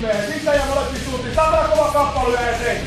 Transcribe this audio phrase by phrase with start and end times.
[0.00, 1.34] Siitä ja molempiin suuntiin.
[1.34, 2.80] Saadaan kova kappale ja se.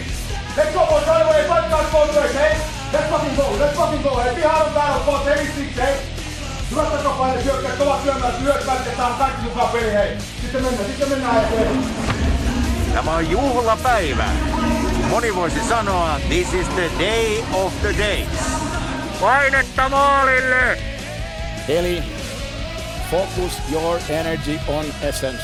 [0.58, 2.56] Let's go boys, right away, fight guys, boys, boys, hey.
[2.94, 4.36] Let's fucking go, let's fucking go, hey.
[4.36, 5.94] Pihaan on täällä, boys, hey, six, hey.
[6.72, 10.18] Hyvät takapaine syökkäät, kovat syömään, hyökkäät ja saan kaikki mukaan peli, hei.
[10.42, 11.84] Sitten mennään, sitten mennään eteen.
[12.94, 14.26] Tämä on juhlapäivä.
[15.10, 18.28] Moni voisi sanoa, this is the day of the days.
[19.22, 20.78] Painetta maalille!
[21.68, 22.04] Eli
[23.12, 25.44] focus your energy on essence.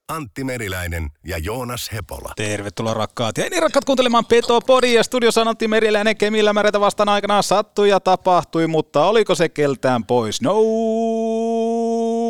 [0.07, 2.33] Antti Meriläinen ja Joonas Hepola.
[2.35, 5.03] Tervetuloa rakkaat ja niin rakkaat kuuntelemaan Petopodia.
[5.03, 10.05] Studiossa on Antti Meriläinen, Kemillä märetä vastaan aikanaan sattui ja tapahtui, mutta oliko se keltään
[10.05, 10.41] pois?
[10.41, 10.55] No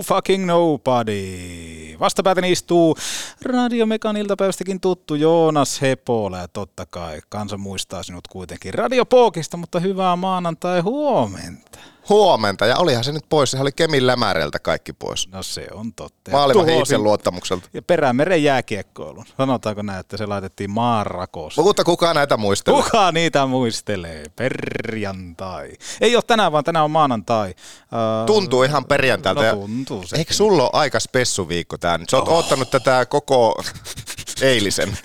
[0.05, 1.97] fucking nobody.
[1.99, 2.97] Vastapäätäni istuu
[3.41, 10.15] Radiomekan iltapäivästäkin tuttu Joonas Hepola ja totta kai kansa muistaa sinut kuitenkin Radiopookista, mutta hyvää
[10.15, 11.79] maanantai huomenta.
[12.09, 15.27] Huomenta, ja olihan se nyt pois, sehän oli Kemin lämäreltä kaikki pois.
[15.27, 16.31] No se on totta.
[16.31, 17.69] Ja Maalivahin tuhosin- itseluottamukselta.
[17.73, 19.25] Ja Perämeren jääkiekkoilun.
[19.37, 21.51] Sanotaanko näin, että se laitettiin maanrakoon.
[21.57, 22.83] Mutta kukaan näitä muistelee.
[22.83, 24.23] Kuka niitä muistelee?
[24.35, 25.71] Perjantai.
[26.01, 27.49] Ei ole tänään, vaan tänään on maanantai.
[27.49, 29.43] Uh, Tuntuu ihan perjantailta.
[29.43, 30.17] No tuntuu se.
[30.17, 32.09] Eikö sulla ole aika spessuviikko tää nyt?
[32.09, 32.37] Sä oot oh.
[32.37, 33.63] ottanut tätä koko
[34.41, 34.97] eilisen.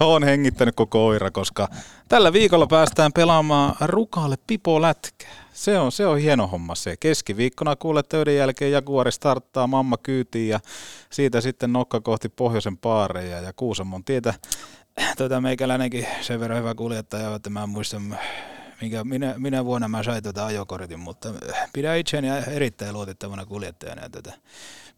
[0.00, 1.68] Olen hengittänyt koko oira, koska
[2.10, 5.30] tällä viikolla päästään pelaamaan Rukalle Pipo Lätkää.
[5.52, 6.96] Se on, se on hieno homma se.
[7.00, 10.60] Keskiviikkona kuulet töiden jälkeen Jaguari starttaa mamma kyytiin ja
[11.10, 14.34] siitä sitten nokka kohti pohjoisen paareja ja Kuusamon tietä.
[15.18, 18.00] Tuota, meikäläinenkin sen verran hyvä kuljettaja, että mä en muista
[18.80, 21.28] minkä, minä, minä vuonna mä sain tuota ajokortin, mutta
[21.72, 24.32] pidän itseäni erittäin luotettavana kuljettajana ja tuota,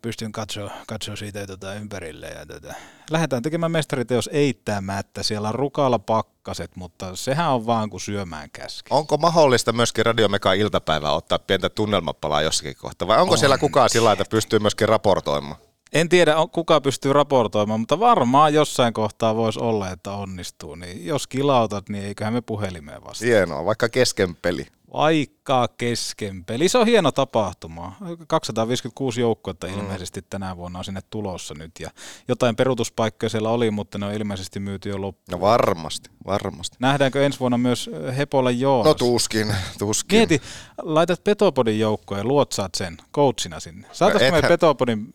[0.03, 2.27] pystyn katsoa, katsoa siitä tuota ympärille.
[2.27, 2.75] Ja tuota,
[3.11, 5.23] lähdetään tekemään mestariteos eittämättä.
[5.23, 8.89] Siellä on rukalla pakkaset, mutta sehän on vaan kuin syömään käski.
[8.91, 13.09] Onko mahdollista myöskin Radiomekan iltapäivää ottaa pientä tunnelmapalaa jossakin kohtaa?
[13.09, 13.39] Vai onko on.
[13.39, 15.57] siellä kukaan sillä lailla, että pystyy myöskin raportoimaan?
[15.93, 20.75] En tiedä, kuka pystyy raportoimaan, mutta varmaan jossain kohtaa voisi olla, että onnistuu.
[20.75, 23.25] Niin jos kilautat, niin eiköhän me puhelimeen vasta.
[23.25, 24.67] Hienoa, vaikka kesken peli.
[24.93, 26.69] Vaikka kesken peli.
[26.69, 27.97] Se on hieno tapahtuma.
[28.29, 29.75] 256 joukkuetta Mm.
[29.79, 31.71] ilmeisesti tänä vuonna on sinne tulossa nyt.
[31.81, 31.91] Ja
[32.29, 35.25] jotain peruutuspaikkoja siellä oli, mutta ne on ilmeisesti myyty jo loppuun.
[35.31, 36.77] No varmasti, varmasti.
[36.81, 38.87] Nähdäänkö ensi vuonna myös Hepola Joonas?
[38.87, 40.17] No tuskin, tuskin.
[40.19, 40.43] Mieti,
[40.83, 43.89] laitat Petopodin joukkoon ja luotsaat sen coachina sinne.
[43.93, 45.09] Saataisiko me ethän- Petopodin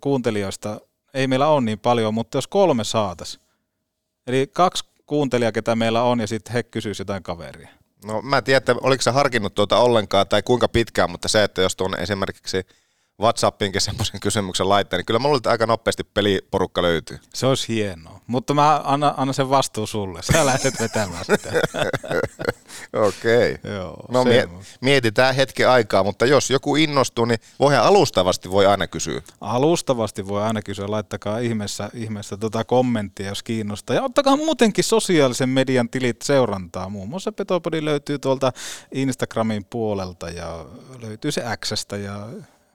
[0.00, 0.80] kuuntelijoista,
[1.14, 3.40] ei meillä ole niin paljon, mutta jos kolme saatas.
[4.26, 7.68] Eli kaksi kuuntelijaa, ketä meillä on, ja sitten he kysyisivät jotain kaveria.
[8.04, 11.44] No mä en tiedä, että oliko se harkinnut tuota ollenkaan tai kuinka pitkään, mutta se,
[11.44, 12.66] että jos tuonne esimerkiksi
[13.20, 17.18] WhatsAppiinkin semmoisen kysymyksen laittaa, niin kyllä mulla nyt aika nopeasti peliporukka löytyy.
[17.34, 18.20] Se olisi hienoa.
[18.26, 20.22] Mutta mä annan, annan sen vastuun sulle.
[20.22, 21.52] Sä lähdet vetämään sitä.
[23.08, 23.58] Okei.
[23.64, 24.48] Joo, No mie-
[24.80, 29.22] mietitään hetki aikaa, mutta jos joku innostuu, niin voihan alustavasti voi aina kysyä.
[29.40, 33.96] Alustavasti voi aina kysyä, laittakaa ihmeessä, ihmeessä tota kommenttia, jos kiinnostaa.
[33.96, 36.88] Ja ottakaa muutenkin sosiaalisen median tilit seurantaa.
[36.88, 38.52] Muun muassa Petopodi löytyy tuolta
[38.92, 40.64] Instagramin puolelta ja
[41.02, 42.26] löytyy se Xstä ja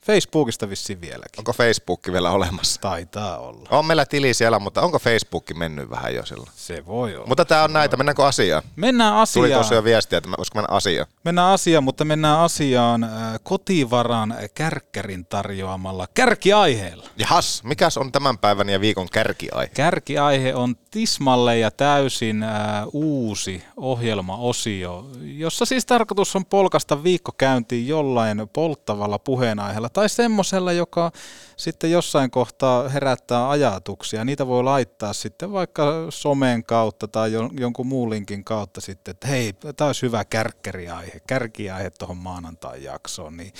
[0.09, 1.37] Facebookista vissiin vieläkin.
[1.37, 2.81] Onko Facebook vielä olemassa?
[2.81, 3.69] Taitaa olla.
[3.71, 6.49] On meillä tili siellä, mutta onko Facebook mennyt vähän jo silloin?
[6.55, 7.27] Se voi olla.
[7.27, 8.63] Mutta tämä on näitä, mennäänkö asiaan?
[8.75, 9.51] Mennään Tuli asiaan.
[9.59, 11.07] tuossa jo viestiä, että olisiko mennä asiaan.
[11.23, 13.09] Mennään asiaan, mutta mennään asiaan äh,
[13.43, 17.05] kotivaran kärkkärin tarjoamalla kärkiaiheella.
[17.17, 19.71] Jahas, mikäs on tämän päivän ja viikon kärkiaihe?
[19.73, 22.51] Kärkiaihe on tismalle ja täysin äh,
[22.93, 31.11] uusi ohjelmaosio, jossa siis tarkoitus on polkasta viikko käyntiin jollain polttavalla puheenaiheella tai semmoisella, joka
[31.57, 34.25] sitten jossain kohtaa herättää ajatuksia.
[34.25, 39.27] Niitä voi laittaa sitten vaikka somen kautta tai jon- jonkun muun linkin kautta sitten, että
[39.27, 43.37] hei, tämä olisi hyvä kärkkeriaihe, kärkiaihe tuohon maanantai jaksoon.
[43.37, 43.53] Niin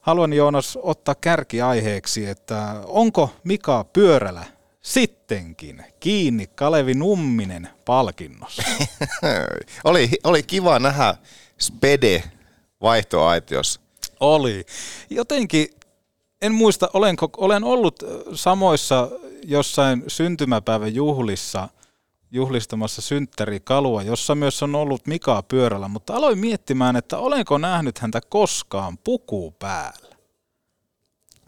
[0.00, 4.44] haluan Joonas ottaa kärkiaiheeksi, että onko Mika Pyörälä
[4.80, 8.62] sitten sittenkin kiinni Kalevi Numminen palkinnossa.
[9.84, 11.14] oli, oli kiva nähdä
[11.60, 12.22] Spede
[12.82, 13.80] vaihtoaitiossa.
[14.24, 14.64] Oli.
[15.10, 15.66] Jotenkin,
[16.42, 18.02] en muista, olenko, olen ollut
[18.34, 19.10] samoissa
[19.42, 21.68] jossain syntymäpäivän juhlissa
[22.30, 28.20] juhlistamassa synttärikalua, jossa myös on ollut Mika pyörällä, mutta aloin miettimään, että olenko nähnyt häntä
[28.28, 30.13] koskaan puku päällä.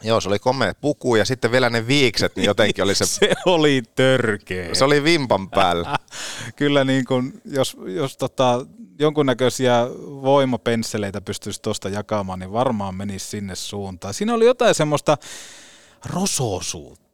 [0.03, 3.05] Joo, se oli komea puku ja sitten vielä ne viikset, niin jotenkin oli se...
[3.19, 4.75] se oli törkeä.
[4.75, 5.95] Se oli vimpan päällä.
[6.55, 8.65] Kyllä niin kuin, jos, jos tota,
[8.99, 14.13] jonkunnäköisiä voimapensseleitä pystyisi tuosta jakamaan, niin varmaan menisi sinne suuntaan.
[14.13, 15.17] Siinä oli jotain semmoista
[16.05, 17.06] rososuutta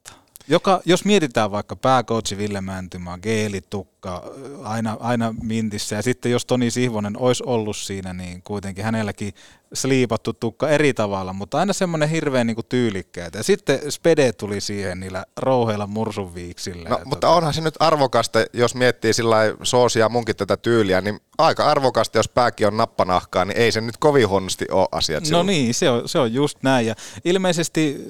[0.48, 4.22] joka, jos mietitään vaikka pääkoutsi Ville Mäntymä, geelitukka,
[4.62, 9.34] aina, aina mintissä, ja sitten jos Toni Sihvonen olisi ollut siinä, niin kuitenkin hänelläkin
[9.74, 13.38] sliipattu tukka eri tavalla, mutta aina semmoinen hirveän niin tyylikkäitä.
[13.38, 16.88] Ja sitten Spede tuli siihen niillä rouheilla mursuviiksillä.
[16.88, 17.36] No, mutta tota...
[17.36, 22.28] onhan se nyt arvokasta, jos miettii sillä soosia munkin tätä tyyliä, niin aika arvokasta, jos
[22.28, 25.22] pääkin on nappanahkaa, niin ei se nyt kovin huonosti ole asiat.
[25.22, 25.46] No silloin.
[25.46, 26.86] niin, se on, se on just näin.
[26.86, 26.94] Ja
[27.24, 28.04] ilmeisesti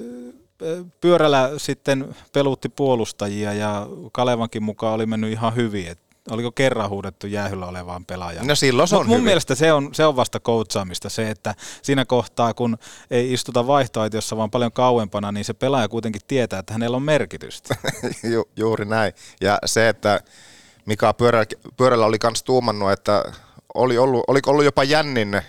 [1.01, 5.87] pyörällä sitten pelutti puolustajia ja Kalevankin mukaan oli mennyt ihan hyvin.
[5.87, 5.99] Et
[6.29, 8.47] oliko kerran huudettu jäähyllä olevaan pelaajaan?
[8.47, 9.25] No silloin se on Mut mun hyvin.
[9.25, 12.77] mielestä se on, se on vasta koutsaamista se, että siinä kohtaa kun
[13.11, 17.75] ei istuta vaihtoaitiossa vaan paljon kauempana, niin se pelaaja kuitenkin tietää, että hänellä on merkitystä.
[18.33, 19.13] Ju, juuri näin.
[19.41, 20.19] Ja se, että
[20.85, 21.45] Mika pyörällä,
[21.77, 23.23] pyörällä oli myös tuumannut, että
[23.73, 25.41] oli ollut, oliko ollut jopa jännin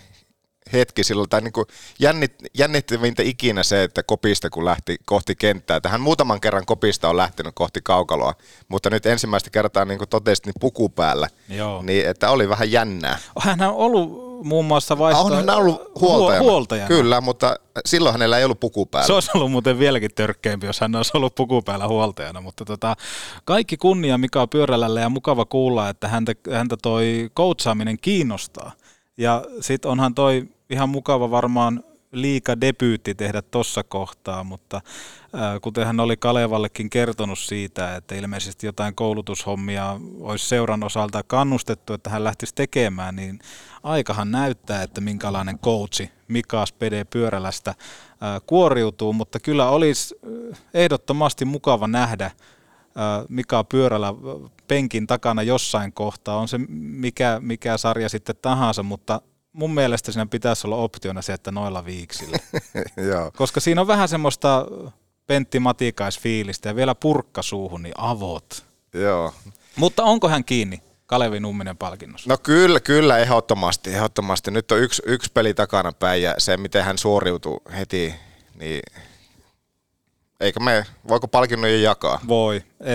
[0.72, 1.66] hetki silloin, tai niin kuin
[1.98, 7.08] jännit, jännittävintä ikinä se, että kopista kun lähti kohti kenttää, että hän muutaman kerran kopista
[7.08, 8.34] on lähtenyt kohti kaukaloa,
[8.68, 11.82] mutta nyt ensimmäistä kertaa niin kuin totesit, niin puku päällä, Joo.
[11.82, 13.18] niin että oli vähän jännää.
[13.40, 15.20] Hän on ollut muun muassa vaihto...
[15.20, 16.44] Onhan hän ollut huoltajana.
[16.44, 16.88] huoltajana.
[16.88, 19.06] Kyllä, mutta silloin hänellä ei ollut puku päällä.
[19.06, 22.96] Se olisi ollut muuten vieläkin törkeämpi, jos hän olisi ollut puku päällä huoltajana, mutta tota,
[23.44, 28.72] kaikki kunnia Mika Pyörälälle ja mukava kuulla, että häntä, häntä toi koutsaaminen kiinnostaa.
[29.18, 34.80] Ja sitten onhan toi ihan mukava varmaan liika debyytti tehdä tuossa kohtaa, mutta
[35.32, 41.92] ää, kuten hän oli Kalevallekin kertonut siitä, että ilmeisesti jotain koulutushommia olisi seuran osalta kannustettu,
[41.92, 43.38] että hän lähtisi tekemään, niin
[43.82, 47.74] aikahan näyttää, että minkälainen coachi Mika Spede Pyörälästä
[48.20, 50.14] ää, kuoriutuu, mutta kyllä olisi
[50.74, 52.30] ehdottomasti mukava nähdä
[53.28, 54.14] Mika Pyörälä
[54.68, 59.20] penkin takana jossain kohtaa, on se mikä, mikä sarja sitten tahansa, mutta
[59.56, 62.38] mun mielestä siinä pitäisi olla optiona se, että noilla viiksillä.
[63.10, 63.30] Joo.
[63.36, 64.66] Koska siinä on vähän semmoista
[65.26, 68.64] Pentti Matikaisfiilistä ja vielä purkka suuhun, niin avot.
[68.94, 69.34] Joo.
[69.76, 72.30] Mutta onko hän kiinni Kalevi Numminen palkinnossa?
[72.30, 74.50] No kyllä, kyllä, ehdottomasti, ehdottomasti.
[74.50, 78.14] Nyt on yksi, yksi peli takana päin ja se, miten hän suoriutuu heti,
[78.54, 78.82] niin
[80.40, 82.20] eikä me, voiko palkinnon jakaa?
[82.28, 82.56] Voi.
[82.80, 82.92] E,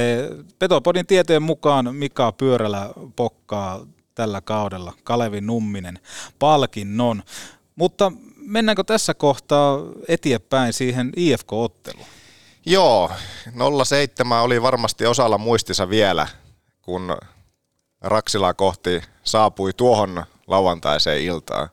[0.59, 3.85] Petopodin tietojen mukaan Mika Pyörälä pokkaa
[4.15, 5.99] tällä kaudella Kalevi Numminen
[6.39, 7.23] palkinnon.
[7.75, 12.07] Mutta mennäänkö tässä kohtaa eteenpäin siihen IFK-otteluun?
[12.65, 13.11] Joo,
[13.85, 16.27] 07 oli varmasti osalla muistissa vielä,
[16.81, 17.17] kun
[18.01, 21.69] Raksila kohti saapui tuohon lauantaiseen iltaan.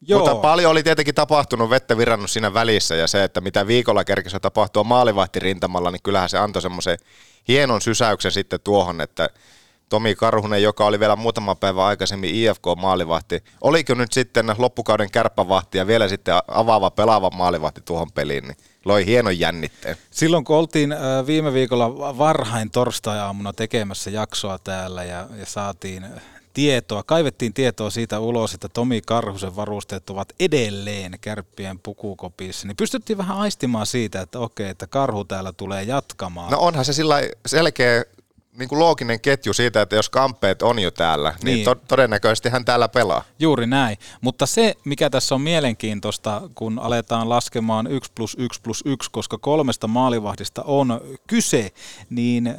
[0.00, 0.18] Joo.
[0.18, 4.40] Mutta paljon oli tietenkin tapahtunut vettä virannut siinä välissä ja se, että mitä viikolla kerkisi
[4.40, 6.98] tapahtua maalivahtirintamalla, niin kyllähän se antoi semmoisen
[7.48, 9.28] hienon sysäyksen sitten tuohon, että
[9.92, 13.44] Tomi Karhunen, joka oli vielä muutama päivä aikaisemmin IFK-maalivahti.
[13.60, 19.06] Oliko nyt sitten loppukauden kärppävahti ja vielä sitten avaava pelaava maalivahti tuohon peliin, niin loi
[19.06, 19.96] hienon jännitteen.
[20.10, 20.94] Silloin kun oltiin
[21.26, 26.06] viime viikolla varhain torstai-aamuna tekemässä jaksoa täällä ja, ja saatiin
[26.54, 33.18] tietoa, kaivettiin tietoa siitä ulos, että Tomi Karhusen varusteet ovat edelleen kärppien pukukopissa, niin pystyttiin
[33.18, 36.50] vähän aistimaan siitä, että okei, että Karhu täällä tulee jatkamaan.
[36.50, 38.04] No onhan se sillä selkeä
[38.58, 41.64] niin kuin looginen ketju siitä, että jos kampeet on jo täällä, niin, niin.
[41.64, 43.24] To- todennäköisesti hän täällä pelaa.
[43.38, 43.96] Juuri näin.
[44.20, 49.38] Mutta se, mikä tässä on mielenkiintoista, kun aletaan laskemaan 1 plus 1 plus 1, koska
[49.38, 51.72] kolmesta maalivahdista on kyse,
[52.10, 52.54] niin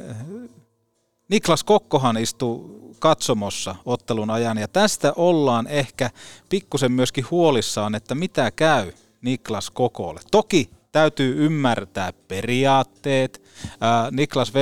[1.28, 6.10] Niklas Kokkohan istuu katsomossa ottelun ajan ja tästä ollaan ehkä
[6.48, 10.20] pikkusen myöskin huolissaan, että mitä käy Niklas Kokolle.
[10.30, 13.43] Toki täytyy ymmärtää periaatteet.
[14.10, 14.52] Niklas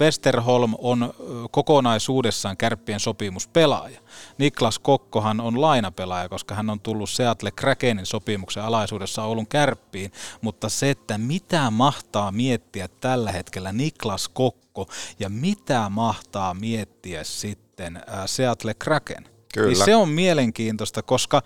[0.00, 1.14] Westerholm on
[1.50, 4.00] kokonaisuudessaan kärppien sopimuspelaaja.
[4.38, 10.68] Niklas Kokkohan on lainapelaaja, koska hän on tullut Seattle Krakenin sopimuksen alaisuudessa Oulun kärppiin, mutta
[10.68, 14.88] se, että mitä mahtaa miettiä tällä hetkellä Niklas Kokko
[15.18, 19.66] ja mitä mahtaa miettiä sitten Seattle Kraken, Kyllä.
[19.68, 21.42] niin se on mielenkiintoista, koska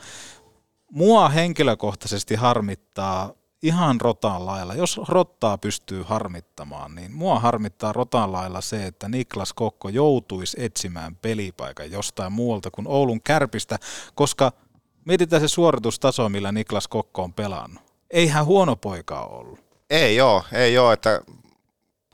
[0.92, 3.32] mua henkilökohtaisesti harmittaa
[3.62, 4.74] ihan rotaan lailla.
[4.74, 11.16] Jos rottaa pystyy harmittamaan, niin mua harmittaa rotaan lailla se, että Niklas Kokko joutuisi etsimään
[11.16, 13.78] pelipaikan jostain muualta kuin Oulun kärpistä,
[14.14, 14.52] koska
[15.04, 17.82] mietitään se suoritustaso, millä Niklas Kokko on pelannut.
[18.10, 19.60] Eihän huono poika ollut.
[19.90, 21.20] Ei joo, ei joo, että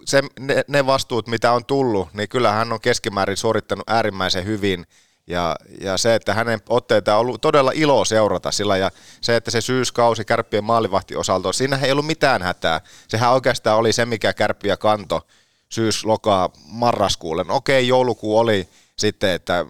[0.04, 4.86] se, ne, ne vastuut, mitä on tullut, niin kyllä hän on keskimäärin suorittanut äärimmäisen hyvin.
[5.26, 8.90] Ja, ja se, että hänen otteita on ollut todella ilo seurata sillä, ja
[9.20, 12.80] se, että se syyskausi kärppien maalivahti osalta, siinä ei ollut mitään hätää.
[13.08, 15.26] Sehän oikeastaan oli se, mikä kärppiä kanto
[15.68, 17.44] syys, lokaa, marraskuulle.
[17.44, 19.66] No, okei, joulukuu oli sitten, että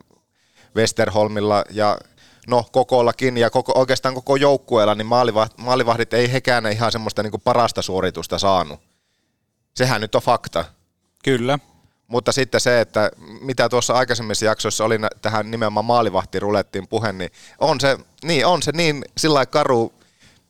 [0.77, 1.99] Westerholmilla ja
[2.47, 7.41] no kokollakin ja koko, oikeastaan koko joukkueella, niin maalivahdit, maalivahdit ei hekään ihan semmoista niin
[7.45, 8.81] parasta suoritusta saanut.
[9.75, 10.65] Sehän nyt on fakta.
[11.25, 11.59] Kyllä.
[12.09, 17.81] Mutta sitten se, että mitä tuossa aikaisemmissa jaksoissa oli tähän nimenomaan maalivahtirulettiin puhe, niin on
[17.81, 19.93] se niin, on se niin sillä karu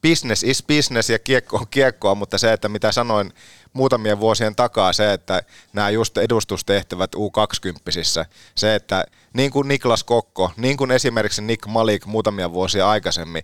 [0.03, 3.33] business is business ja kiekko on kiekkoa, mutta se, että mitä sanoin
[3.73, 5.43] muutamien vuosien takaa, se, että
[5.73, 12.07] nämä just edustustehtävät U20, se, että niin kuin Niklas Kokko, niin kuin esimerkiksi Nick Malik
[12.07, 13.43] muutamia vuosia aikaisemmin,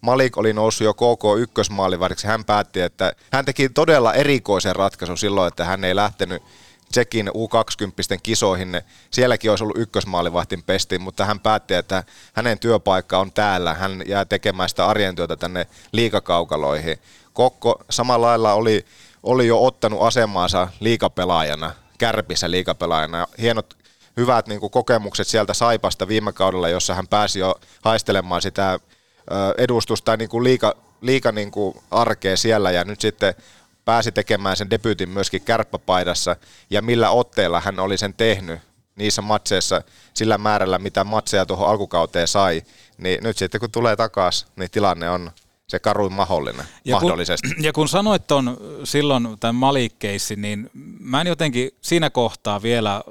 [0.00, 2.26] Malik oli noussut jo KK ykkösmaalivahdiksi.
[2.26, 6.42] Hän päätti, että hän teki todella erikoisen ratkaisun silloin, että hän ei lähtenyt
[6.92, 8.82] Tsekin U20 kisoihin.
[9.10, 13.74] Sielläkin olisi ollut ykkösmaalivahtin pesti, mutta hän päätti, että hänen työpaikka on täällä.
[13.74, 16.98] Hän jää tekemään sitä arjen työtä tänne liikakaukaloihin.
[17.32, 18.84] Kokko samalla lailla oli,
[19.22, 23.26] oli jo ottanut asemaansa liikapelaajana, kärpissä liikapelaajana.
[23.40, 23.76] Hienot
[24.16, 28.78] hyvät niin kuin, kokemukset sieltä Saipasta viime kaudella, jossa hän pääsi jo haistelemaan sitä
[29.58, 33.34] edustusta niin kuin liika, liika niin kuin arkea siellä ja nyt sitten
[33.84, 36.36] pääsi tekemään sen debyytin myöskin kärppäpaidassa.
[36.70, 38.60] Ja millä otteella hän oli sen tehnyt
[38.96, 39.82] niissä matseissa
[40.14, 42.62] sillä määrällä, mitä matseja tuohon alkukauteen sai,
[42.98, 45.30] niin nyt sitten kun tulee takaisin, niin tilanne on
[45.70, 47.48] se karuin mahdollinen, ja mahdollisesti.
[47.54, 53.02] Kun, ja kun sanoit on silloin tämän Malik-keissi, niin mä en jotenkin siinä kohtaa vielä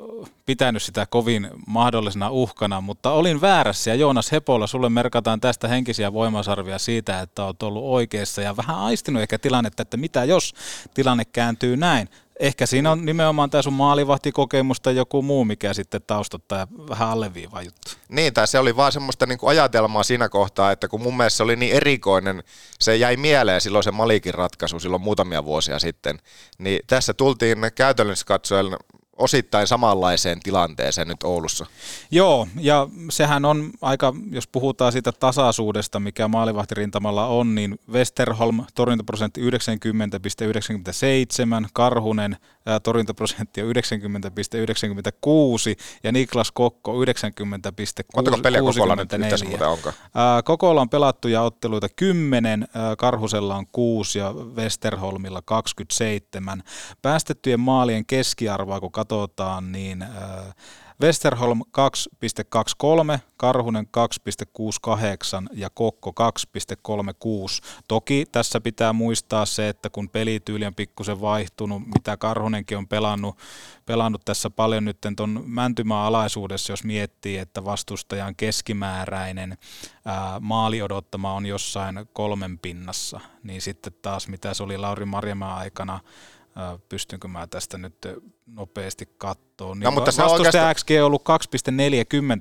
[0.45, 6.13] pitänyt sitä kovin mahdollisena uhkana, mutta olin väärässä ja Joonas Hepolla, sulle merkataan tästä henkisiä
[6.13, 10.53] voimasarvia siitä, että olet ollut oikeassa ja vähän aistinut ehkä tilannetta, että mitä jos
[10.93, 16.01] tilanne kääntyy näin ehkä siinä on nimenomaan tämä sun maalivahtikokemus tai joku muu, mikä sitten
[16.07, 17.91] taustottaa vähän alleviivaa juttu.
[18.09, 21.37] Niin, tai se oli vaan semmoista niin kuin ajatelmaa siinä kohtaa, että kun mun mielestä
[21.37, 22.43] se oli niin erikoinen,
[22.79, 26.19] se jäi mieleen silloin se Malikin ratkaisu silloin muutamia vuosia sitten,
[26.57, 28.65] niin tässä tultiin käytännössä katsoen
[29.19, 31.65] osittain samanlaiseen tilanteeseen nyt Oulussa.
[32.11, 39.41] Joo, ja sehän on aika, jos puhutaan siitä tasaisuudesta, mikä maalivahtirintamalla on, niin Westerholm torjuntaprosentti
[39.41, 39.49] 90,97,
[41.73, 42.37] Karhunen
[42.83, 43.67] torjuntaprosentti 90,96
[46.03, 47.07] ja Niklas Kokko 90,64.
[48.15, 49.93] Montako peliä Kokolla nyt yhteensä onko?
[50.43, 56.63] Kokolla on pelattuja otteluita 10, ää, Karhusella on 6 ja Westerholmilla 27.
[57.01, 60.09] Päästettyjen maalien keskiarvoa, kun katsotaan, niin äh,
[61.01, 61.61] Westerholm
[63.13, 66.13] 2,23, Karhunen 2,68 ja Kokko
[66.89, 66.95] 2,36.
[67.87, 73.37] Toki tässä pitää muistaa se, että kun pelityyli on pikkusen vaihtunut, mitä Karhunenkin on pelannut,
[73.85, 79.57] pelannut tässä paljon nyt tuon Mäntymaan alaisuudessa, jos miettii, että vastustajan keskimääräinen
[80.05, 85.57] ää, maali odottama on jossain kolmen pinnassa, niin sitten taas mitä se oli Lauri Marjamaa
[85.57, 85.99] aikana,
[86.89, 88.07] pystynkö mä tästä nyt
[88.45, 89.75] nopeasti katsoa.
[89.75, 90.75] Niin no, mutta se oikeastaan...
[90.75, 91.23] XG on ollut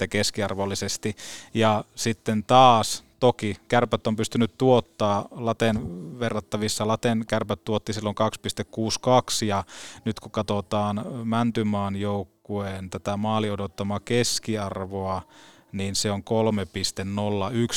[0.03, 1.17] 2,40 keskiarvollisesti
[1.55, 5.79] ja sitten taas toki kärpät on pystynyt tuottaa Laten
[6.19, 6.87] verrattavissa.
[6.87, 8.17] Laten kärpät tuotti silloin
[9.41, 9.65] 2,62 ja
[10.05, 15.23] nyt kun katsotaan Mäntymaan joukkueen tätä maali odottamaa keskiarvoa,
[15.73, 16.23] niin se on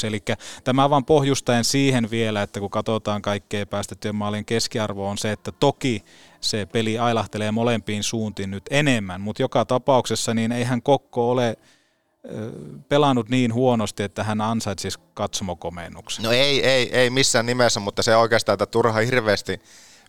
[0.03, 0.07] 3,01.
[0.07, 0.24] Eli
[0.63, 5.51] tämä vaan pohjustaen siihen vielä, että kun katsotaan kaikkea päästettyjen maalien keskiarvo on se, että
[5.51, 6.03] toki
[6.41, 11.57] se peli ailahtelee molempiin suuntiin nyt enemmän, mutta joka tapauksessa niin eihän Kokko ole
[12.89, 16.24] pelannut niin huonosti, että hän ansaitsisi katsomokomennuksen.
[16.24, 19.62] No ei, ei, ei missään nimessä, mutta se oikeastaan, että turha hirveästi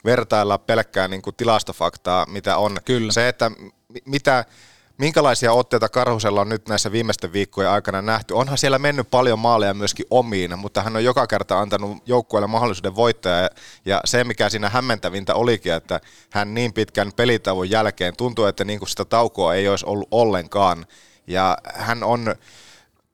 [0.05, 2.77] vertailla pelkkää niin kuin tilastofaktaa, mitä on.
[2.85, 3.13] Kyllä.
[3.13, 3.51] Se, että
[4.05, 4.45] mitä
[5.03, 8.35] Minkälaisia otteita Karhusella on nyt näissä viimeisten viikkojen aikana nähty?
[8.35, 12.97] Onhan siellä mennyt paljon maaleja myöskin omiin, mutta hän on joka kerta antanut joukkueelle mahdollisuuden
[12.97, 13.49] voittaa.
[13.85, 18.89] Ja se, mikä siinä hämmentävintä olikin, että hän niin pitkän pelitavun jälkeen tuntuu, että niin
[18.89, 20.87] sitä taukoa ei olisi ollut ollenkaan.
[21.27, 22.35] Ja hän on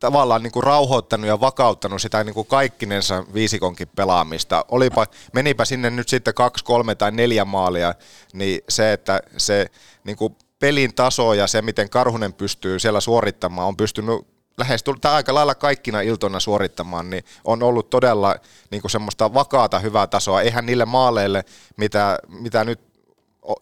[0.00, 4.64] tavallaan niin kuin rauhoittanut ja vakauttanut sitä niin kuin kaikkinensa viisikonkin pelaamista.
[4.68, 7.94] Olipa, menipä sinne nyt sitten kaksi, kolme tai neljä maalia,
[8.32, 9.66] niin se, että se
[10.04, 14.26] niin kuin pelin taso ja se, miten Karhunen pystyy siellä suorittamaan, on pystynyt
[14.58, 18.36] lähes tai aika lailla kaikkina iltoina suorittamaan, niin on ollut todella
[18.70, 20.40] niin kuin semmoista vakaata hyvää tasoa.
[20.42, 21.44] Eihän niille maaleille,
[21.76, 22.80] mitä, mitä nyt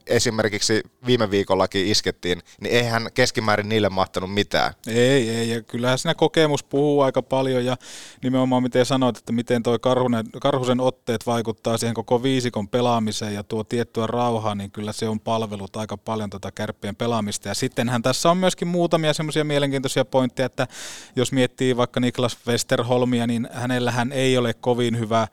[0.06, 4.72] esimerkiksi viime viikollakin iskettiin, niin eihän keskimäärin niille mahtanut mitään.
[4.86, 7.76] Ei, ei, ja kyllähän siinä kokemus puhuu aika paljon, ja
[8.22, 13.42] nimenomaan miten sanoit, että miten toi Karhunen, Karhusen otteet vaikuttaa siihen koko viisikon pelaamiseen ja
[13.42, 17.48] tuo tiettyä rauhaa, niin kyllä se on palvelut aika paljon tätä tota kärppien pelaamista.
[17.48, 20.66] Ja sittenhän tässä on myöskin muutamia semmoisia mielenkiintoisia pointteja, että
[21.16, 25.28] jos miettii vaikka Niklas Westerholmia, niin hänellähän ei ole kovin hyvä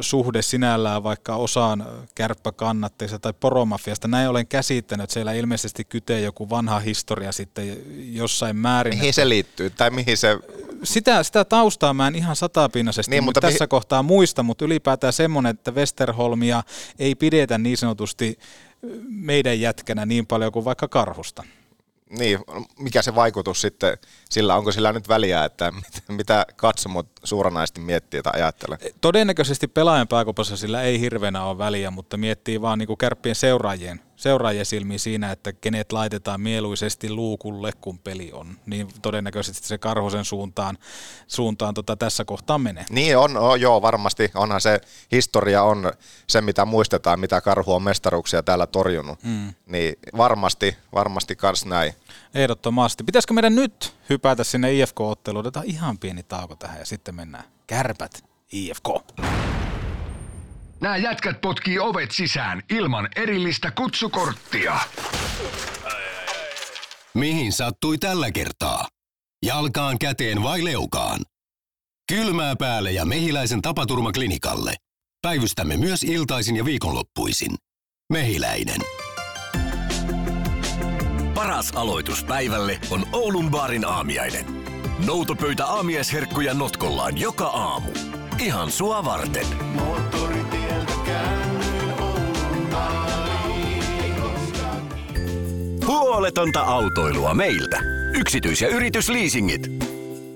[0.00, 4.08] suhde sinällään vaikka osaan kärppäkannatteista tai poromafiasta.
[4.08, 7.76] Näin olen käsittänyt, että siellä ilmeisesti kytee joku vanha historia sitten
[8.12, 8.98] jossain määrin.
[8.98, 10.38] Mihin se liittyy tai mihin se...
[10.82, 13.68] Sitä, sitä taustaa mä en ihan satapinnallisesti niin, mutta tässä mihin...
[13.68, 16.62] kohtaa muista, mutta ylipäätään semmoinen, että Westerholmia
[16.98, 18.38] ei pidetä niin sanotusti
[19.08, 21.42] meidän jätkänä niin paljon kuin vaikka Karhusta
[22.10, 22.38] niin,
[22.78, 23.98] mikä se vaikutus sitten
[24.30, 25.72] sillä, onko sillä nyt väliä, että
[26.08, 28.78] mitä katsomot suuranaisesti miettii tai ajattelee?
[29.00, 34.00] Todennäköisesti pelaajan pääkopassa sillä ei hirveänä ole väliä, mutta miettii vaan niin kuin kärppien seuraajien
[34.16, 40.24] seuraajien silmiin siinä, että kenet laitetaan mieluisesti luukulle, kun peli on, niin todennäköisesti se Karhosen
[40.24, 40.78] suuntaan,
[41.26, 42.84] suuntaan tota tässä kohtaa menee.
[42.90, 44.30] Niin on, on, joo varmasti.
[44.34, 44.80] Onhan se
[45.12, 45.92] historia on
[46.26, 49.22] se, mitä muistetaan, mitä Karhu on mestaruuksia täällä torjunut.
[49.22, 49.54] Mm.
[49.66, 51.94] Niin varmasti, varmasti kans näin.
[52.34, 53.04] Ehdottomasti.
[53.04, 55.40] Pitäisikö meidän nyt hypätä sinne IFK-otteluun?
[55.40, 57.44] Otetaan ihan pieni tauko tähän ja sitten mennään.
[57.66, 58.88] Kärpät, IFK.
[60.80, 64.80] Nämä jätkät potkii ovet sisään ilman erillistä kutsukorttia.
[67.14, 68.88] Mihin sattui tällä kertaa?
[69.44, 71.20] Jalkaan, käteen vai leukaan?
[72.12, 74.74] Kylmää päälle ja mehiläisen tapaturmaklinikalle.
[75.22, 77.54] Päivystämme myös iltaisin ja viikonloppuisin.
[78.12, 78.80] Mehiläinen.
[81.34, 84.44] Paras aloitus päivälle on Oulun baarin aamiainen.
[85.06, 87.90] Noutopöytä aamiaisherkkuja notkollaan joka aamu.
[88.38, 89.46] Ihan sua varten.
[95.86, 97.78] Huoletonta autoilua meiltä.
[98.14, 99.66] Yksityis- ja yritysliisingit.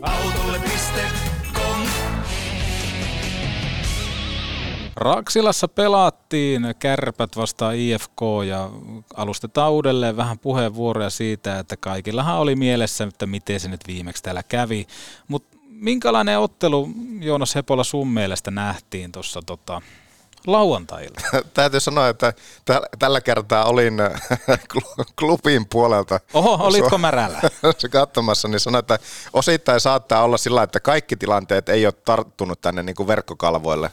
[0.02, 1.80] Autolle.com
[4.97, 8.71] Raksilassa pelattiin kärpät vastaan IFK ja
[9.17, 14.43] alustetaan uudelleen vähän puheenvuoroja siitä, että kaikillahan oli mielessä, että miten se nyt viimeksi täällä
[14.43, 14.86] kävi.
[15.28, 16.89] Mutta minkälainen ottelu
[17.21, 19.82] Joonas Hepola sun mielestä nähtiin tuossa tota,
[20.47, 21.21] lauantailla?
[21.55, 22.33] Täytyy sanoa, että
[22.99, 23.95] tällä kertaa olin
[25.19, 26.21] klubin puolelta.
[26.35, 27.41] Oho, olitko märällä?
[27.91, 28.99] katsomassa, niin sanoin, että
[29.33, 33.91] osittain saattaa olla sillä, että kaikki tilanteet ei ole tarttunut tänne niin kuin verkkokalvoille.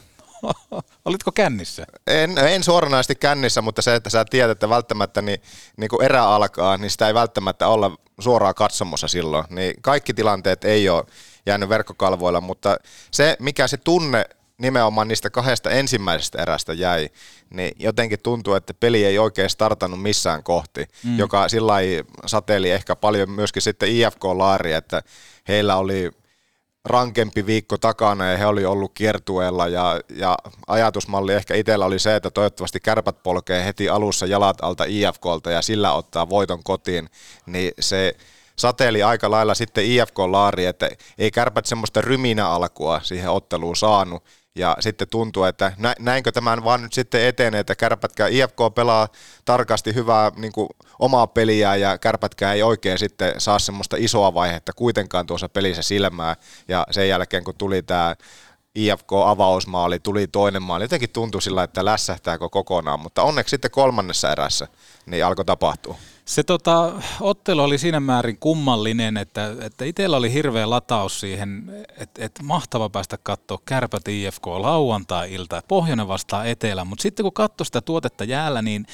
[1.04, 1.86] Olitko kännissä?
[2.06, 5.42] En, en suoranaisesti kännissä, mutta se, että sä tiedät, että välttämättä niin,
[5.76, 9.44] niin kuin erä alkaa, niin sitä ei välttämättä olla suoraan katsomossa silloin.
[9.50, 11.04] Niin kaikki tilanteet ei ole
[11.46, 12.76] jäänyt verkkokalvoilla, mutta
[13.10, 14.24] se, mikä se tunne
[14.58, 17.08] nimenomaan niistä kahdesta ensimmäisestä erästä jäi,
[17.50, 21.18] niin jotenkin tuntuu, että peli ei oikein startannut missään kohti, mm.
[21.18, 21.74] joka sillä
[22.26, 25.02] sateeli ehkä paljon myöskin sitten IFK-laari, että
[25.48, 26.10] heillä oli
[26.86, 32.16] rankempi viikko takana ja he oli ollut kiertueella ja, ja ajatusmalli ehkä itsellä oli se,
[32.16, 37.08] että toivottavasti kärpät polkee heti alussa jalat alta IFKlta ja sillä ottaa voiton kotiin,
[37.46, 38.16] niin se
[38.56, 44.24] sateeli aika lailla sitten IFK-laari, että ei kärpät semmoista ryminä alkua siihen otteluun saanut,
[44.56, 49.08] ja sitten tuntuu, että näinkö tämän vaan nyt sitten etenee, että kärpätkä IFK pelaa
[49.44, 54.72] tarkasti hyvää niin kuin, omaa peliä ja kärpätkä ei oikein sitten saa semmoista isoa vaihetta
[54.72, 56.36] kuitenkaan tuossa pelissä silmää.
[56.68, 58.16] Ja sen jälkeen kun tuli tämä
[58.76, 60.84] IFK-avausmaali, tuli toinen maali.
[60.84, 64.68] Jotenkin tuntui sillä, että lässähtääkö kokonaan, mutta onneksi sitten kolmannessa erässä
[65.06, 65.96] niin alkoi tapahtua.
[66.24, 72.24] Se tota, ottelu oli siinä määrin kummallinen, että, että itsellä oli hirveä lataus siihen, että,
[72.24, 77.80] että mahtava päästä katsoa Kärpät IFK lauantai-ilta, pohjoinen vastaa etelä, mutta sitten kun katsoi sitä
[77.80, 78.86] tuotetta jäällä, niin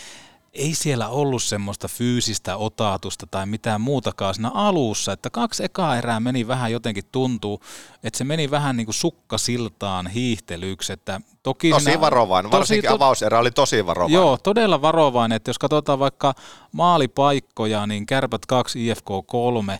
[0.53, 6.21] ei siellä ollut semmoista fyysistä otaatusta tai mitään muutakaan siinä alussa, että kaksi ekaa erää
[6.21, 7.61] meni vähän jotenkin tuntuu,
[8.05, 12.95] että se meni vähän niin kuin sukkasiltaan hiihtelyksi, että toki tosi siinä, varovainen, varsinkin tosi,
[12.95, 14.15] avauserä oli tosi varovainen.
[14.15, 16.35] Joo, todella varovainen, että jos katsotaan vaikka
[16.73, 19.79] maalipaikkoja, niin Kärpät 2, IFK 3,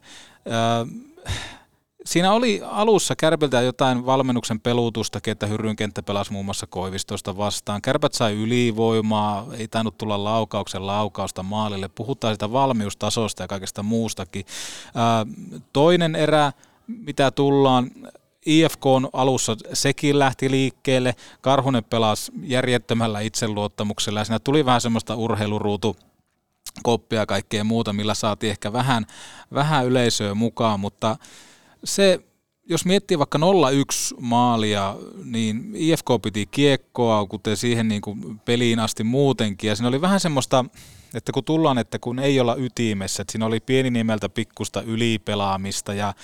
[2.07, 7.83] Siinä oli alussa Kärpiltä jotain valmennuksen pelutusta, että Hyrryn kenttä pelasi muun muassa Koivistosta vastaan.
[7.83, 11.89] Kärpät sai ylivoimaa, ei tainnut tulla laukauksen laukausta maalille.
[11.89, 14.45] Puhutaan sitä valmiustasosta ja kaikesta muustakin.
[15.73, 16.53] toinen erä,
[16.87, 17.91] mitä tullaan,
[18.47, 21.15] IFK on alussa sekin lähti liikkeelle.
[21.41, 25.97] Karhunen pelasi järjettömällä itseluottamuksella ja siinä tuli vähän semmoista urheiluruutu
[26.83, 29.07] koppia ja kaikkea muuta, millä saatiin ehkä vähän,
[29.55, 31.17] vähän yleisöä mukaan, mutta
[31.85, 32.21] Se,
[32.65, 33.43] jos miettii vaikka 0-1
[34.21, 40.01] maalia, niin IFK piti kiekkoa, kuten siihen niin kuin peliin asti muutenkin, ja siinä oli
[40.01, 40.65] vähän semmoista,
[41.15, 45.95] että kun tullaan, että kun ei olla ytimessä, että siinä oli pieni nimeltä pikkusta ylipelaamista.
[45.95, 46.15] Ja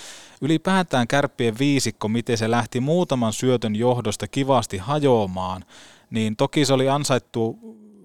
[0.40, 5.64] ylipäätään kärppien viisikko, miten se lähti muutaman syötön johdosta kivasti hajoamaan,
[6.11, 7.59] niin toki se oli ansaittu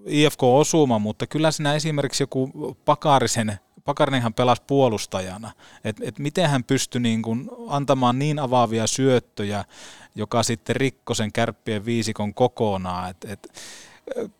[0.06, 5.50] IFK-osuma, mutta kyllä siinä esimerkiksi joku Pakarisen Pakarinenhan pelasi puolustajana,
[5.84, 9.64] että et miten hän pystyi niin kuin antamaan niin avaavia syöttöjä,
[10.14, 13.10] joka sitten rikkoi sen kärppien viisikon kokonaan.
[13.10, 13.52] Et, et,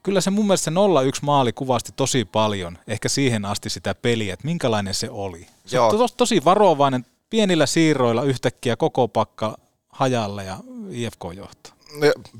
[0.02, 4.34] kyllä se mun mielestä se 0-1 maali kuvasti tosi paljon, ehkä siihen asti sitä peliä,
[4.34, 5.46] että minkälainen se oli.
[5.66, 9.56] Se on tos, tosi varovainen, pienillä siirroilla yhtäkkiä koko pakka
[9.88, 10.58] hajalle ja
[10.90, 11.73] IFK johto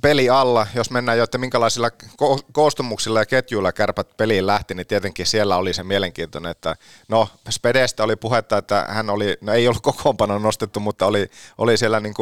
[0.01, 1.89] peli alla, jos mennään jo, että minkälaisilla
[2.23, 6.77] ko- koostumuksilla ja ketjuilla kärpät peliin lähti, niin tietenkin siellä oli se mielenkiintoinen, että
[7.09, 11.77] no Spedestä oli puhetta, että hän oli, no ei ollut kokoonpano nostettu, mutta oli, oli
[11.77, 12.15] siellä niin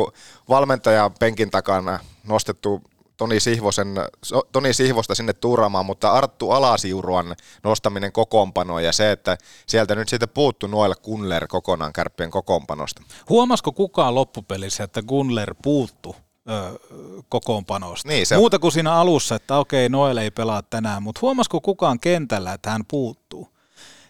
[0.49, 2.83] valmentajan penkin takana nostettu
[3.17, 3.95] Toni, Sihvosen,
[4.53, 10.29] Toni Sihvosta sinne tuuraamaan, mutta Arttu Alasiuruan nostaminen kokoonpanoon ja se, että sieltä nyt sitten
[10.29, 13.03] puuttu Noel Gunler kokonaan kärppien kokoonpanosta.
[13.29, 16.17] Huomasiko kukaan loppupelissä, että Gunler puuttu
[16.51, 16.79] ö,
[17.29, 18.09] kokoonpanosta.
[18.09, 18.37] Niin, se...
[18.37, 22.71] Muuta kuin siinä alussa, että okei, Noel ei pelaa tänään, mutta huomasiko kukaan kentällä, että
[22.71, 23.53] hän puuttuu?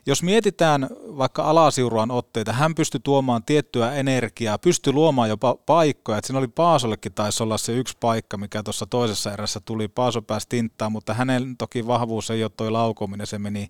[0.07, 6.19] Jos mietitään vaikka alasiuruan otteita, hän pystyi tuomaan tiettyä energiaa, pystyi luomaan jopa paikkoja.
[6.19, 9.89] Että siinä oli Paasollekin taisi olla se yksi paikka, mikä tuossa toisessa erässä tuli.
[9.89, 13.69] Paaso pääsi tinttaan, mutta hänen toki vahvuus ei ole toi laukominen, se meni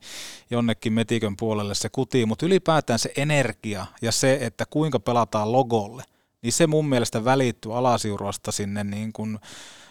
[0.50, 2.26] jonnekin metikön puolelle se kuti.
[2.26, 6.02] Mutta ylipäätään se energia ja se, että kuinka pelataan logolle
[6.42, 9.38] niin se mun mielestä välittyy alasiurosta sinne niin kuin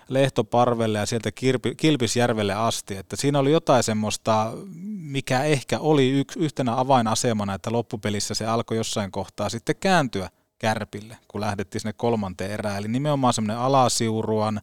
[0.07, 1.31] Lehtoparvelle ja sieltä
[1.77, 4.51] Kilpisjärvelle asti, että siinä oli jotain semmoista,
[4.99, 11.17] mikä ehkä oli yks, yhtenä avainasemana, että loppupelissä se alkoi jossain kohtaa sitten kääntyä kärpille,
[11.27, 12.77] kun lähdettiin sinne kolmanteen erään.
[12.77, 14.61] Eli nimenomaan semmoinen alasiuruan,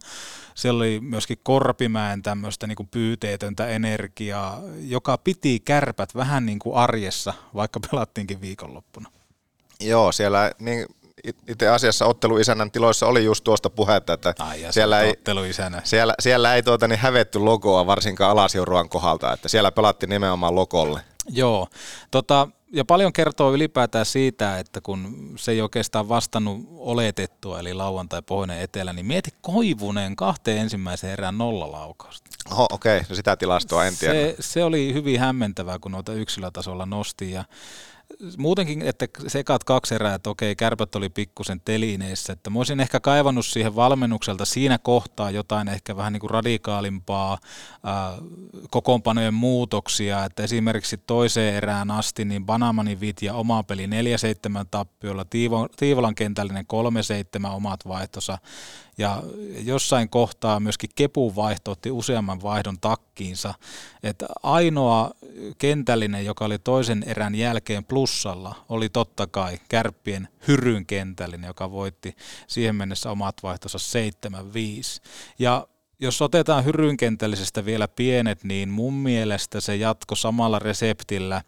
[0.55, 6.75] siellä oli myöskin Korpimäen tämmöistä niin kuin pyyteetöntä energiaa, joka piti kärpät vähän niin kuin
[6.75, 9.11] arjessa, vaikka pelattiinkin viikonloppuna.
[9.79, 10.85] Joo, siellä niin
[11.47, 15.13] itse asiassa otteluisännän tiloissa oli just tuosta puhetta, että Ai siellä, ei,
[15.83, 21.01] siellä, siellä ei tuota niin hävetty logoa varsinkaan alasjouruan kohdalta, että siellä pelattiin nimenomaan lokolle.
[21.29, 21.67] Joo,
[22.11, 28.21] tota, ja paljon kertoo ylipäätään siitä, että kun se ei oikeastaan vastannut oletettua, eli lauantai
[28.21, 32.29] pohjoinen etelä, niin mieti Koivunen kahteen ensimmäiseen erään nollalaukausta.
[32.51, 33.09] Oho, okei, okay.
[33.09, 34.13] no sitä tilastoa en tiedä.
[34.13, 37.45] Se, se oli hyvin hämmentävää, kun noita yksilötasolla nosti, ja
[38.37, 42.99] muutenkin, että sekat kaksi erää, että okei, kärpät oli pikkusen telineessä, että mä olisin ehkä
[42.99, 47.37] kaivannut siihen valmennukselta siinä kohtaa jotain ehkä vähän niin kuin radikaalimpaa
[47.83, 48.17] ää,
[48.69, 53.89] kokoonpanojen muutoksia, että esimerkiksi toiseen erään asti niin Banamanivit ja oma peli 4-7
[54.71, 56.65] tappiolla, Tiivo, Tiivolan kentällinen
[57.43, 58.37] 3-7 omat vaihtonsa,
[58.99, 59.23] ja
[59.63, 63.53] jossain kohtaa myöskin Kepun vaihto otti useamman vaihdon takkiinsa.
[64.03, 65.11] Että ainoa
[65.57, 72.15] kentällinen, joka oli toisen erän jälkeen plussalla, oli totta kai Kärppien Hyryn kentällinen, joka voitti
[72.47, 75.01] siihen mennessä omat vaihtonsa 7-5.
[75.39, 75.67] Ja
[75.99, 81.41] jos otetaan hyrynkentällisestä vielä pienet, niin mun mielestä se jatko samalla reseptillä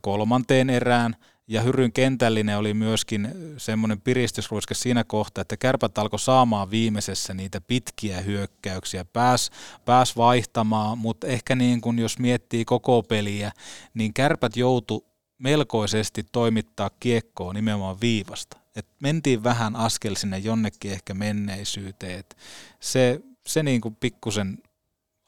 [0.00, 1.16] kolmanteen erään–
[1.50, 7.60] ja Hyryn kentällinen oli myöskin semmoinen piristysruiske siinä kohtaa, että kärpät alkoi saamaan viimeisessä niitä
[7.60, 9.50] pitkiä hyökkäyksiä, pääs,
[9.84, 13.52] pääs vaihtamaan, mutta ehkä niin kuin jos miettii koko peliä,
[13.94, 15.06] niin kärpät joutu
[15.38, 18.56] melkoisesti toimittaa kiekkoa nimenomaan viivasta.
[18.76, 22.18] Et mentiin vähän askel sinne jonnekin ehkä menneisyyteen.
[22.18, 22.36] Et
[22.80, 24.58] se, se niin kuin pikkusen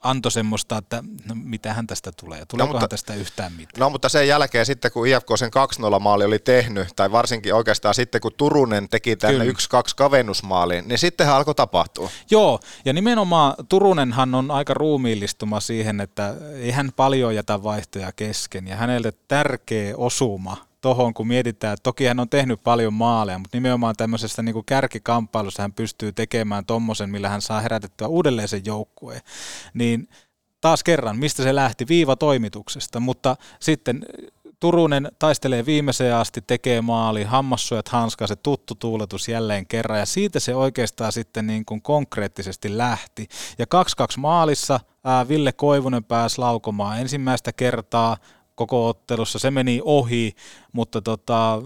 [0.02, 3.80] antoi semmoista, että no, mitähän tästä tulee, tuleekohan no, mutta, tästä yhtään mitään.
[3.80, 5.50] No mutta sen jälkeen sitten, kun IFK sen
[5.96, 9.48] 2-0 maali oli tehnyt, tai varsinkin oikeastaan sitten, kun Turunen teki tänne 1-2
[9.96, 12.10] kavennusmaaliin, niin sittenhän alkoi tapahtua.
[12.30, 18.66] Joo, ja nimenomaan Turunenhan on aika ruumiillistuma siihen, että ei hän paljon jätä vaihtoja kesken,
[18.66, 23.56] ja hänelle tärkeä osuma tohon, kun mietitään, että toki hän on tehnyt paljon maaleja, mutta
[23.56, 28.62] nimenomaan tämmöisestä niin kuin kärkikamppailussa hän pystyy tekemään tommosen, millä hän saa herätettyä uudelleen sen
[28.64, 29.20] joukkueen.
[29.74, 30.08] Niin
[30.60, 31.88] taas kerran, mistä se lähti?
[31.88, 34.04] Viiva toimituksesta, mutta sitten
[34.62, 37.90] Turunen taistelee viimeiseen asti, tekee maali, hammassuojat
[38.26, 43.28] se tuttu tuuletus jälleen kerran, ja siitä se oikeastaan sitten niin kuin konkreettisesti lähti.
[43.58, 48.16] Ja 2-2 maalissa ää, Ville Koivunen pääsi laukomaan ensimmäistä kertaa
[48.54, 49.38] koko ottelussa.
[49.38, 50.36] Se meni ohi,
[50.72, 51.62] mutta tota,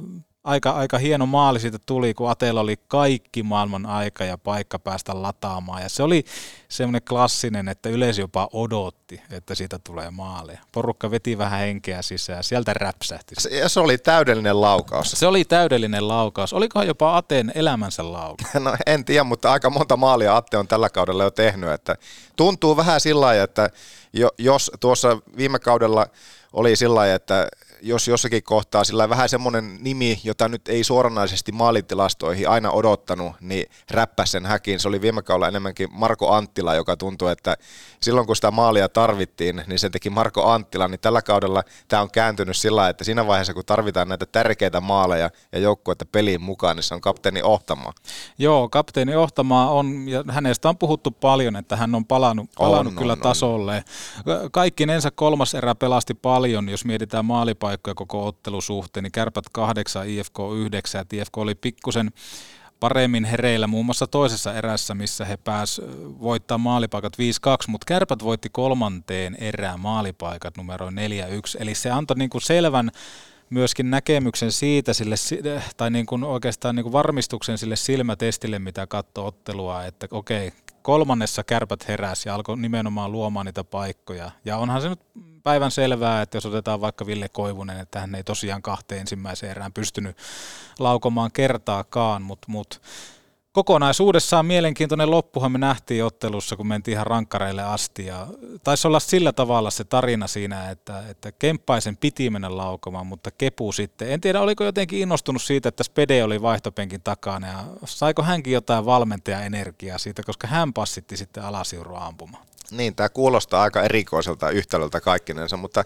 [0.47, 5.23] aika, aika hieno maali siitä tuli, kun Ateella oli kaikki maailman aika ja paikka päästä
[5.23, 5.83] lataamaan.
[5.83, 6.25] Ja se oli
[6.69, 10.53] semmoinen klassinen, että yleisö jopa odotti, että siitä tulee maali.
[10.73, 13.35] Porukka veti vähän henkeä sisään, sieltä räpsähti.
[13.39, 15.11] Se, ja se oli täydellinen laukaus.
[15.11, 16.53] Se oli täydellinen laukaus.
[16.53, 18.55] Olikohan jopa Ateen elämänsä laukaus?
[18.67, 21.71] No en tiedä, mutta aika monta maalia Atte on tällä kaudella jo tehnyt.
[21.71, 21.97] Että
[22.37, 23.71] tuntuu vähän sillä lailla, että
[24.13, 26.07] jo, jos tuossa viime kaudella
[26.57, 27.49] oli sillä että
[27.83, 33.67] jos jossakin kohtaa sillä vähän semmoinen nimi, jota nyt ei suoranaisesti maalitilastoihin aina odottanut, niin
[33.91, 34.81] räppäsi sen häkin.
[34.81, 37.57] Se oli viime kaudella enemmänkin Marko Anttila, joka tuntui, että
[38.03, 42.11] silloin kun sitä maalia tarvittiin, niin sen teki Marko Anttila, niin tällä kaudella tämä on
[42.11, 46.85] kääntynyt sillä että siinä vaiheessa kun tarvitaan näitä tärkeitä maaleja ja joukkuetta peliin mukaan, niin
[46.85, 47.93] se on kapteeni Ohtamaa.
[48.39, 52.99] Joo, kapteeni Ohtamaa on, ja hänestä on puhuttu paljon, että hän on palannut, palannut on,
[52.99, 53.85] kyllä on, tasolle.
[54.53, 57.25] Kaikkinensa kolmas erä pelasti paljon, jos mietitään
[57.67, 62.11] maalipaikkoja koko ottelusuhteen, niin kärpät kahdeksan, IFK yhdeksän, että IFK oli pikkusen
[62.81, 65.81] paremmin hereillä muun muassa toisessa erässä, missä he pääs
[66.21, 67.19] voittaa maalipaikat 5-2,
[67.69, 70.93] mutta Kärpät voitti kolmanteen erään maalipaikat numero 4-1,
[71.59, 72.91] eli se antoi niin kuin selvän
[73.51, 75.17] myöskin näkemyksen siitä sille,
[75.77, 80.53] tai niin kuin oikeastaan niin kuin varmistuksen sille silmätestille, mitä katsoo ottelua, että okei,
[80.87, 84.31] kolmannessa kärpät heräsi ja alkoi nimenomaan luomaan niitä paikkoja.
[84.45, 85.01] Ja onhan se nyt
[85.43, 89.73] päivän selvää, että jos otetaan vaikka Ville Koivunen, että hän ei tosiaan kahteen ensimmäiseen erään
[89.73, 90.17] pystynyt
[90.79, 92.81] laukomaan kertaakaan, mutta mut,
[93.57, 98.07] kokonaisuudessaan mielenkiintoinen loppuhan me nähtiin ottelussa, kun mentiin ihan rankkareille asti.
[98.07, 98.27] Ja
[98.65, 103.73] taisi olla sillä tavalla se tarina siinä, että, että Kemppaisen piti mennä laukomaan, mutta Kepu
[103.73, 104.11] sitten.
[104.11, 108.85] En tiedä, oliko jotenkin innostunut siitä, että Spede oli vaihtopenkin takana ja saiko hänkin jotain
[108.85, 112.45] valmentaja-energiaa siitä, koska hän passitti sitten alasiurua ampumaan.
[112.71, 115.85] Niin, tämä kuulostaa aika erikoiselta yhtälöltä kaikkinensa, mutta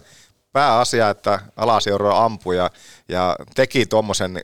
[0.51, 2.69] pääasia, että alasiuro ampui ja,
[3.09, 4.41] ja teki tuommoisen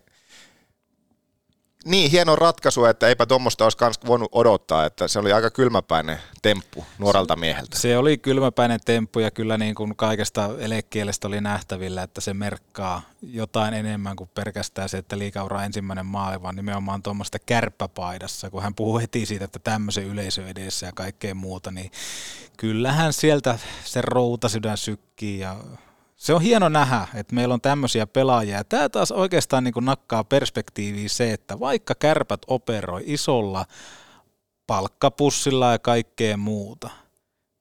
[1.86, 6.20] niin hieno ratkaisu, että eipä tuommoista olisi kans voinut odottaa, että se oli aika kylmäpäinen
[6.42, 7.80] temppu nuorelta mieheltä.
[7.80, 13.02] Se oli kylmäpäinen temppu ja kyllä niin kuin kaikesta elekielestä oli nähtävillä, että se merkkaa
[13.22, 18.76] jotain enemmän kuin pelkästään se, että liikaura ensimmäinen maali, vaan nimenomaan tuommoista kärppäpaidassa, kun hän
[18.76, 21.92] puhuu heti siitä, että tämmöisen yleisö edessä ja kaikkea muuta, niin
[22.58, 25.56] kyllähän sieltä se routa sydän sykkii ja
[26.18, 28.64] se on hieno nähdä, että meillä on tämmöisiä pelaajia.
[28.64, 33.66] Tämä taas oikeastaan niin nakkaa perspektiiviin se, että vaikka kärpät operoi isolla
[34.68, 36.90] palkkapussilla ja kaikkea muuta,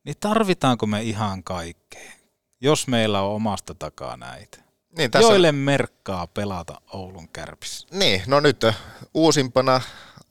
[0.04, 2.12] niin tarvitaanko me ihan kaikkea,
[2.60, 4.58] jos meillä on omasta takaa näitä?
[4.98, 5.28] Niin, tässä...
[5.28, 7.88] Joille merkkaa pelata Oulun kärpissä.
[7.90, 8.66] Niin, no nyt
[9.14, 9.80] uusimpana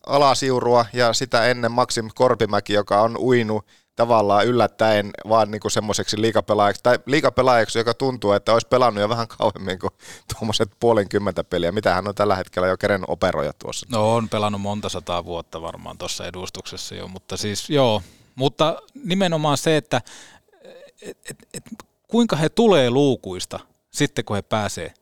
[0.07, 6.83] alasiurua ja sitä ennen Maxim Korpimäki, joka on uinut tavallaan yllättäen vaan niin semmoiseksi liikapelaajaksi,
[6.83, 9.93] tai liikapelaajaksi, joka tuntuu, että olisi pelannut jo vähän kauemmin kuin
[10.33, 11.71] tuommoiset puolenkymmentä peliä.
[11.71, 13.87] Mitä hän on tällä hetkellä jo kerennyt operoja tuossa?
[13.89, 18.01] No on pelannut monta sataa vuotta varmaan tuossa edustuksessa jo, mutta siis joo.
[18.35, 20.01] Mutta nimenomaan se, että
[21.01, 21.63] et, et, et,
[22.07, 23.59] kuinka he tulee luukuista
[23.91, 24.93] sitten, kun he pääsee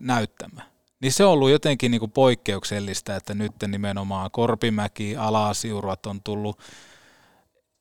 [0.00, 0.70] näyttämään.
[1.00, 6.58] Niin se on ollut jotenkin niin kuin poikkeuksellista, että nyt nimenomaan Korpimäki, Alasiurat on tullut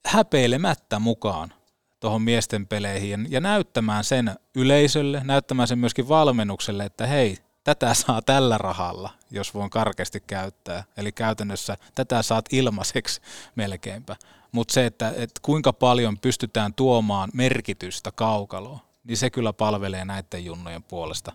[0.06, 1.54] häpeilemättä mukaan
[2.00, 8.22] tuohon miesten peleihin ja näyttämään sen yleisölle, näyttämään sen myöskin valmennukselle, että hei, tätä saa
[8.22, 10.84] tällä rahalla, jos voin karkeasti käyttää.
[10.98, 13.22] Eli käytännössä tätä saat ilmaiseksi
[13.56, 14.16] melkeinpä.
[14.52, 20.46] Mutta se, että, että kuinka paljon pystytään tuomaan merkitystä kaukaloon, niin se kyllä palvelee näiden
[20.46, 21.32] junnojen puolesta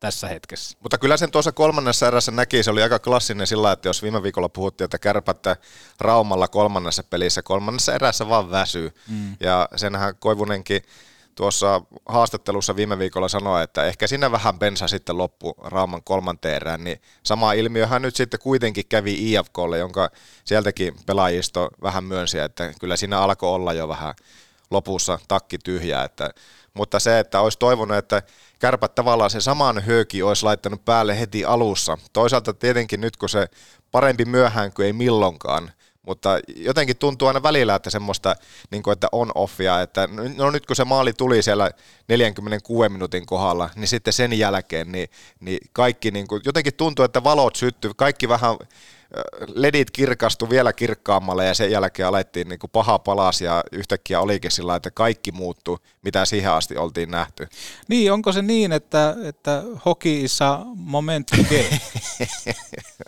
[0.00, 0.78] tässä hetkessä.
[0.80, 4.22] Mutta kyllä sen tuossa kolmannessa erässä näki, se oli aika klassinen sillä, että jos viime
[4.22, 5.56] viikolla puhuttiin, että kärpättä
[6.00, 8.94] Raumalla kolmannessa pelissä, kolmannessa erässä vaan väsyy.
[9.08, 9.36] Mm.
[9.40, 10.82] Ja senhän Koivunenkin
[11.36, 16.84] tuossa haastattelussa viime viikolla sanoi, että ehkä siinä vähän bensa sitten loppu Rauman kolmanteen erään,
[16.84, 20.10] niin sama ilmiöhän nyt sitten kuitenkin kävi IFKlle, jonka
[20.44, 24.14] sieltäkin pelaajisto vähän myönsi, että kyllä siinä alkoi olla jo vähän
[24.70, 26.30] lopussa takki tyhjää, että,
[26.74, 28.22] mutta se, että olisi toivonut, että
[28.58, 31.98] kärpät tavallaan se saman hööki olisi laittanut päälle heti alussa.
[32.12, 33.48] Toisaalta tietenkin nyt, kun se
[33.92, 35.70] parempi myöhään kuin ei milloinkaan,
[36.06, 38.36] mutta jotenkin tuntuu aina välillä, että semmoista,
[38.70, 41.70] niin kuin, että on-offia, että no nyt kun se maali tuli siellä
[42.08, 45.08] 46 minuutin kohdalla, niin sitten sen jälkeen, niin,
[45.40, 48.56] niin kaikki niin kuin, jotenkin tuntuu, että valot syttyy, kaikki vähän
[49.54, 54.50] ledit kirkastu vielä kirkkaammalle ja sen jälkeen alettiin niin kuin paha palas ja yhtäkkiä olikin
[54.50, 57.48] sillä että kaikki muuttui, mitä siihen asti oltiin nähty.
[57.88, 61.80] Niin, onko se niin, että, että hockey is a moment game?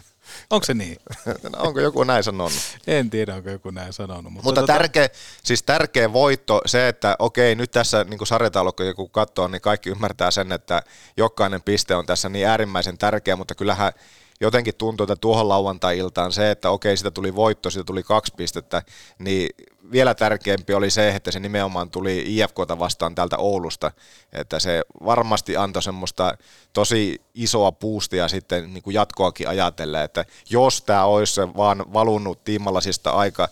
[0.51, 0.97] Onko se niin?
[1.27, 2.53] No, onko joku näin sanonut?
[2.87, 4.33] En tiedä, onko joku näin sanonut.
[4.33, 5.09] Mutta, Mutta tota, tärkeä,
[5.45, 10.31] siis tärkeä voitto se, että okei, nyt tässä niin sarjataulukko joku katsoo, niin kaikki ymmärtää
[10.31, 10.83] sen, että
[11.17, 13.93] jokainen piste on tässä niin äärimmäisen tärkeä, mutta kyllähän
[14.41, 18.83] jotenkin tuntuu, että tuohon lauantai-iltaan se, että okei, sitä tuli voitto, sitä tuli kaksi pistettä,
[19.19, 19.51] niin
[19.93, 23.91] vielä tärkeämpi oli se, että se nimenomaan tuli IFKta vastaan täältä Oulusta,
[24.33, 26.37] että se varmasti antoi semmoista
[26.73, 33.11] tosi isoa puustia sitten niin kuin jatkoakin ajatellen, että jos tämä olisi vaan valunut tiimallasista
[33.11, 33.49] aika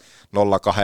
[0.60, 0.80] 02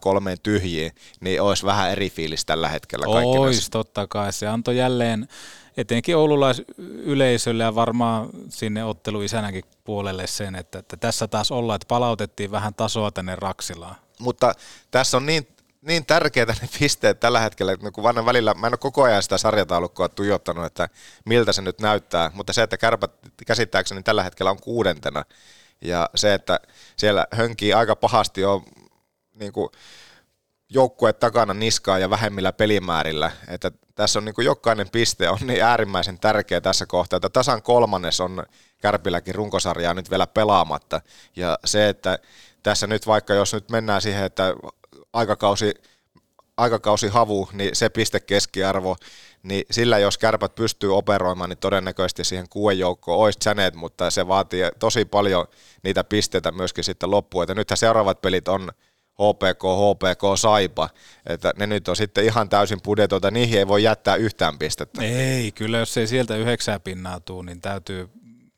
[0.00, 4.32] 03 tyhjiin, niin olisi vähän eri fiilis tällä hetkellä Ois, totta kai.
[4.32, 5.28] Se antoi jälleen
[5.76, 12.50] etenkin oululaisyleisölle ja varmaan sinne otteluisänäkin puolelle sen, että, että tässä taas ollaan, että palautettiin
[12.50, 13.96] vähän tasoa tänne Raksilaan.
[14.18, 14.54] Mutta
[14.90, 15.48] tässä on niin,
[15.82, 19.22] niin tärkeitä ne pisteet tällä hetkellä, että kun vanhan välillä, mä en ole koko ajan
[19.22, 20.88] sitä sarjataulukkoa tuijottanut, että
[21.24, 23.12] miltä se nyt näyttää, mutta se, että kärpät
[23.46, 25.24] käsittääkseni tällä hetkellä on kuudentena,
[25.80, 26.60] ja se, että
[26.96, 28.62] siellä hönkii aika pahasti on
[29.34, 29.68] niin kuin,
[30.74, 33.30] joukkue takana niskaa ja vähemmillä pelimäärillä.
[33.48, 37.62] Että tässä on niin kuin jokainen piste on niin äärimmäisen tärkeä tässä kohtaa, että tasan
[37.62, 38.42] kolmannes on
[38.78, 41.00] Kärpilläkin runkosarjaa nyt vielä pelaamatta.
[41.36, 42.18] Ja se, että
[42.62, 44.54] tässä nyt vaikka jos nyt mennään siihen, että
[45.12, 45.74] aikakausi,
[46.56, 48.96] aikakausi havu, niin se piste keskiarvo,
[49.42, 54.28] niin sillä jos kärpät pystyy operoimaan, niin todennäköisesti siihen kuuden joukkoon olisi Janet, mutta se
[54.28, 55.46] vaatii tosi paljon
[55.82, 57.44] niitä pisteitä myöskin sitten loppuun.
[57.44, 58.72] Että nythän seuraavat pelit on
[59.12, 60.88] HPK, HPK, Saipa,
[61.26, 65.02] että ne nyt on sitten ihan täysin pudetoita, niihin ei voi jättää yhtään pistettä.
[65.02, 68.08] Ei, kyllä jos ei sieltä yhdeksää pinnaa tuu, niin täytyy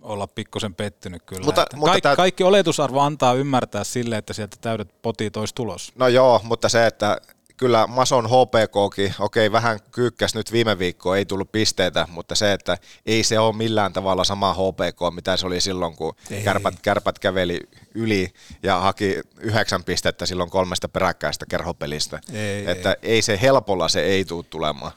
[0.02, 1.44] olla pikkusen pettynyt kyllä.
[1.44, 5.54] Mutta- Että mutta kaikki, tää- kaikki oletusarvo antaa ymmärtää sille, että sieltä täydet potit olisi
[5.54, 5.92] tulos.
[5.94, 7.20] No joo, mutta se, että
[7.56, 12.78] kyllä Mason HPKkin, okei vähän kyykkäs nyt viime viikkoa, ei tullut pisteitä, mutta se, että
[13.06, 16.42] ei se ole millään tavalla sama HPK, mitä se oli silloin, kun Ei.
[16.42, 17.60] kärpät, kärpät käveli
[17.94, 22.20] yli ja haki yhdeksän pistettä silloin kolmesta peräkkäistä kerhopelistä.
[22.32, 23.22] Ei, että ei.
[23.22, 24.92] se helpolla se ei tule tulemaan.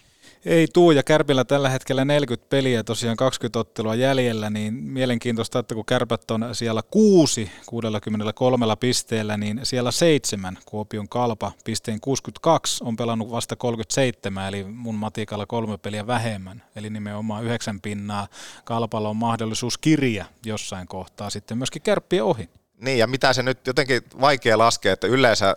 [0.48, 5.76] Ei tuu, ja Kärpillä tällä hetkellä 40 peliä, tosiaan 20 ottelua jäljellä, niin mielenkiintoista, että
[5.76, 12.96] kun Kärpät on siellä kuusi 63 pisteellä, niin siellä seitsemän, Kuopion Kalpa pisteen 62, on
[12.96, 18.28] pelannut vasta 37, eli mun matikalla kolme peliä vähemmän, eli nimenomaan yhdeksän pinnaa.
[18.64, 22.50] Kalpalla on mahdollisuus kirja jossain kohtaa sitten myöskin Kärppien ohi.
[22.82, 25.56] Niin, ja mitä se nyt jotenkin vaikea laskea, että yleensä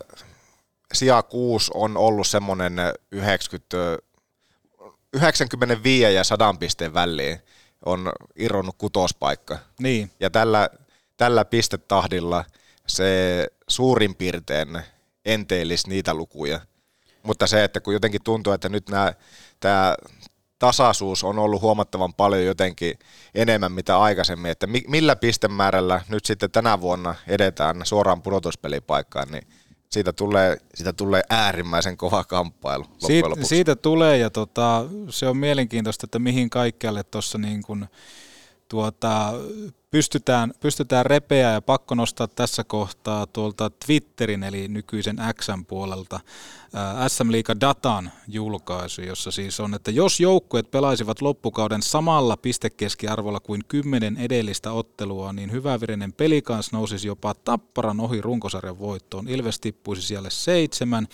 [0.94, 2.72] sija 6 on ollut semmoinen
[3.12, 3.76] 90,
[5.12, 7.38] 95 ja 100 pisteen väliin
[7.87, 9.59] on irronnut kutospaikka.
[9.79, 10.11] Niin.
[10.20, 10.70] Ja tällä,
[11.16, 12.44] tällä pistetahdilla
[12.87, 14.81] se suurin piirtein
[15.25, 16.61] enteilisi niitä lukuja.
[17.23, 19.14] Mutta se, että kun jotenkin tuntuu, että nyt nämä,
[19.61, 19.94] tämä
[20.59, 22.99] tasaisuus on ollut huomattavan paljon jotenkin
[23.35, 29.46] enemmän mitä aikaisemmin, että mi- millä pistemäärällä nyt sitten tänä vuonna edetään suoraan pudotuspelipaikkaan, niin
[29.92, 33.48] siitä tulee, siitä tulee äärimmäisen kova kamppailu Siit, lopuksi.
[33.48, 37.87] siitä tulee ja tota, se on mielenkiintoista, että mihin kaikkialle tuossa niin kuin,
[38.68, 39.33] tuota,
[39.90, 46.20] pystytään, pystytään repeä ja pakko nostaa tässä kohtaa tuolta Twitterin eli nykyisen Xn puolelta
[47.09, 53.61] SM Liiga Datan julkaisu, jossa siis on, että jos joukkueet pelaisivat loppukauden samalla pistekeskiarvolla kuin
[53.68, 59.29] kymmenen edellistä ottelua, niin hyvävirinen pelikans nousisi jopa tapparan ohi runkosarjan voittoon.
[59.29, 61.09] Ilves tippuisi siellä seitsemän,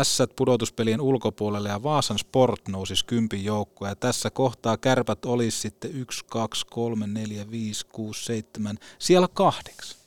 [0.00, 3.88] Ässät pudotuspelien ulkopuolelle ja Vaasan Sport nousisi kympin joukkoa.
[3.88, 9.98] Ja tässä kohtaa kärpät olisi sitten 1, 2, 3, 4, 5, 6, 7, siellä kahdeksan.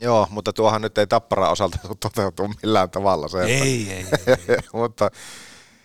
[0.00, 3.38] Joo, mutta tuohan nyt ei tappara osalta toteutu millään tavalla se.
[3.42, 4.06] että- Ei, ei,
[4.80, 5.10] mutta,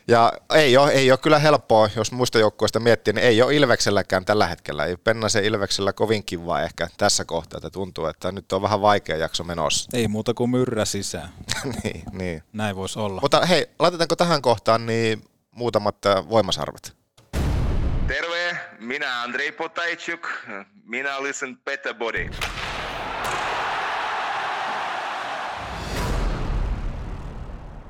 [0.07, 4.25] ja ei ole, ei ole kyllä helppoa, jos muista joukkueista miettii, niin ei ole Ilvekselläkään
[4.25, 4.85] tällä hetkellä.
[4.85, 9.17] Ei Pennasen Ilveksellä kovin kivaa ehkä tässä kohtaa, että tuntuu, että nyt on vähän vaikea
[9.17, 9.89] jakso menossa.
[9.93, 11.29] Ei muuta kuin myrrä sisään.
[11.83, 12.43] niin, niin.
[12.53, 13.21] Näin voisi olla.
[13.21, 16.95] Mutta hei, laitetaanko tähän kohtaan niin muutamat äh, voimasarvet?
[18.07, 20.27] Terve, minä Andrei Potajczuk,
[20.83, 22.29] minä listen Better Body.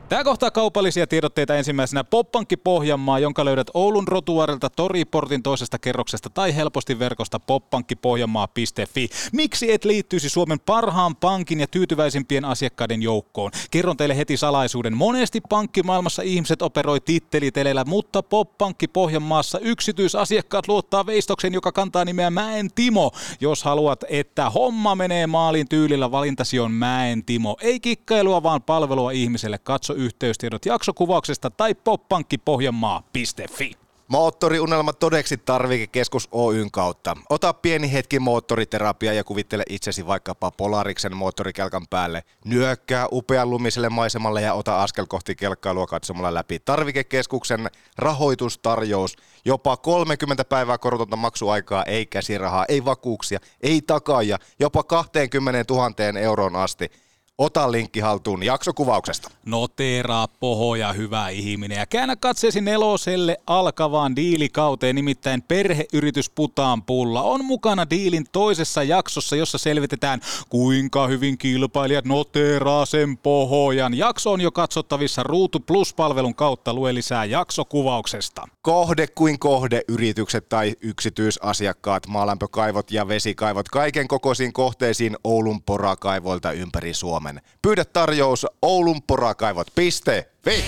[0.09, 6.55] Tämä kohtaa kaupallisia tiedotteita ensimmäisenä Poppankki Pohjanmaa, jonka löydät Oulun rotuarilta Toriportin toisesta kerroksesta tai
[6.55, 9.09] helposti verkosta poppankkipohjanmaa.fi.
[9.33, 13.51] Miksi et liittyisi Suomen parhaan pankin ja tyytyväisimpien asiakkaiden joukkoon?
[13.71, 14.97] Kerron teille heti salaisuuden.
[14.97, 22.69] Monesti pankkimaailmassa ihmiset operoi titteliteleillä, mutta Poppankki Pohjanmaassa yksityisasiakkaat luottaa veistoksen, joka kantaa nimeä Mäen
[22.75, 23.11] Timo.
[23.41, 27.57] Jos haluat, että homma menee maalin tyylillä, valintasi on Mäen Timo.
[27.61, 29.57] Ei kikkailua, vaan palvelua ihmiselle.
[29.57, 33.71] Katso yhteystiedot jaksokuvauksesta tai poppankkipohjanmaa.fi.
[34.07, 37.17] Moottoriunelma todeksi tarvikekeskus Oyn kautta.
[37.29, 42.23] Ota pieni hetki moottoriterapia ja kuvittele itsesi vaikkapa Polariksen moottorikelkan päälle.
[42.45, 47.67] Nyökkää upean lumiselle maisemalle ja ota askel kohti kelkkailua katsomalla läpi tarvikekeskuksen
[47.97, 49.15] rahoitustarjous.
[49.45, 56.55] Jopa 30 päivää korotonta maksuaikaa, ei käsirahaa, ei vakuuksia, ei takaajia, jopa 20 000 euroon
[56.55, 56.91] asti.
[57.37, 59.31] Ota linkki haltuun jaksokuvauksesta.
[59.45, 61.77] Noteeraa pohoja, hyvä ihminen.
[61.77, 69.35] Ja käännä katseesi neloselle alkavaan diilikauteen, nimittäin perheyritys Putaan pulla on mukana diilin toisessa jaksossa,
[69.35, 73.93] jossa selvitetään, kuinka hyvin kilpailijat noteeraa sen pohojan.
[73.97, 76.73] Jakso on jo katsottavissa Ruutu Plus-palvelun kautta.
[76.73, 78.47] Lue lisää jaksokuvauksesta.
[78.61, 86.93] Kohde kuin kohde yritykset tai yksityisasiakkaat, maalämpökaivot ja vesikaivot kaiken kokoisiin kohteisiin Oulun porakaivoilta ympäri
[87.27, 87.41] Suomen.
[87.61, 90.63] Pyydä tarjous oulunporakaivot.fi.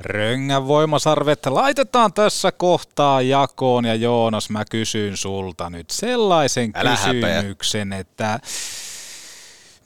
[0.00, 7.92] Röngän voimasarvet laitetaan tässä kohtaa jakoon ja Joonas mä kysyn sulta nyt sellaisen Älä kysymyksen,
[7.92, 8.40] että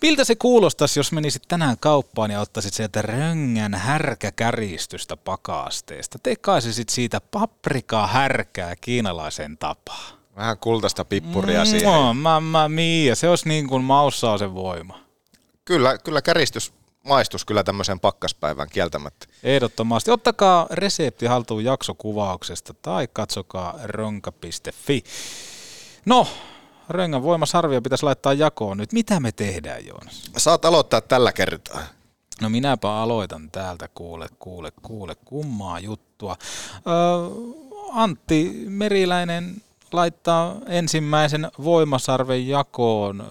[0.03, 6.19] miltä se kuulostaisi, jos menisit tänään kauppaan ja ottaisit sieltä röngän härkäkäristystä pakasteesta.
[6.23, 10.18] Tekaisisit siitä paprikaa härkää kiinalaisen tapaan.
[10.39, 11.89] Vähän kultaista pippuria siihen.
[11.89, 15.01] Mua, mamma mia, se olisi niin kuin maussa se voima.
[15.64, 16.72] Kyllä, kyllä käristys
[17.05, 19.26] maistus kyllä tämmöisen pakkaspäivän kieltämättä.
[19.43, 20.11] Ehdottomasti.
[20.11, 25.05] Ottakaa resepti haltuun jaksokuvauksesta tai katsokaa ronka.fi.
[26.07, 26.26] No,
[26.89, 28.93] Röngän voimasarvio pitäisi laittaa jakoon nyt.
[28.93, 30.30] Mitä me tehdään, Joonas?
[30.36, 31.82] Saat aloittaa tällä kertaa.
[32.41, 36.36] No minäpä aloitan täältä, kuule, kuule, kuule, kummaa juttua.
[36.86, 36.95] Öö,
[37.93, 39.62] Antti Meriläinen
[39.93, 43.26] laittaa ensimmäisen voimasarven jakoon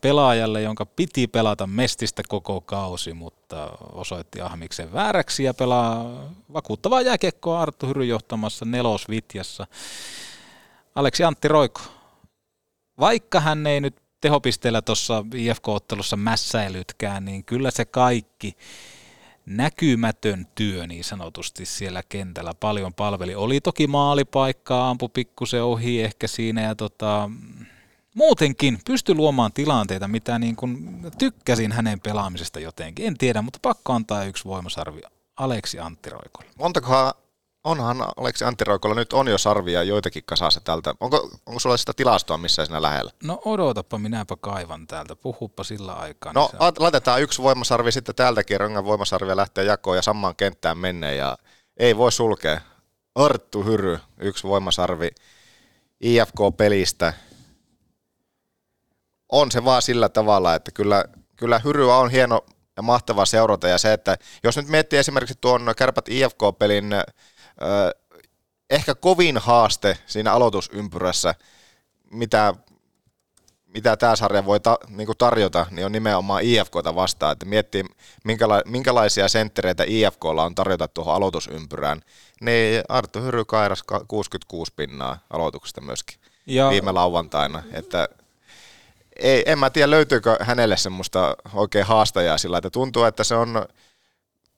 [0.00, 7.60] pelaajalle, jonka piti pelata Mestistä koko kausi, mutta osoitti Ahmiksen vääräksi ja pelaa vakuuttavaa jääkiekkoa
[7.60, 9.66] Arttu Hyry johtamassa nelosvitjassa.
[10.94, 11.80] Aleksi Antti Roiko,
[13.00, 18.56] vaikka hän ei nyt tehopisteellä tuossa IFK-ottelussa mässäilytkään, niin kyllä se kaikki
[19.46, 23.34] näkymätön työ niin sanotusti siellä kentällä paljon palveli.
[23.34, 27.30] Oli toki maalipaikkaa, ampu pikkusen ohi ehkä siinä ja tota,
[28.14, 33.06] muutenkin pystyi luomaan tilanteita, mitä niin kuin tykkäsin hänen pelaamisesta jotenkin.
[33.06, 35.00] En tiedä, mutta pakko antaa yksi voimasarvi
[35.36, 36.50] Aleksi Antti Roikolle.
[36.58, 37.14] Montakohan,
[37.64, 40.94] onhan Aleksi Antti Roikolla nyt on jo sarvia joitakin kasassa tältä.
[41.00, 43.10] Onko, onko sulla sitä tilastoa missään siinä lähellä?
[43.22, 45.16] No odotapa, minäpä kaivan täältä.
[45.16, 46.32] Puhuppa sillä aikaa.
[46.32, 46.74] No niin se...
[46.78, 51.38] laitetaan yksi voimasarvi sitten täältäkin, Röngan voimasarvia lähtee jakoon ja samaan kenttään menee ja
[51.76, 52.60] ei voi sulkea.
[53.14, 55.10] Arttu Hyry, yksi voimasarvi
[56.00, 57.12] IFK-pelistä.
[59.28, 61.04] On se vaan sillä tavalla, että kyllä,
[61.36, 62.44] kyllä Hyryä on hieno
[62.76, 66.90] ja mahtava seurata ja se, että jos nyt miettii esimerkiksi tuon Kärpät IFK-pelin
[68.70, 71.34] ehkä kovin haaste siinä aloitusympyrässä,
[72.10, 72.54] mitä,
[73.66, 77.84] mitä tämä sarja voi ta, niin tarjota, niin on nimenomaan IFKta vastaan, että miettii
[78.24, 82.00] minkäla- minkälaisia senttereitä IFKlla on tarjota tuohon aloitusympyrään,
[82.40, 86.70] niin Arttu Hyry kairas 66 pinnaa aloituksesta myöskin ja...
[86.70, 88.08] viime lauantaina, että
[89.16, 93.66] ei, en mä tiedä löytyykö hänelle semmoista oikein haastajaa sillä, että tuntuu, että se on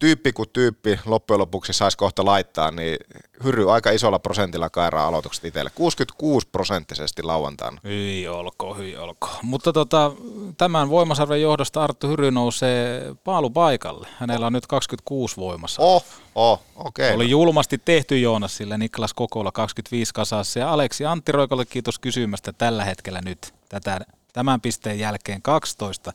[0.02, 2.98] tyyppi kuin tyyppi loppujen lopuksi saisi kohta laittaa, niin
[3.44, 5.70] Hyry aika isolla prosentilla kairaa aloitukset itselle.
[5.74, 7.80] 66 prosenttisesti lauantaina.
[7.84, 9.36] Hyi olkoon, hyi olkoon.
[9.42, 10.12] Mutta tota,
[10.56, 14.08] tämän voimasarven johdosta Arttu Hyry nousee paalupaikalle.
[14.18, 15.82] Hänellä on nyt 26 voimassa.
[15.82, 17.06] Oh, oh, okei.
[17.06, 17.16] Okay.
[17.16, 22.52] Oli julmasti tehty Joonas sille Niklas Kokola 25 kasassa ja Aleksi Antti Roikolle kiitos kysymästä
[22.52, 24.00] tällä hetkellä nyt tätä,
[24.32, 26.12] tämän pisteen jälkeen 12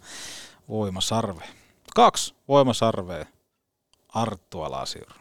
[0.70, 1.48] voimasarvea.
[1.96, 3.26] Kaksi voimasarvea
[4.14, 5.14] Arttu Alasiur.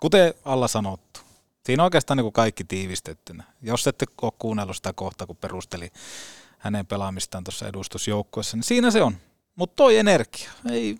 [0.00, 1.20] Kuten alla sanottu,
[1.66, 3.44] siinä on oikeastaan niin kuin kaikki tiivistettynä.
[3.62, 5.90] Jos ette ole kuunnellut sitä kohtaa, kun perusteli
[6.58, 9.16] hänen pelaamistaan tuossa edustusjoukkuessa, niin siinä se on.
[9.56, 10.96] Mutta toi energia, ei,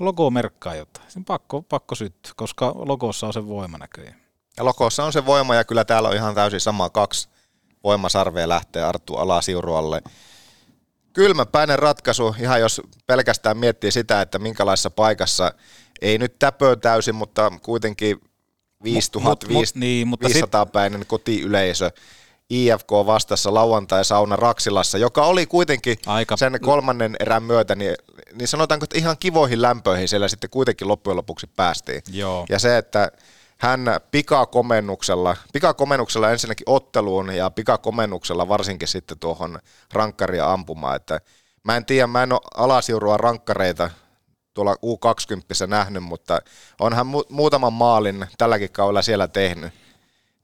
[0.00, 1.10] logo merkkaa jotain.
[1.10, 4.20] Sen pakko, pakko syttyä, koska logossa on se voima näköjään.
[4.56, 7.28] Ja logossa on se voima ja kyllä täällä on ihan täysin sama kaksi
[7.84, 10.02] voimasarvea lähtee Arttu Alasiurualle.
[11.12, 15.52] Kylmäpäinen ratkaisu, ihan jos pelkästään miettii sitä, että minkälaisessa paikassa
[16.02, 18.20] ei nyt täpö täysin, mutta kuitenkin
[18.84, 20.44] 5500 niin, mutta sit...
[20.72, 21.90] päinen kotiyleisö.
[22.50, 26.36] IFK vastassa lauantai-sauna Raksilassa, joka oli kuitenkin Aika...
[26.36, 27.94] sen kolmannen erän myötä, niin,
[28.32, 32.02] niin sanotaanko, että ihan kivoihin lämpöihin siellä sitten kuitenkin loppujen lopuksi päästiin.
[32.12, 32.46] Joo.
[32.48, 33.12] Ja se, että
[33.58, 33.80] hän
[34.10, 39.58] pikakomennuksella, pikakomennuksella ensinnäkin otteluun ja pikakomennuksella varsinkin sitten tuohon
[39.92, 41.20] rankkaria ampumaan, että
[41.64, 43.90] mä en tiedä, mä en ole alasiurua rankkareita
[44.54, 46.40] tuolla U20 nähnyt, mutta
[46.80, 49.72] onhan mu- muutaman maalin tälläkin kaudella siellä tehnyt.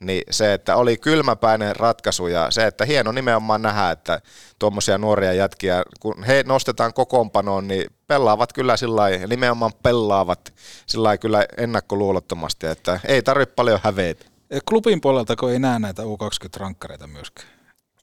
[0.01, 4.21] Niin se, että oli kylmäpäinen ratkaisu ja se, että hieno nimenomaan nähdä, että
[4.59, 10.55] tuommoisia nuoria jätkiä, kun he nostetaan kokoonpanoon, niin pelaavat kyllä sillä nimenomaan pelaavat
[10.87, 14.27] sillä kyllä ennakkoluulottomasti, että ei tarvitse paljon häveitä.
[14.69, 17.56] Klubin puolelta, kun ei näe näitä U20-rankkareita myöskään.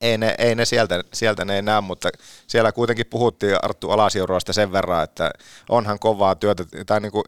[0.03, 2.09] Ei ne, ei ne sieltä, sieltä ne ei näe, mutta
[2.47, 5.31] siellä kuitenkin puhuttiin Arttu Alasiuroasta sen verran, että
[5.69, 7.23] onhan kovaa työtä, tai niin kuin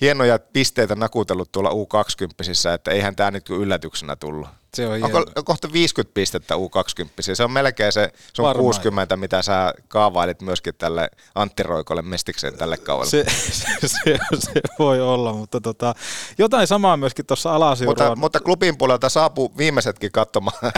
[0.00, 4.48] hienoja pisteitä nakutellut tuolla U20, että eihän tämä nyt yllätyksenä tullut.
[4.74, 7.34] Se on Onko kohta 50 pistettä U20?
[7.34, 8.64] Se on melkein se sun Varmaan.
[8.64, 13.10] 60, mitä sä kaavailit myöskin tälle Antti Roikolle mestikseen tälle kaudelle.
[13.10, 15.94] Se, se, se, se, voi olla, mutta tota,
[16.38, 18.08] jotain samaa myöskin tuossa alasiuroon.
[18.08, 20.58] Mutta, mutta klubin puolelta saapuu viimeisetkin katsomaan,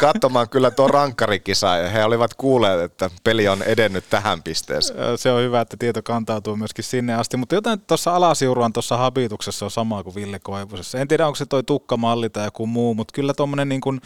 [0.00, 5.18] katsomaan kyllä tuo rankkarikisa ja he olivat kuulleet, että peli on edennyt tähän pisteeseen.
[5.18, 9.64] Se on hyvä, että tieto kantautuu myöskin sinne asti, mutta jotain tuossa alasiuruan tuossa habituksessa
[9.64, 10.98] on samaa kuin Ville Koivusessa.
[10.98, 14.00] En tiedä, onko se toi tukkamalli tai joku muu, mutta kyllä tuommoinen niin kuin,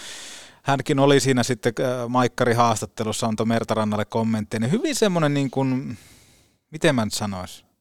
[0.63, 5.99] hänkin oli siinä sitten äh, Maikkari haastattelussa, antoi Mertarannalle kommentteja, niin hyvin semmoinen niin kuin,
[6.71, 7.72] miten mä nyt sanois, äh,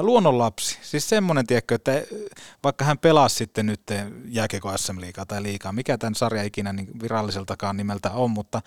[0.00, 0.78] luonnonlapsi.
[0.82, 1.92] Siis semmoinen, tiedätkö, että
[2.64, 3.82] vaikka hän pelasi sitten nyt
[4.28, 8.62] jääkiekko SM-liigaa tai liigaa, mikä tämän sarja ikinä niin viralliseltakaan nimeltä on, mutta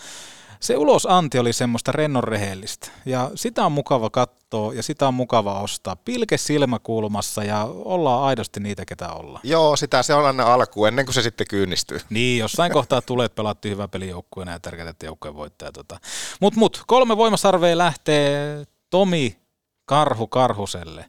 [0.60, 2.88] se ulosanti oli semmoista rennon rehellistä.
[3.06, 5.96] Ja sitä on mukava katsoa ja sitä on mukava ostaa.
[5.96, 9.42] Pilke silmäkulmassa ja ollaan aidosti niitä, ketä ollaan.
[9.44, 12.00] Joo, sitä se on aina alku ennen kuin se sitten kyynnistyy.
[12.10, 15.72] Niin, jossain kohtaa tulee, että pelattiin hyvä peli joukkueena ja tärkeää, että joukkueen voittaa.
[15.72, 16.00] Tota.
[16.42, 19.45] Mut, mut, kolme voimasarvea lähtee Tomi
[19.86, 21.06] Karhu Karhuselle.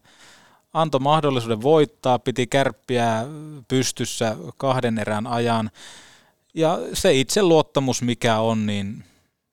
[0.73, 3.25] Antoi mahdollisuuden voittaa, piti kärppiä
[3.69, 5.71] pystyssä kahden erän ajan.
[6.55, 9.05] Ja se itse luottamus, mikä on, niin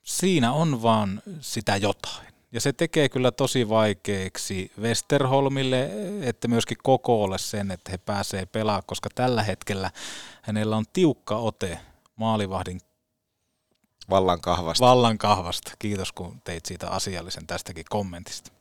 [0.03, 2.33] siinä on vaan sitä jotain.
[2.51, 5.89] Ja se tekee kyllä tosi vaikeaksi Westerholmille,
[6.21, 9.91] että myöskin kokoolle sen, että he pääsee pelaamaan, koska tällä hetkellä
[10.41, 11.79] hänellä on tiukka ote
[12.15, 12.79] maalivahdin
[14.09, 14.85] vallan kahvasta.
[14.85, 15.71] Vallan kahvasta.
[15.79, 18.51] Kiitos, kun teit siitä asiallisen tästäkin kommentista.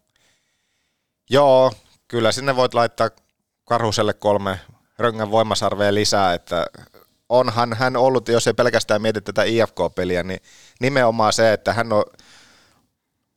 [1.31, 1.73] Joo,
[2.09, 3.11] kyllä sinne voit laittaa
[3.65, 4.61] Karhuselle kolme
[4.99, 6.67] röngän voimasarvea lisää, että
[7.29, 10.41] onhan hän ollut, jos ei pelkästään mieti tätä IFK-peliä, niin
[10.81, 12.05] nimenomaan se, että hän on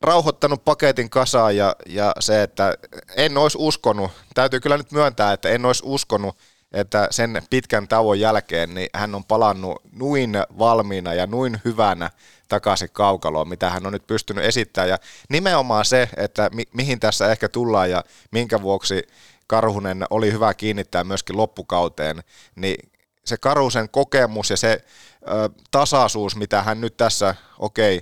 [0.02, 2.74] rauhoittanut paketin kasaan ja, ja se, että
[3.16, 6.38] en olisi uskonut, täytyy kyllä nyt myöntää, että en olisi uskonut,
[6.76, 12.12] että sen pitkän tauon jälkeen niin hän on palannut nuin valmiina ja nuin hyvänä
[12.50, 14.90] takaisin kaukaloon, mitä hän on nyt pystynyt esittämään.
[14.90, 14.98] Ja
[15.30, 19.04] nimenomaan se, että mi- mihin tässä ehkä tullaan ja minkä vuoksi
[19.48, 22.24] Karhunen oli hyvä kiinnittää myöskin loppukauteen,
[22.56, 22.92] niin
[23.26, 24.82] se Karusen kokemus ja se
[25.28, 27.98] ö, tasaisuus, mitä hän nyt tässä, okei,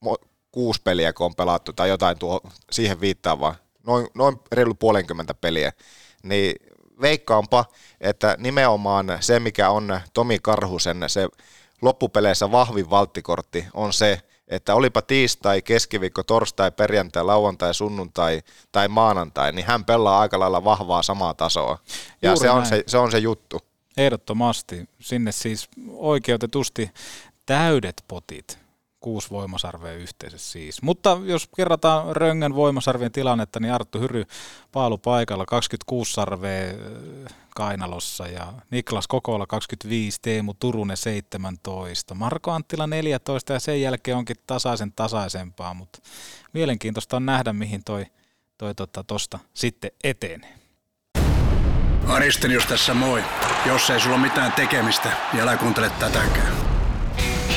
[0.00, 3.54] okay, kuusi peliä kun on pelattu tai jotain tuo, siihen viittaavaa,
[3.86, 5.72] noin, noin reilu puolenkymmentä peliä,
[6.22, 6.54] niin
[7.00, 7.64] veikkaanpa,
[8.00, 11.28] että nimenomaan se, mikä on Tomi Karhusen se
[11.82, 18.42] loppupeleissä vahvin valttikortti, on se, että olipa tiistai, keskiviikko, torstai, perjantai, lauantai, sunnuntai
[18.72, 21.78] tai maanantai, niin hän pelaa aika lailla vahvaa samaa tasoa.
[22.22, 23.60] Ja se on se, se on se juttu.
[23.96, 24.88] Ehdottomasti.
[25.00, 26.90] Sinne siis oikeutetusti
[27.46, 28.63] täydet potit.
[29.04, 30.82] Kuusi voimasarvea yhteensä siis.
[30.82, 34.24] Mutta jos kerrataan Röngän voimasarvien tilannetta, niin Arttu Hyry
[34.72, 42.86] paalu paikalla 26 sarvea äh, Kainalossa ja Niklas Kokola 25, Teemu Turunen 17, Marko Anttila
[42.86, 45.98] 14 ja sen jälkeen onkin tasaisen tasaisempaa, mutta
[46.52, 48.06] mielenkiintoista on nähdä, mihin toi,
[48.58, 49.04] toi tota,
[49.54, 50.54] sitten etenee.
[52.06, 53.22] Aristenius tässä moi.
[53.66, 56.73] Jos ei sulla mitään tekemistä, niin älä kuuntele tätäkään.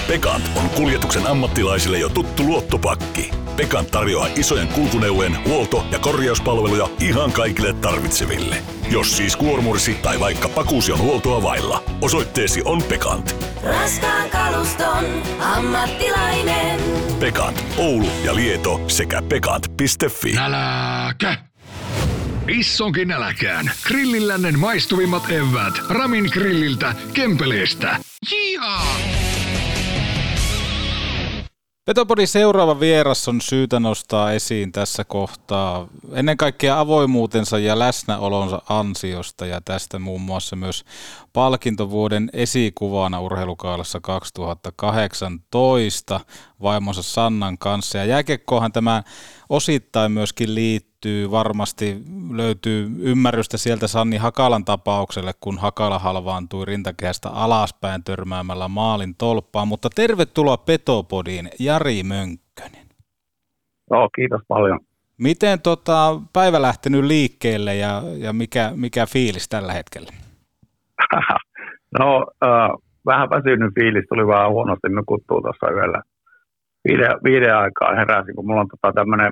[0.07, 3.31] Pekant on kuljetuksen ammattilaisille jo tuttu luottopakki.
[3.55, 8.63] Pekant tarjoaa isojen kulkuneuvojen huolto- ja korjauspalveluja ihan kaikille tarvitseville.
[8.91, 13.35] Jos siis kuormursi tai vaikka pakuusi on huoltoa vailla, osoitteesi on Pekant.
[13.63, 15.05] Raskaan kaluston
[15.39, 16.79] ammattilainen.
[17.19, 20.37] Pekant, Oulu ja Lieto sekä pekant.fi.
[20.37, 21.37] Äläkä!
[22.47, 23.71] Issonkin äläkään.
[23.87, 25.73] Grillillännen maistuvimmat evät.
[25.89, 27.97] Ramin grilliltä, Kempeleestä.
[28.31, 29.16] Jihaa!
[31.87, 39.45] Petopodin seuraava vieras on syytä nostaa esiin tässä kohtaa ennen kaikkea avoimuutensa ja läsnäolonsa ansiosta
[39.45, 40.85] ja tästä muun muassa myös
[41.33, 46.19] palkintovuoden esikuvana urheilukaalassa 2018
[46.61, 47.97] vaimonsa Sannan kanssa.
[47.97, 49.03] Ja jääkekkohan tämä
[49.49, 50.86] osittain myöskin liittyy,
[51.31, 51.97] varmasti
[52.31, 59.67] löytyy ymmärrystä sieltä Sanni Hakalan tapaukselle, kun Hakala halvaantui rintakehästä alaspäin törmäämällä maalin tolppaan.
[59.67, 62.87] Mutta tervetuloa Petopodiin, Jari Mönkkönen.
[63.91, 64.79] Joo, kiitos paljon.
[65.17, 70.09] Miten tota, päivä lähtenyt liikkeelle ja, ja mikä, mikä fiilis tällä hetkellä?
[71.99, 72.69] no, äh,
[73.05, 76.01] vähän väsynyt fiilis, tuli vähän huonosti nukuttua tuossa yöllä.
[76.87, 79.31] Viiden, viiden aikaa heräsin, kun mulla on tota tämmöinen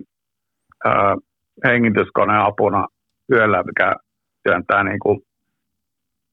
[1.65, 2.87] äh, hengityskone apuna
[3.31, 3.95] yöllä, mikä
[4.43, 5.19] työntää niin kuin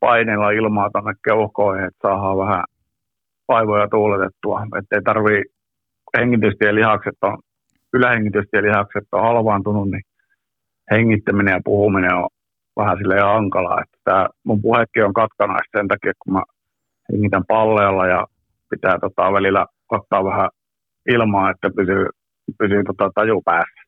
[0.01, 2.65] paineella ilmaa tuonne keuhkoihin, että saadaan vähän
[3.49, 4.63] vaivoja tuuletettua.
[4.79, 5.43] Että ei tarvii
[6.19, 7.39] hengitystien lihakset on,
[7.93, 10.03] ylähengitystien lihakset on halvaantunut, niin
[10.91, 12.29] hengittäminen ja puhuminen on
[12.77, 13.83] vähän sille hankalaa.
[13.83, 16.43] Että tämä mun puhekin on katkanaista sen takia, kun mä
[17.13, 18.27] hengitän palleella ja
[18.71, 20.49] pitää tota välillä ottaa vähän
[21.09, 22.07] ilmaa, että pysyy,
[22.59, 23.83] pysyy tota taju päässä.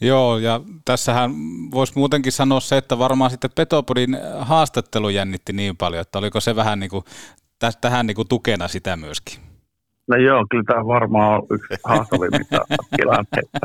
[0.00, 1.30] Joo, ja tässähän
[1.70, 6.56] voisi muutenkin sanoa se, että varmaan sitten Petopodin haastattelu jännitti niin paljon, että oliko se
[6.56, 7.04] vähän niin kuin,
[7.80, 9.40] tähän niin kuin tukena sitä myöskin?
[10.08, 12.58] No joo, kyllä tämä varmaan on yksi haastavimmista
[12.96, 13.58] tilanteita.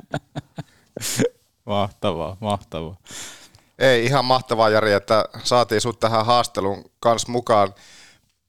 [1.66, 2.98] mahtavaa, mahtavaa.
[3.80, 7.74] Ei, ihan mahtavaa Jari, että saatiin sut tähän haastelun kanssa mukaan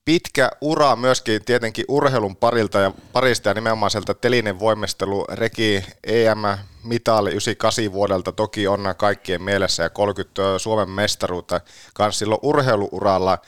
[0.04, 7.30] pitkä ura myöskin tietenkin urheilun parilta ja parista ja nimenomaan sieltä telinen voimistelu Reki EM-mitali
[7.30, 11.60] 98 vuodelta toki on kaikkien mielessä ja 30 Suomen mestaruutta
[11.94, 13.38] kanssa silloin urheiluuralla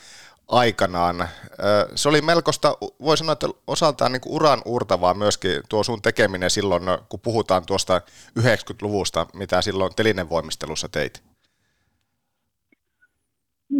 [0.48, 1.28] aikanaan.
[1.94, 6.82] Se oli melkoista, voi sanoa, että osaltaan niin uran uurtavaa myöskin tuo sun tekeminen silloin,
[7.08, 8.00] kun puhutaan tuosta
[8.40, 11.22] 90-luvusta, mitä silloin telinen voimistelussa teit.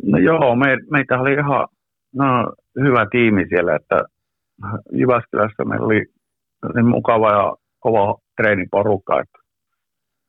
[0.02, 1.68] No joo, me, meitä oli ihan
[2.12, 2.24] no,
[2.80, 4.02] hyvä tiimi siellä, että
[4.92, 6.04] Jyväskylässä meillä oli
[6.74, 9.38] niin mukava ja kova treeniporukka, että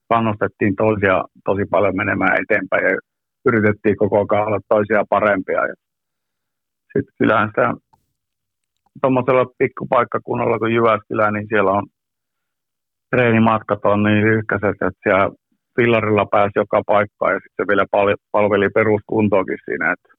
[0.09, 2.97] kannustettiin toisia tosi paljon menemään eteenpäin ja
[3.45, 5.61] yritettiin koko ajan olla toisia parempia.
[6.93, 7.73] Sitten kyllähän sitä
[9.01, 11.83] tuommoisella pikkupaikkakunnalla kuin Jyväskylä, niin siellä on
[13.09, 15.29] treenimatkat on niin lyhkäiset, että siellä
[15.75, 17.85] fillarilla pääsi joka paikkaan ja sitten vielä
[18.31, 19.93] palveli peruskuntoakin siinä.
[19.93, 20.09] Että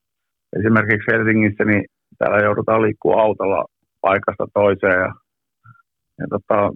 [0.59, 1.85] esimerkiksi Helsingissä niin
[2.19, 3.65] täällä joudutaan liikkua autolla
[4.01, 5.15] paikasta toiseen ja,
[6.19, 6.73] ja tota,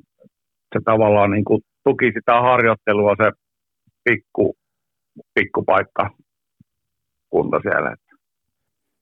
[0.72, 3.30] se tavallaan niin kuin tuki sitä harjoittelua se
[4.05, 4.57] pikku,
[5.34, 6.11] pikkupaikka
[7.30, 7.93] kunta siellä.
[7.93, 8.16] Että,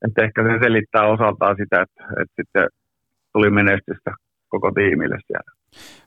[0.07, 2.67] että ehkä se selittää osaltaan sitä, että, että sitten
[3.33, 4.11] tuli menestystä
[4.47, 5.58] koko tiimille siellä.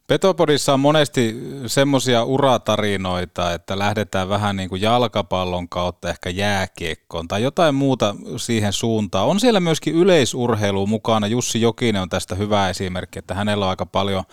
[0.07, 1.37] Petopodissa on monesti
[1.67, 8.73] semmoisia uratarinoita, että lähdetään vähän niin kuin jalkapallon kautta ehkä jääkiekkoon tai jotain muuta siihen
[8.73, 9.27] suuntaan.
[9.27, 11.27] On siellä myöskin yleisurheilu mukana.
[11.27, 14.25] Jussi Jokinen on tästä hyvä esimerkki, että hänellä on aika paljon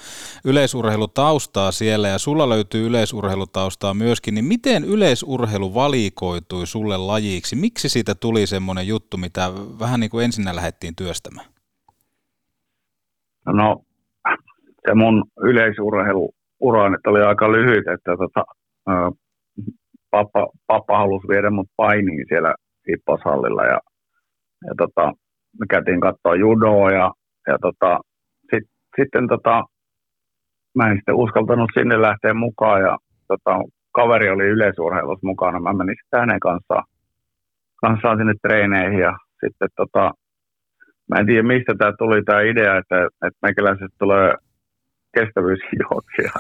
[0.43, 4.33] yleisurheilutaustaa siellä ja sulla löytyy yleisurheilutaustaa myöskin.
[4.35, 7.55] Niin miten yleisurheilu valikoitui sulle lajiksi?
[7.55, 11.47] Miksi siitä tuli semmoinen juttu, mitä vähän niin kuin ensinnä lähdettiin työstämään?
[13.45, 13.83] No
[14.89, 18.43] se mun yleisurheiluura nyt oli aika lyhyt, että tota,
[20.11, 22.55] pappa, pappa halusi viedä mut painiin siellä
[22.89, 23.79] hipposhallilla ja,
[24.67, 25.13] ja tota,
[25.59, 27.11] me käytiin katsoa judoa ja,
[27.47, 27.99] ja tota,
[28.49, 28.63] sit,
[28.99, 29.63] sitten tota,
[30.75, 33.59] mä en sitten uskaltanut sinne lähteä mukaan ja tota,
[33.91, 35.59] kaveri oli yleisurheilussa mukana.
[35.59, 36.83] Mä menin sitten hänen kanssaan,
[37.75, 40.11] kanssaan sinne treeneihin ja sitten tota,
[41.09, 44.33] mä en tiedä mistä tämä tuli tämä idea, että, että meikäläiset tulee
[45.17, 46.31] kestävyysjuoksija.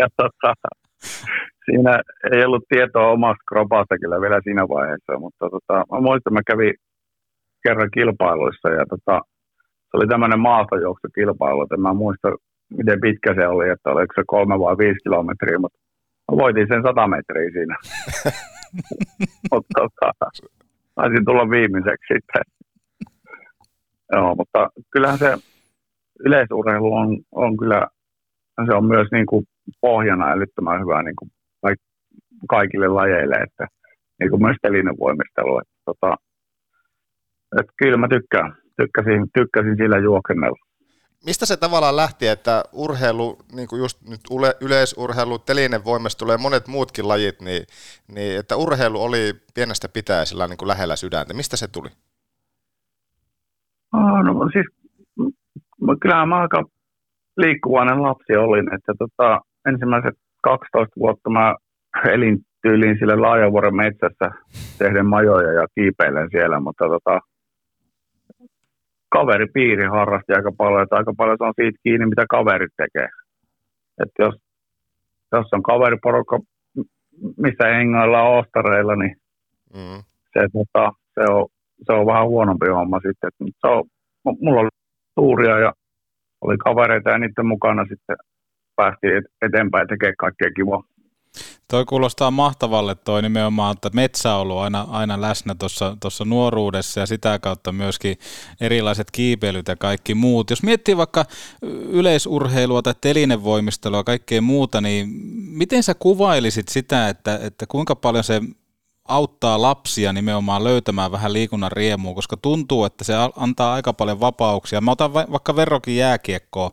[0.00, 0.54] ja tota,
[1.64, 2.00] siinä
[2.32, 6.74] ei ollut tietoa omasta kropasta kyllä vielä siinä vaiheessa, mutta tota, mä muistan, mä kävin
[7.62, 9.20] kerran kilpailuissa ja tota,
[9.86, 12.36] se oli tämmöinen maastojuoksukilpailu, että mä muistan,
[12.78, 15.78] miten pitkä se oli, että oliko se kolme vai viisi kilometriä, mutta
[16.32, 17.76] mä voitin sen sata metriä siinä.
[19.52, 20.30] mutta tota,
[20.94, 22.42] taisin tulla viimeiseksi sitten.
[24.12, 25.36] Joo, mutta kyllähän se
[26.24, 27.86] yleisurheilu on, on kyllä,
[28.66, 29.44] se on myös niin kuin
[29.80, 31.30] pohjana älyttömän hyvä niin kuin
[32.48, 33.66] kaikille lajeille, että
[34.20, 35.58] niin kuin myös telinen voimistelu.
[35.58, 36.16] Että, tota,
[37.60, 40.56] että kyllä mä tykkään, tykkäsin, tykkäsin sillä juokennella.
[41.26, 44.20] Mistä se tavallaan lähti, että urheilu, niin kuin just nyt
[44.60, 47.62] yleisurheilu, telinen voimistelu ja monet muutkin lajit, niin,
[48.14, 51.34] niin että urheilu oli pienestä pitäen sillä niin kuin lähellä sydäntä.
[51.34, 51.88] Mistä se tuli?
[53.92, 54.66] no siis
[56.00, 56.64] kyllähän mä aika
[57.36, 61.54] liikkuvainen lapsi olin, että tota, ensimmäiset 12 vuotta mä
[62.12, 64.30] elin tyyliin sille Laajavuoren metsässä
[64.78, 67.20] tehden majoja ja kiipeilen siellä, mutta tota,
[69.08, 73.08] kaveripiiri harrasti aika paljon, että aika paljon se on siitä kiinni, mitä kaverit tekee.
[74.02, 74.34] Että jos,
[75.32, 76.38] jos on kaveriporukka,
[77.36, 79.16] missä hengaillaan ostareilla, niin
[79.74, 80.02] mm.
[80.32, 81.46] se, tota, se, on,
[81.86, 83.30] se on vähän huonompi homma sitten.
[83.40, 83.84] Se on,
[84.40, 84.68] mulla oli
[85.16, 85.72] tuuria ja
[86.40, 88.16] oli kavereita ja niiden mukana sitten
[88.76, 90.82] päästiin eteenpäin tekemään kaikkea kivaa.
[91.70, 95.54] Toi kuulostaa mahtavalle toi nimenomaan, että metsä on ollut aina, aina läsnä
[96.00, 98.16] tuossa nuoruudessa ja sitä kautta myöskin
[98.60, 100.50] erilaiset kiipeilyt ja kaikki muut.
[100.50, 101.24] Jos miettii vaikka
[101.88, 108.24] yleisurheilua tai telinevoimistelua ja kaikkea muuta, niin miten sä kuvailisit sitä, että, että kuinka paljon
[108.24, 108.40] se
[109.08, 114.80] auttaa lapsia nimenomaan löytämään vähän liikunnan riemua, koska tuntuu, että se antaa aika paljon vapauksia.
[114.80, 116.70] Mä otan vaikka verrokin jääkiekkoa,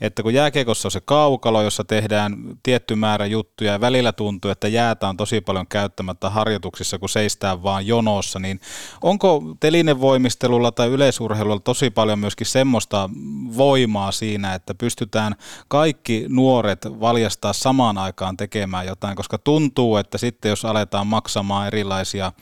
[0.00, 4.68] että kun jääkiekossa on se kaukalo, jossa tehdään tietty määrä juttuja ja välillä tuntuu, että
[4.68, 8.60] jäätä on tosi paljon käyttämättä harjoituksissa, kun seistään vaan jonossa, niin
[9.02, 13.10] onko telinevoimistelulla tai yleisurheilulla tosi paljon myöskin semmoista
[13.56, 15.36] voimaa siinä, että pystytään
[15.68, 21.75] kaikki nuoret valjastaa samaan aikaan tekemään jotain, koska tuntuu, että sitten jos aletaan maksamaan eri
[21.76, 22.32] erilaisia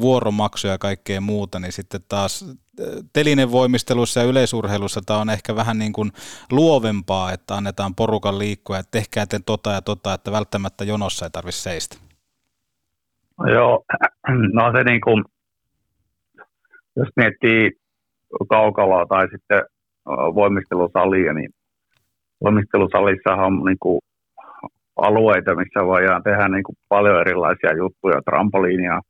[0.00, 5.56] vuoromaksuja ja kaikkea muuta, niin sitten taas äh, telinen voimistelussa ja yleisurheilussa tämä on ehkä
[5.56, 6.10] vähän niin kuin
[6.52, 11.30] luovempaa, että annetaan porukan liikkua, että tehkää te tota ja tota, että välttämättä jonossa ei
[11.30, 11.96] tarvitse seistä.
[13.38, 13.84] No joo,
[14.58, 15.24] no se niin kuin,
[16.96, 17.70] jos miettii
[18.48, 19.62] kaukaloa tai sitten
[20.34, 21.50] voimistelusalia, niin
[22.44, 24.00] voimistelusalissahan on niin kuin
[24.96, 29.00] alueita, missä voidaan tehdä niin kuin paljon erilaisia juttuja, trampoliinia,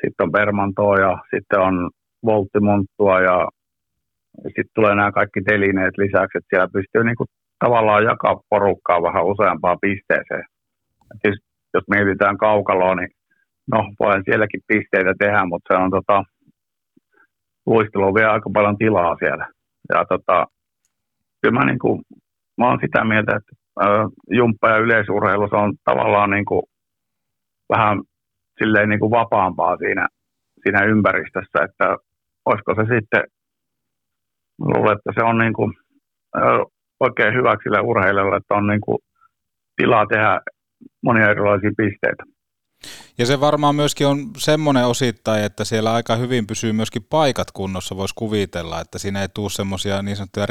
[0.00, 1.90] sitten on permantoa ja sitten on
[2.24, 3.48] volttimonttua ja
[4.44, 7.28] sitten tulee nämä kaikki telineet lisäksi, että siellä pystyy niin kuin
[7.64, 10.44] tavallaan jakaa porukkaa vähän useampaan pisteeseen.
[11.14, 11.34] Et
[11.74, 13.08] jos mietitään kaukaloa, niin
[13.72, 16.24] no voin sielläkin pisteitä tehdä, mutta se on tota,
[17.66, 19.46] luistelu vie aika paljon tilaa siellä.
[19.88, 20.46] Ja tota,
[21.42, 22.02] kyllä mä, niin kuin,
[22.58, 23.61] mä oon sitä mieltä, että
[24.30, 26.62] jumppa ja yleisurheilu, se on tavallaan niin kuin
[27.68, 28.02] vähän
[28.58, 30.08] silleen niin kuin vapaampaa siinä,
[30.62, 31.96] siinä ympäristössä, että
[32.44, 33.22] olisiko se sitten,
[34.60, 35.72] luulen, että se on niin kuin,
[37.00, 38.98] oikein hyväksi sille urheilijalle, että on niin kuin
[39.76, 40.40] tilaa tehdä
[41.02, 42.24] monia erilaisia pisteitä.
[43.18, 47.96] Ja se varmaan myöskin on semmoinen osittain, että siellä aika hyvin pysyy myöskin paikat kunnossa,
[47.96, 50.46] voisi kuvitella, että siinä ei tule semmoisia niin sanottuja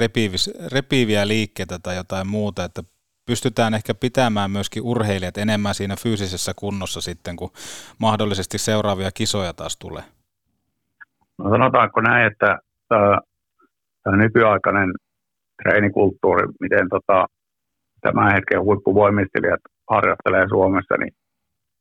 [0.72, 2.82] repiiviä liikkeitä tai jotain muuta, että
[3.26, 7.52] pystytään ehkä pitämään myöskin urheilijat enemmän siinä fyysisessä kunnossa sitten, kun
[8.00, 10.04] mahdollisesti seuraavia kisoja taas tulee?
[11.38, 12.60] No sanotaanko näin, että
[14.04, 14.92] tämä nykyaikainen
[15.64, 17.26] treenikulttuuri, miten tota,
[18.02, 19.60] tämän hetken huippuvoimistelijat
[19.90, 21.14] harjoittelee Suomessa, niin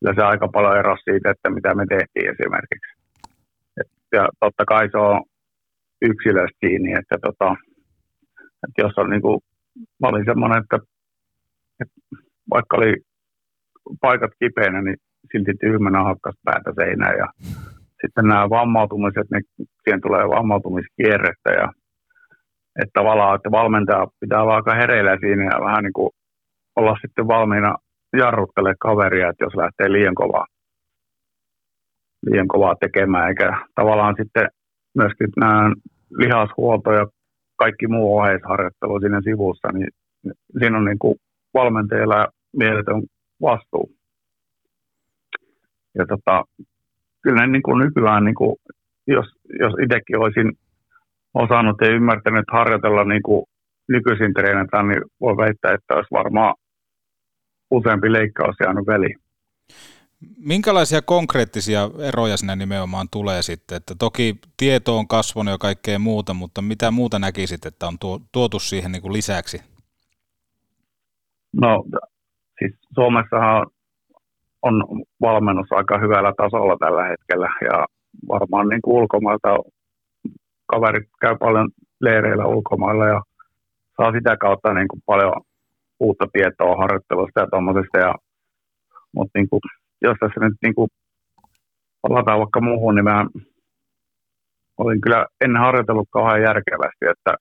[0.01, 2.93] kyllä se aika paljon erosi siitä, että mitä me tehtiin esimerkiksi.
[3.80, 5.22] Et, ja totta kai se on
[6.03, 7.55] yksilöstä kiinni, että, tota,
[8.64, 9.41] että jos on niin kuin,
[10.01, 10.78] mä olin semmoinen, että
[12.55, 12.95] vaikka oli
[14.01, 14.97] paikat kipeänä, niin
[15.33, 17.18] silti tyhmänä hakkas päätä seinään.
[17.18, 17.26] Ja
[18.01, 19.45] sitten nämä vammautumiset, niin
[19.83, 21.72] siihen tulee vammautumiskierrettä ja
[22.83, 26.11] että tavallaan, että valmentaja pitää olla aika hereillä siinä ja vähän niin kuin
[26.76, 27.74] olla sitten valmiina
[28.16, 30.47] jarruttele kaveria, että jos lähtee liian kovaa,
[32.26, 34.49] liian kovaa tekemään, eikä tavallaan sitten
[34.95, 35.72] myöskin nämä
[36.11, 37.07] lihashuolto ja
[37.57, 39.89] kaikki muu oheisharjoittelu siinä sivussa, niin
[40.59, 41.16] siinä on niin kuin
[41.55, 42.27] valmentajilla
[42.57, 43.03] mieletön
[43.43, 43.91] vastuu.
[45.99, 46.45] Ja tota,
[47.23, 48.57] kyllä niin kuin nykyään, niin kuin,
[49.07, 49.27] jos,
[49.59, 50.53] jos itsekin olisin
[51.35, 53.45] osannut ja ymmärtänyt harjoitella niin kuin
[53.89, 56.55] nykyisin treenata, niin voi väittää, että olisi varmaan
[57.71, 59.17] useampi leikkaus jäänyt väliin.
[60.37, 63.77] Minkälaisia konkreettisia eroja sinne nimenomaan tulee sitten?
[63.77, 67.99] Että toki tieto on kasvanut ja kaikkea muuta, mutta mitä muuta näkisit, että on
[68.33, 69.70] tuotu siihen niin kuin lisäksi?
[71.53, 71.85] No
[72.59, 73.67] siis Suomessahan
[74.63, 74.85] on
[75.21, 77.87] valmennus aika hyvällä tasolla tällä hetkellä ja
[78.29, 79.57] varmaan niin kuin ulkomailta
[80.67, 81.69] kaverit käy paljon
[82.01, 83.23] leireillä ulkomailla ja
[83.97, 85.33] saa sitä kautta niin kuin paljon
[86.01, 87.99] uutta tietoa harjoittelusta ja tuommoisesta.
[87.99, 88.15] Ja,
[89.15, 89.61] mutta niin kuin,
[90.03, 90.89] jos tässä nyt niin kuin
[92.03, 93.27] palataan vaikka muuhun, niin mä
[94.79, 97.35] olin kyllä ennen harjoitellut kauhean järkevästi, että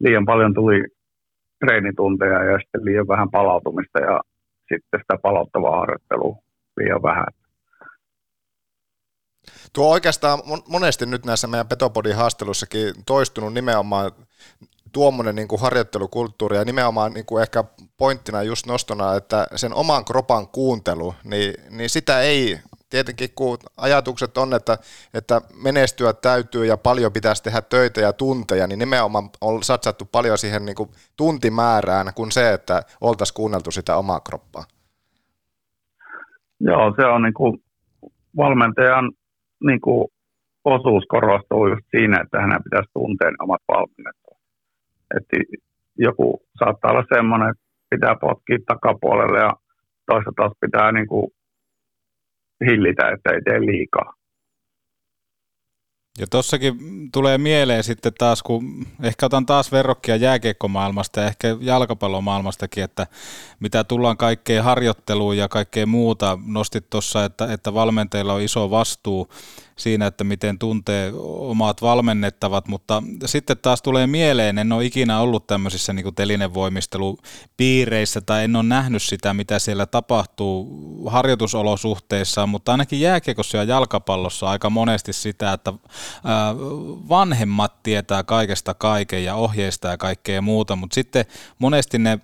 [0.00, 0.84] liian paljon tuli
[1.64, 4.20] treenitunteja ja sitten liian vähän palautumista ja
[4.72, 6.36] sitten sitä palauttavaa harjoittelua
[6.76, 7.26] liian vähän.
[9.72, 10.38] Tuo oikeastaan
[10.68, 14.10] monesti nyt näissä meidän Petopodin haastelussakin toistunut nimenomaan
[14.92, 17.64] tuommoinen niin kuin harjoittelukulttuuri ja nimenomaan niin kuin ehkä
[17.96, 22.58] pointtina just nostona, että sen oman kropan kuuntelu, niin, niin sitä ei
[22.90, 24.78] tietenkin kun ajatukset on, että,
[25.14, 30.38] että menestyä täytyy ja paljon pitäisi tehdä töitä ja tunteja, niin nimenomaan on satsattu paljon
[30.38, 34.64] siihen niin kuin tuntimäärään kuin se, että oltaisiin kuunneltu sitä omaa kroppaa.
[36.60, 37.62] Joo, se on niin kuin
[38.36, 39.12] valmentajan
[39.66, 40.08] niin kuin
[40.64, 44.38] osuus korostuu just siinä, että hänen pitäisi tuntea omat valmennettua.
[45.16, 45.36] Että
[45.98, 49.52] joku saattaa olla semmoinen, että pitää potkia takapuolelle ja
[50.06, 51.30] toista taas pitää niin kuin
[52.66, 54.14] hillitä, että ei tee liikaa.
[56.18, 56.74] Ja tossakin
[57.12, 63.06] tulee mieleen sitten taas, kun ehkä otan taas verrokkia jääkiekkomaailmasta ja ehkä jalkapallomaailmastakin, että
[63.60, 66.38] mitä tullaan kaikkeen harjoitteluun ja kaikkeen muuta.
[66.46, 69.28] Nostit tuossa, että, että valmentajilla on iso vastuu
[69.80, 75.46] siinä, että miten tuntee omat valmennettavat, mutta sitten taas tulee mieleen, en ole ikinä ollut
[75.46, 80.70] tämmöisissä niin telinevoimistelupiireissä tai en ole nähnyt sitä, mitä siellä tapahtuu
[81.10, 85.72] harjoitusolosuhteissa, mutta ainakin jääkiekossa ja jalkapallossa aika monesti sitä, että
[87.08, 91.24] vanhemmat tietää kaikesta kaiken ja ohjeistaa ja kaikkea muuta, mutta sitten
[91.58, 92.18] monesti ne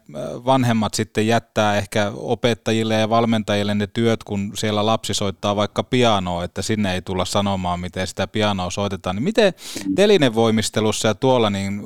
[0.44, 6.44] vanhemmat sitten jättää ehkä opettajille ja valmentajille ne työt, kun siellä lapsi soittaa vaikka pianoa,
[6.44, 9.16] että sinne ei tulla sanomaan sanomaan, miten sitä pianoa soitetaan.
[9.16, 9.52] Niin miten
[9.96, 11.80] telinevoimistelussa ja tuolla, niin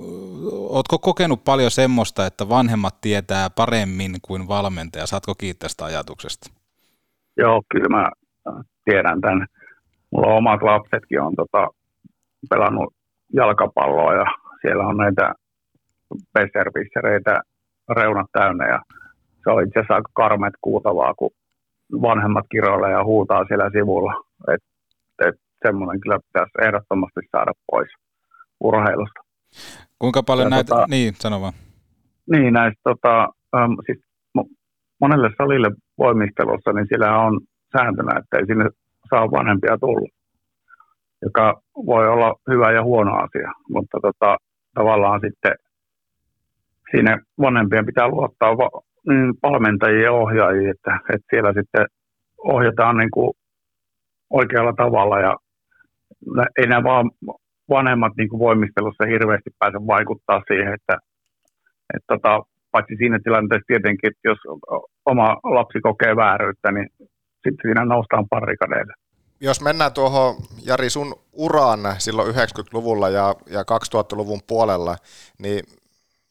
[0.76, 5.06] ootko kokenut paljon semmoista, että vanhemmat tietää paremmin kuin valmentaja?
[5.06, 6.50] Saatko kiittää tästä ajatuksesta?
[7.36, 8.10] Joo, kyllä mä
[8.84, 9.46] tiedän tämän.
[10.10, 11.68] Mulla on omat lapsetkin on tota,
[12.50, 12.94] pelannut
[13.34, 14.26] jalkapalloa ja
[14.62, 15.34] siellä on näitä
[16.34, 17.40] besservissereitä
[17.96, 18.78] reunat täynnä ja
[19.42, 21.30] se on itse asiassa aika karmet kuultavaa, kun
[21.92, 24.14] vanhemmat kiroilee ja huutaa siellä sivulla.
[24.54, 24.62] Et, et
[25.66, 27.88] semmoinen kyllä pitäisi ehdottomasti saada pois
[28.60, 29.20] urheilusta.
[29.98, 31.52] Kuinka paljon ja näitä, tota, niin sano vaan.
[32.30, 33.98] Niin näistä, tota, ähm, siis
[35.00, 37.40] monelle salille voimistelussa, niin siellä on
[37.72, 38.64] sääntönä, että ei sinne
[39.10, 40.08] saa vanhempia tulla,
[41.22, 44.36] joka voi olla hyvä ja huono asia, mutta tota,
[44.74, 45.54] tavallaan sitten
[46.90, 51.86] siinä vanhempien pitää luottaa va- niin valmentajien ja ohjaajia, että, että siellä sitten
[52.38, 53.32] ohjataan niin kuin
[54.30, 55.36] oikealla tavalla ja
[56.58, 57.10] ei nämä vaan
[57.70, 60.98] vanhemmat niin kuin voimistelussa hirveästi pääse vaikuttaa siihen, että,
[61.94, 64.38] että tota, paitsi siinä tilanteessa tietenkin, että jos
[65.06, 66.88] oma lapsi kokee vääryyttä, niin
[67.42, 68.92] sitten siinä noustaan parikadeille.
[69.40, 70.34] Jos mennään tuohon
[70.66, 74.96] Jari sun uraan silloin 90-luvulla ja, ja 2000-luvun puolella,
[75.38, 75.64] niin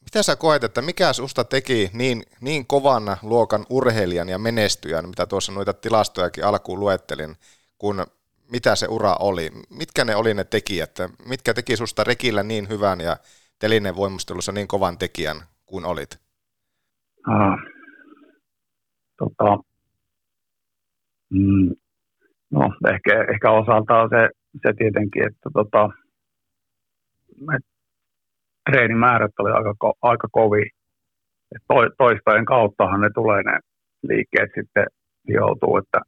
[0.02, 5.26] mitä sä koet, että mikä susta teki niin, niin kovan luokan urheilijan ja menestyjän, mitä
[5.26, 7.36] tuossa noita tilastojakin alkuun luettelin,
[7.78, 8.06] kun
[8.52, 9.50] mitä se ura oli.
[9.70, 10.95] Mitkä ne oli ne tekijät?
[11.30, 13.18] Mitkä teki susta rekillä niin hyvän ja
[13.60, 16.20] telinen voimustelussa niin kovan tekijän kuin olit?
[17.28, 17.60] Ah,
[19.18, 19.64] tota,
[21.30, 21.76] mm,
[22.52, 22.62] no
[22.93, 25.89] ehkä, ehkä osaltaan se, se tietenkin, että tota,
[27.56, 27.66] et
[28.70, 30.66] treenimäärät oli aika, aika kovia.
[31.56, 33.60] Et to, toistojen kauttahan ne tulee ne
[34.04, 34.86] liikkeet sitten
[35.28, 36.02] joutuu, että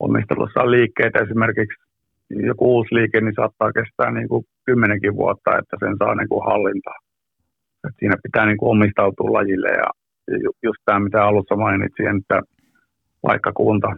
[0.00, 1.18] omistelussa on liikkeitä.
[1.18, 1.82] Esimerkiksi
[2.30, 6.44] joku uusi liike, niin saattaa kestää niin kuin kymmenenkin vuotta, että sen saa niin kuin
[6.44, 6.98] hallintaa.
[7.88, 9.68] Et siinä pitää niin kuin omistautua lajille.
[9.68, 9.88] Ja
[10.62, 12.42] just tämä, mitä alussa mainitsin, että
[13.22, 13.88] paikkakunta,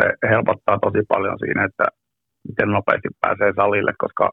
[0.00, 1.84] se helpottaa tosi paljon siinä, että
[2.48, 4.30] miten nopeasti pääsee salille, koska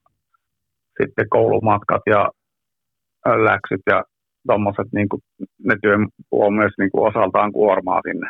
[1.01, 2.29] sitten koulumatkat ja
[3.25, 4.03] läksyt ja
[4.47, 5.07] tuommoiset, niin
[5.63, 5.97] ne työ
[6.49, 8.29] myös niin kuin osaltaan kuormaa sinne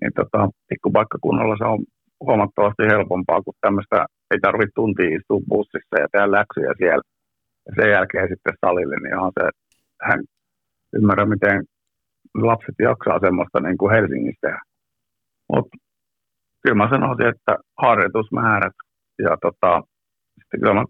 [0.00, 1.80] niin tota, pikkupaikkakunnalla se on
[2.26, 7.06] huomattavasti helpompaa, kun tämmöistä ei tarvitse tuntia istua bussissa ja tehdä läksyjä siellä.
[7.66, 9.44] Ja sen jälkeen sitten salille, niin on se,
[10.06, 10.20] hän
[10.96, 11.64] ymmärrä, miten
[12.34, 14.58] lapset jaksaa semmoista niin kuin Helsingissä.
[15.52, 15.76] Mutta
[16.62, 18.76] kyllä mä sanoisin, että harjoitusmäärät
[19.18, 19.82] ja tota,
[20.38, 20.84] sitten kyllä mä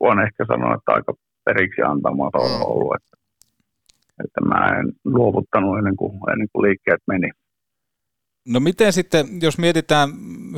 [0.00, 1.12] voin ehkä sanoa, että aika
[1.44, 3.16] periksi antamaton on ollut, että,
[4.24, 7.30] että mä en luovuttanut ennen kuin, ennen kuin liikkeet meni.
[8.48, 10.10] No miten sitten, jos mietitään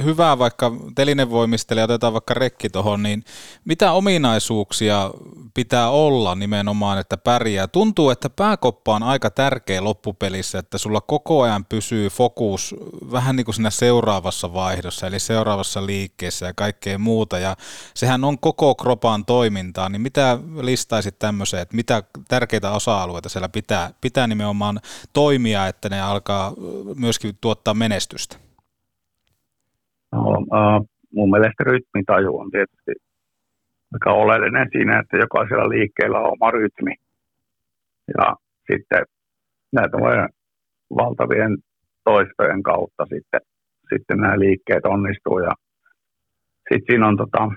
[0.05, 3.24] hyvää vaikka telinevoimistelija, otetaan vaikka rekki tuohon, niin
[3.64, 5.11] mitä ominaisuuksia
[5.55, 7.66] pitää olla nimenomaan, että pärjää?
[7.66, 12.74] Tuntuu, että pääkoppa on aika tärkeä loppupelissä, että sulla koko ajan pysyy fokus
[13.12, 17.57] vähän niin kuin siinä seuraavassa vaihdossa, eli seuraavassa liikkeessä ja kaikkea muuta, ja
[17.95, 23.91] sehän on koko kropan toimintaa, niin mitä listaisit tämmöiseen, että mitä tärkeitä osa-alueita siellä pitää,
[24.01, 24.80] pitää nimenomaan
[25.12, 26.53] toimia, että ne alkaa
[26.95, 28.37] myöskin tuottaa menestystä?
[30.12, 32.93] No, uh, mun mielestä rytmitaju on tietysti
[33.93, 36.95] aika oleellinen siinä, että jokaisella liikkeellä on oma rytmi.
[38.18, 38.37] Ja
[38.72, 39.05] sitten
[39.72, 39.97] näitä
[40.97, 41.59] valtavien
[42.05, 43.41] toistojen kautta sitten,
[43.93, 45.39] sitten nämä liikkeet onnistuu.
[45.39, 45.53] Ja
[46.68, 47.49] sitten siinä on tota,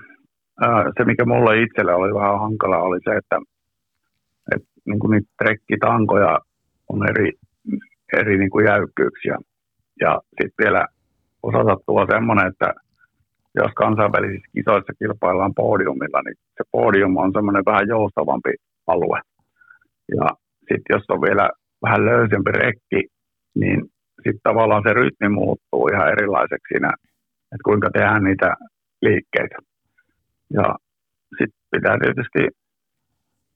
[0.98, 3.38] se, mikä mulle itselle oli vähän hankala, oli se, että,
[4.54, 6.38] että niin kuin niitä trekkitankoja
[6.88, 7.32] on eri,
[8.12, 9.36] eri niin kuin jäykkyyksiä.
[10.00, 10.86] Ja sitten vielä
[11.42, 12.74] osasattua semmoinen, että
[13.54, 18.52] jos kansainvälisissä kisoissa kilpaillaan podiumilla, niin se podium on semmoinen vähän joustavampi
[18.86, 19.20] alue.
[20.16, 20.26] Ja
[20.58, 21.50] sitten jos on vielä
[21.82, 23.00] vähän löysempi rekki,
[23.54, 23.80] niin
[24.16, 26.90] sitten tavallaan se rytmi muuttuu ihan erilaiseksi siinä,
[27.52, 28.54] että kuinka tehdään niitä
[29.02, 29.56] liikkeitä.
[30.50, 30.64] Ja
[31.38, 32.40] sitten pitää tietysti,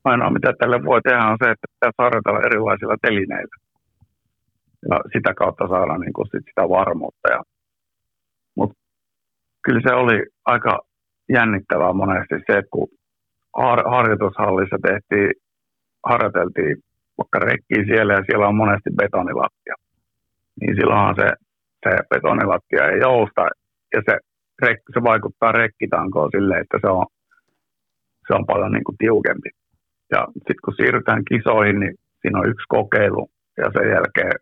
[0.05, 3.57] ainoa mitä tälle voi tehdä on se, että pitää harjoitella erilaisilla telineillä.
[4.91, 7.29] Ja sitä kautta saada niin kuin sit sitä varmuutta.
[7.31, 7.43] Ja,
[8.57, 8.77] mutta
[9.65, 10.79] kyllä se oli aika
[11.29, 12.89] jännittävää monesti se, että kun
[13.57, 15.31] har- harjoitushallissa tehtiin,
[16.07, 16.77] harjoiteltiin
[17.19, 19.75] vaikka rekkiä siellä ja siellä on monesti betonilattia,
[20.61, 21.29] niin silloinhan se,
[21.85, 23.43] se betonilattia ei jousta
[23.95, 24.19] ja se,
[24.63, 27.07] rek, se vaikuttaa rekkitankoon silleen, että se on,
[28.27, 29.51] se on paljon niin kuin tiukempi.
[30.13, 34.33] Ja sitten kun siirrytään kisoihin, niin siinä on yksi kokeilu ja sen jälkeen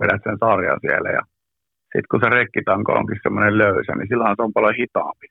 [0.00, 1.22] vedät sen sarjan siellä ja
[1.92, 5.26] sitten kun se rekkitanko onkin semmoinen löysä, niin silloin se on paljon hitaampi.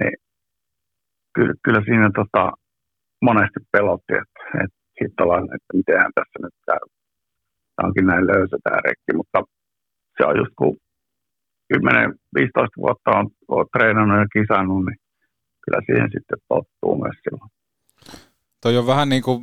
[0.00, 0.16] Niin
[1.34, 2.52] kyllä, kyllä siinä tota,
[3.22, 6.84] monesti pelotti, että, että hittolainen, että miten tässä nyt käy.
[7.76, 9.38] Tämä onkin näin löysä tämä rekki, mutta
[10.16, 10.76] se on just kun
[11.74, 11.78] 10-15
[12.76, 14.98] vuotta on, on treenannut ja kisannut, niin
[15.64, 17.50] kyllä siihen sitten tottuu myös silloin.
[18.66, 19.40] Toi on vähän niin kuin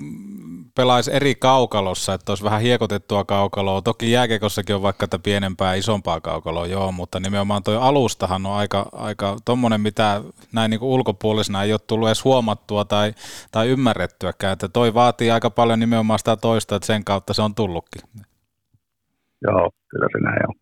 [0.76, 3.82] pelaisi eri kaukalossa, että olisi vähän hiekotettua kaukaloa.
[3.82, 8.90] Toki jääkekossakin on vaikka tätä pienempää, isompaa kaukaloa, joo, mutta nimenomaan toi alustahan on aika,
[8.92, 10.22] aika tommonen, mitä
[10.54, 13.14] näin niin ulkopuolisena ei ole tullut edes huomattua tai,
[13.52, 17.56] tai ymmärrettyäkään, että toi vaatii aika paljon nimenomaan sitä toista, että sen kautta se on
[17.56, 18.02] tullutkin.
[19.42, 20.56] Joo, kyllä se näin on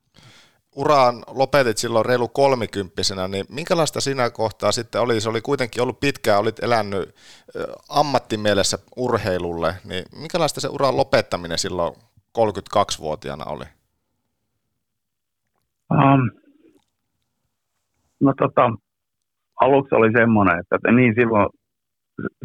[0.76, 5.22] uraan lopetit silloin reilu kolmikymppisenä, niin minkälaista sinä kohtaa sitten oli?
[5.22, 7.16] Se oli kuitenkin ollut pitkään, olit elänyt
[7.90, 11.94] ammattimielessä urheilulle, niin minkälaista se uran lopettaminen silloin
[12.40, 13.66] 32-vuotiaana oli?
[15.92, 16.30] Um,
[18.20, 18.70] no tota,
[19.62, 21.50] aluksi oli semmoinen, että niin silloin,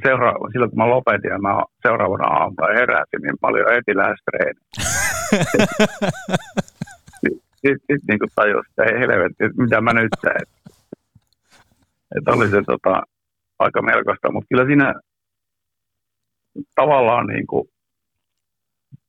[0.07, 3.67] seura- silloin kun mä lopetin ja mä seuraavana aamuna heräsin, niin paljon
[3.97, 4.19] lähes
[7.61, 10.47] sitten sit, niin tajus, että ei helvetti, että mitä mä nyt teen.
[12.17, 13.03] Että oli se tota,
[13.59, 14.95] aika melkoista, mutta kyllä siinä
[16.75, 17.69] tavallaan niin kuin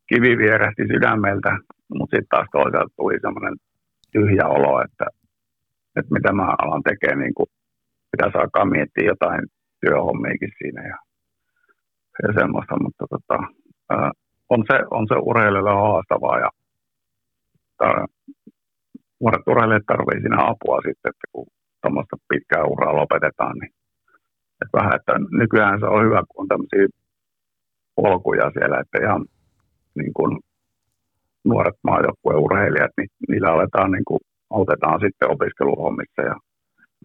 [0.10, 1.58] kivi vierähti sydämeltä,
[1.94, 3.56] mutta sitten taas toisaalta tuli semmoinen
[4.12, 5.06] tyhjä olo, että,
[5.96, 7.50] että mitä mä alan tekemään, niin kuin
[8.12, 9.42] pitäisi alkaa miettiä jotain
[9.82, 10.98] työhommiakin siinä ja,
[12.24, 13.38] ja semmoista, mutta tota,
[14.50, 16.50] on se, on se urheilijalle haastavaa ja
[19.22, 21.46] nuoret urheilijat tarvitsevat siinä apua sitten, että kun
[21.82, 23.74] tuommoista pitkää uraa lopetetaan, niin
[24.62, 26.88] että vähän, että nykyään se on hyvä, kun on tämmöisiä
[27.96, 29.26] polkuja siellä, että ihan
[29.96, 30.40] niin kuin
[31.46, 36.36] nuoret maajoukkueen urheilijat, niin niillä aletaan niin kuin, autetaan sitten opiskeluhommissa ja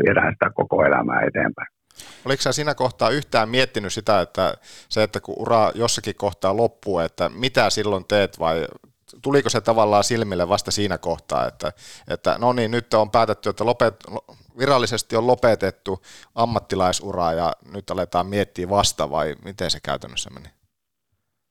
[0.04, 1.68] viedään sitä koko elämää eteenpäin.
[2.24, 4.54] Oliko sä siinä kohtaa yhtään miettinyt sitä, että
[4.88, 8.66] se, että kun ura jossakin kohtaa loppuu, että mitä silloin teet vai
[9.22, 11.72] tuliko se tavallaan silmille vasta siinä kohtaa, että,
[12.10, 13.94] että no niin, nyt on päätetty, että lopet,
[14.58, 16.02] virallisesti on lopetettu
[16.34, 20.48] ammattilaisura ja nyt aletaan miettiä vasta vai miten se käytännössä meni?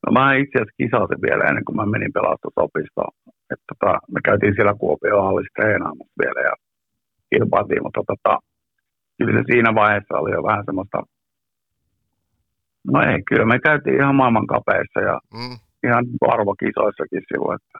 [0.06, 3.14] No mä itse asiassa kisasin vielä ennen kuin mä menin pelastusopistoon.
[3.52, 6.54] Että tota, me käytiin siellä Kuopion hallissa treenaamassa vielä ja
[7.30, 8.40] kilpailtiin, mutta tota,
[9.18, 10.98] kyllä se siinä vaiheessa oli jo vähän semmoista,
[12.92, 17.56] no ei, kyllä me käytiin ihan maailman kapeissa ja mm ihan arvokisoissakin silloin.
[17.56, 17.80] Että.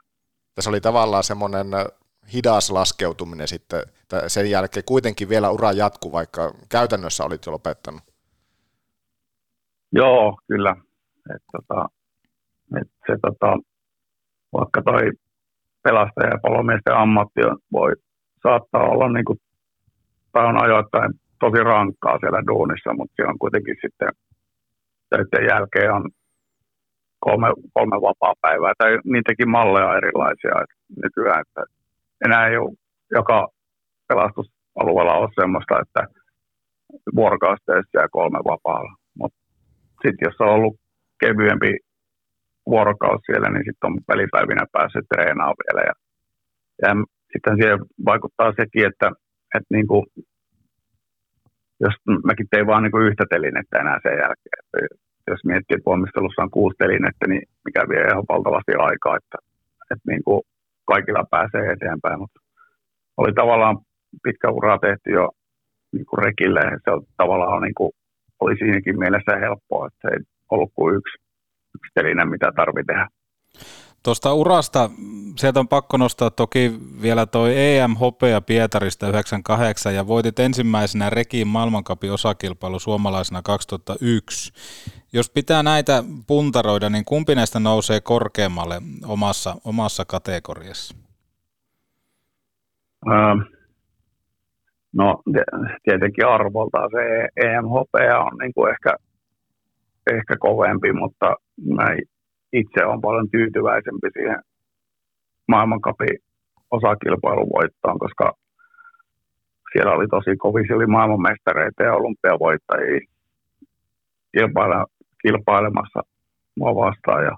[0.54, 1.86] Tässä oli tavallaan semmoinen äh,
[2.34, 8.02] hidas laskeutuminen sitten, että sen jälkeen kuitenkin vielä ura jatkuu, vaikka käytännössä olit jo lopettanut.
[9.92, 10.76] Joo, kyllä.
[11.34, 11.88] Et, tota,
[12.80, 13.58] et se, tota,
[14.52, 15.02] vaikka toi
[15.82, 17.40] pelastaja ja palomiesten ammatti
[17.72, 17.92] voi
[18.42, 19.38] saattaa olla niin kuin,
[20.32, 24.08] tai on ajoittain tosi rankkaa siellä duunissa, mutta se on kuitenkin sitten
[25.10, 26.10] töiden jälkeen on
[27.26, 31.62] kolme, kolme vapaa-päivää, tai niitäkin malleja erilaisia että nykyään, että
[32.26, 32.72] enää ei ole
[33.18, 33.48] joka
[34.08, 36.02] pelastusalueella ole semmoista, että
[37.14, 38.92] vuorokausteessa ja kolme vapaalla.
[39.18, 39.38] Mutta
[40.02, 40.76] sitten jos on ollut
[41.20, 41.72] kevyempi
[42.66, 45.82] vuorokaus siellä, niin sitten on pelipäivinä päässyt treenaamaan vielä.
[45.88, 45.94] Ja,
[46.82, 46.90] ja
[47.32, 49.08] sitten siihen vaikuttaa sekin, että,
[49.56, 50.04] että niin kuin,
[51.80, 51.94] jos
[52.24, 54.62] mäkin tein vaan niin kuin yhtä telinettä enää sen jälkeen.
[55.32, 59.38] Jos miettii, että voimistelussa on kuusi telinettä, niin mikä vie ihan valtavasti aikaa, että,
[59.90, 60.40] että niin kuin
[60.92, 62.40] kaikilla pääsee eteenpäin, mutta
[63.16, 63.76] oli tavallaan
[64.22, 65.24] pitkä ura tehty jo
[65.92, 67.92] niin kuin rekille, se on tavallaan niin kuin,
[68.40, 70.20] oli siinäkin mielessä helppoa, että se ei
[70.50, 71.16] ollut kuin yksi,
[71.76, 73.06] yksi teline, mitä tarvii tehdä.
[74.02, 74.90] Tuosta urasta,
[75.36, 76.72] sieltä on pakko nostaa toki
[77.02, 84.52] vielä toi EM Hopea Pietarista 98 ja voitit ensimmäisenä Rekin maailmankapin osakilpailu suomalaisena 2001.
[85.12, 88.74] Jos pitää näitä puntaroida, niin kumpi näistä nousee korkeammalle
[89.06, 90.96] omassa, omassa kategoriassa?
[93.06, 93.34] Öö,
[94.92, 95.22] no
[95.84, 97.94] tietenkin arvoltaan se EMHP
[98.26, 98.96] on niin kuin ehkä,
[100.12, 101.36] ehkä kovempi, mutta
[101.76, 101.86] mä
[102.52, 104.40] itse olen paljon tyytyväisempi siihen
[105.48, 106.18] maailmankapin
[106.70, 108.32] osakilpailun voittoon, koska
[109.72, 113.00] siellä oli tosi kovin, siellä oli maailmanmestareita ja olympiavoittajia
[114.32, 114.84] kilpaile,
[115.22, 116.00] kilpailemassa
[116.56, 117.36] mua vastaan ja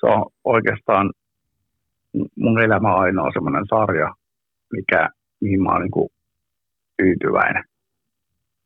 [0.00, 1.12] se on oikeastaan
[2.36, 4.14] mun elämä ainoa semmoinen sarja,
[4.72, 5.08] mikä,
[5.40, 6.10] mihin mä oon niin
[6.96, 7.64] tyytyväinen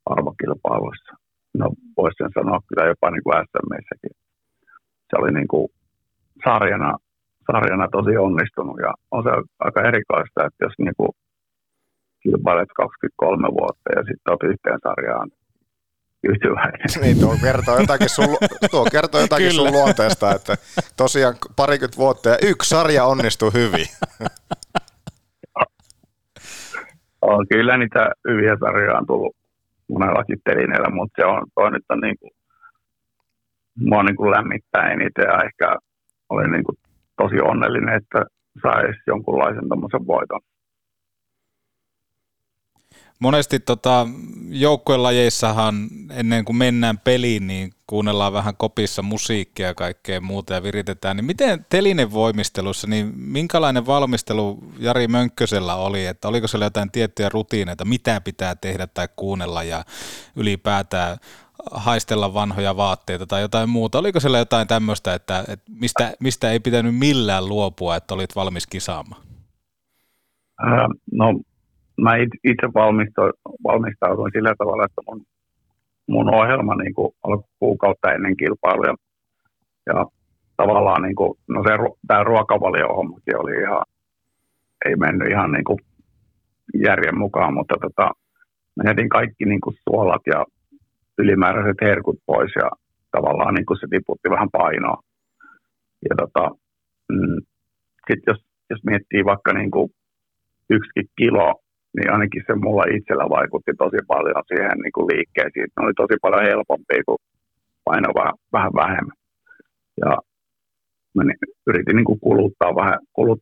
[0.07, 1.13] arvokilpailuissa.
[1.55, 4.28] No voisin sanoa kyllä jopa niin kuin SMissäkin.
[5.11, 5.69] Se oli niin kuin
[6.45, 6.97] sarjana,
[7.53, 11.13] sarjana tosi onnistunut ja on se aika erikoista, että jos niin kuin
[12.23, 15.31] kilpailet 23 vuotta ja sitten olet yhteen sarjaan
[16.23, 16.89] tyytyväinen.
[17.03, 18.37] Niin, tuo kertoo jotakin sun,
[18.71, 20.55] tuo kertoo jotakin sun luonteesta, että
[20.97, 23.87] tosiaan parikymmentä vuotta ja yksi sarja onnistui hyvin.
[27.23, 29.37] on kyllä niitä hyviä sarjoja on tullut
[29.89, 32.31] monellakin telineellä, mutta se on, toi nyt on niin kuin,
[33.81, 35.77] mua niin kuin lämmittää eniten ja ehkä
[36.29, 36.79] olin niin kuin
[37.23, 38.25] tosi onnellinen, että
[38.63, 40.41] saisi jonkunlaisen tämmöisen voiton.
[43.19, 44.07] Monesti tota,
[44.49, 51.17] joukkuelajeissahan ennen kuin mennään peliin, niin kuunnellaan vähän kopissa musiikkia ja kaikkea muuta ja viritetään.
[51.17, 56.07] Niin miten telinevoimistelussa, niin minkälainen valmistelu Jari Mönkkösellä oli?
[56.07, 59.85] Että oliko siellä jotain tiettyjä rutiineita, mitä pitää tehdä tai kuunnella ja
[60.37, 61.17] ylipäätään
[61.71, 63.99] haistella vanhoja vaatteita tai jotain muuta?
[63.99, 68.67] Oliko siellä jotain tämmöistä, että, että mistä, mistä ei pitänyt millään luopua, että olit valmis
[68.67, 69.23] kisaamaan?
[71.13, 71.41] no
[72.01, 72.67] mä itse
[73.65, 75.23] valmistauduin sillä tavalla, että mun,
[76.09, 78.95] mun ohjelma niin alkoi kuukautta ennen kilpailuja.
[79.87, 80.07] Ja
[80.57, 81.71] tavallaan niin kuin, no se,
[82.07, 83.83] tämä ruokavalio-hommakin oli ihan,
[84.85, 85.79] ei mennyt ihan niin kuin
[86.75, 88.11] järjen mukaan, mutta tota,
[88.77, 90.45] mä jätin kaikki niin kuin suolat ja
[91.19, 92.71] ylimääräiset herkut pois ja
[93.11, 95.03] tavallaan niin kuin se tiputti vähän painoa.
[96.09, 96.51] Ja tota,
[97.13, 97.39] mm,
[98.07, 98.41] sitten jos,
[98.71, 99.91] jos miettii vaikka niin kuin
[100.71, 101.55] yksikin kilo
[101.97, 105.69] niin ainakin se mulla itsellä vaikutti tosi paljon siihen niin kuin liikkeisiin.
[105.69, 107.19] Ne oli tosi paljon helpompia kuin
[107.85, 109.19] paino vähän, vähän vähemmän.
[110.03, 110.11] Ja
[111.15, 113.41] mä niin, yritin niin kuin kuluttaa vähän, kulut,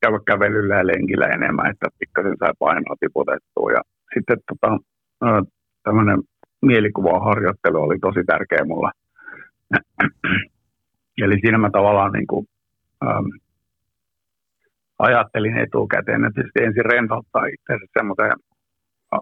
[0.00, 3.72] käydä kävelyllä ja lenkillä enemmän, että pikkasen sai painoa tiputettua.
[3.76, 3.82] Ja
[4.14, 4.70] sitten tota,
[5.84, 6.18] tämmöinen
[6.62, 8.90] mielikuvaharjoittelu oli tosi tärkeä mulla.
[11.24, 12.46] Eli siinä mä tavallaan niin kuin,
[13.06, 13.26] ähm,
[14.98, 18.32] ajattelin etukäteen, että ensin rentouttaa itseänsä semmoiseen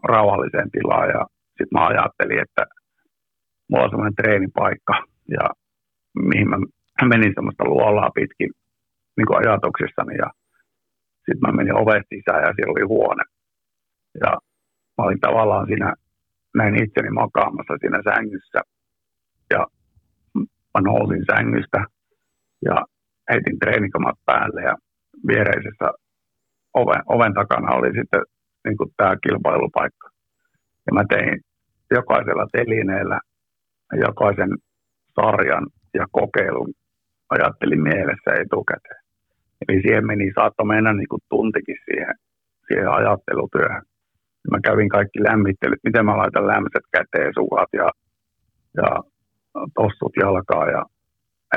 [0.02, 2.66] rauhalliseen tilaan ja sitten mä ajattelin, että
[3.70, 4.94] mulla on semmoinen treenipaikka
[5.30, 5.44] ja
[6.14, 6.56] mihin mä
[7.08, 8.50] menin semmoista luolaa pitkin
[9.16, 10.30] niin kuin ajatuksissani ja
[11.16, 13.24] sitten mä menin ovesta sisään ja siellä oli huone.
[14.20, 14.30] Ja
[14.98, 15.94] mä olin tavallaan siinä,
[16.56, 18.60] näin itseni makaamassa siinä sängyssä
[19.50, 19.66] ja
[20.74, 21.84] mä nousin sängystä
[22.64, 22.76] ja
[23.30, 24.74] heitin treenikamat päälle ja
[25.26, 25.88] viereisessä
[26.74, 28.22] oven, oven takana oli sitten
[28.64, 30.08] niin kuin tämä kilpailupaikka.
[30.86, 31.40] Ja mä tein
[31.90, 33.20] jokaisella telineellä
[34.06, 34.50] jokaisen
[35.14, 36.72] sarjan ja kokeilun
[37.30, 39.02] ajattelin mielessä etukäteen.
[39.60, 42.14] Eli siihen meni, saattoi mennä niin kuin tuntikin siihen,
[42.68, 43.82] siihen ajattelutyöhön.
[44.50, 47.90] Mä kävin kaikki lämmittelyt, miten mä laitan lämmöiset käteen, suhat ja,
[48.76, 48.88] ja
[49.74, 50.66] tossut jalkaa.
[50.70, 50.84] Ja,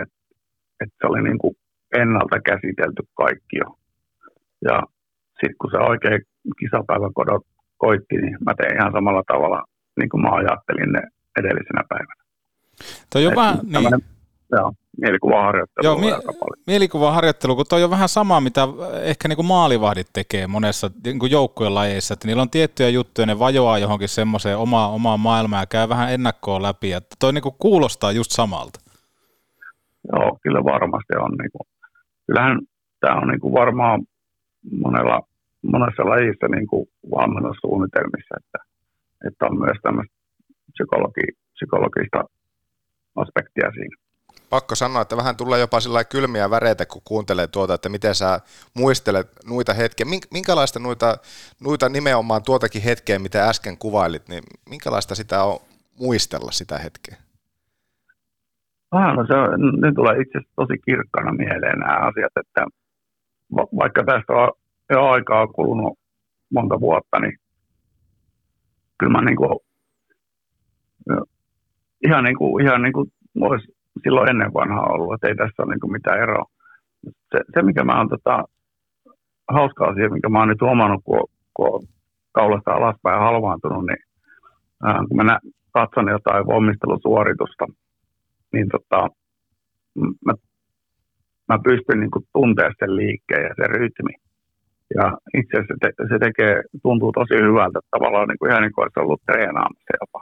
[0.01, 0.09] et,
[0.81, 1.55] et se oli niin kuin
[1.93, 3.69] ennalta käsitelty kaikki jo.
[4.61, 4.83] Ja
[5.39, 6.21] sitten kun se oikein
[6.59, 7.45] kisapäivä kodot
[7.77, 9.63] koitti, niin mä tein ihan samalla tavalla,
[9.99, 11.01] niin kuin mä ajattelin ne
[11.39, 12.23] edellisenä päivänä.
[13.13, 14.18] Toi on vähän, niin...
[14.52, 15.86] Joo, mielikuvaharjoittelu.
[15.86, 16.20] Joo, mie-
[16.68, 18.68] mielikuvaharjoittelu, kun toi on vähän sama, mitä
[19.02, 23.26] ehkä niin kuin maalivahdit tekee monessa niin kuin joukkueen lajeissa, että niillä on tiettyjä juttuja,
[23.26, 27.41] ne vajoaa johonkin semmoiseen omaa, omaa maailmaa ja käy vähän ennakkoon läpi, että toi niin
[27.41, 28.80] kuin kuulostaa just samalta.
[30.13, 31.32] Joo, kyllä varmasti on.
[31.42, 31.67] Niin kuin,
[32.28, 32.59] kyllähän
[33.00, 34.01] tämä on niin kuin varmaan
[34.71, 35.21] monella,
[35.62, 38.59] monessa lajissa niin kuin valmennussuunnitelmissa, että,
[39.28, 40.16] että on myös tämmöistä
[40.74, 42.24] psykologi, psykologista
[43.16, 44.08] aspektia siinä.
[44.50, 48.39] Pakko sanoa, että vähän tulee jopa sillä kylmiä väreitä, kun kuuntelee tuota, että miten sä
[48.74, 50.05] muistelet noita hetkiä.
[50.32, 51.17] Minkälaista noita,
[51.63, 55.59] noita nimenomaan tuotakin hetkeä, mitä äsken kuvailit, niin minkälaista sitä on
[56.00, 57.16] muistella sitä hetkeä?
[58.92, 59.34] Ah, no se
[59.82, 62.66] nyt tulee itse asiassa tosi kirkkana mieleen nämä asiat, että
[63.55, 64.51] va- vaikka tästä on
[64.89, 66.00] jo aikaa kulunut
[66.54, 67.38] monta vuotta, niin
[69.00, 69.59] kyllä mä niin kuin,
[72.05, 73.12] ihan niin kuin, ihan niin kuin
[73.42, 76.46] olisi silloin ennen vanhaa ollut, että ei tässä ole niin mitään eroa.
[77.32, 78.43] Se, se mikä mä oon tota,
[79.51, 81.88] hauska asia, minkä mä oon nyt huomannut, kun, kun
[82.32, 84.04] kaulasta alaspäin halvaantunut, niin
[84.84, 85.39] ää, kun mä nä-
[85.71, 87.66] katson jotain voimistelusuoritusta,
[88.54, 89.09] niin tota,
[90.26, 90.34] mä,
[91.50, 94.13] mä pystyn niin tuntemaan sen liikkeen ja sen rytmi.
[94.96, 98.74] Ja itse asiassa se, te, se tekee, tuntuu tosi hyvältä, tavallaan niin kuin ihan niin
[98.74, 100.20] kuin olisi ollut treenaamassa jopa.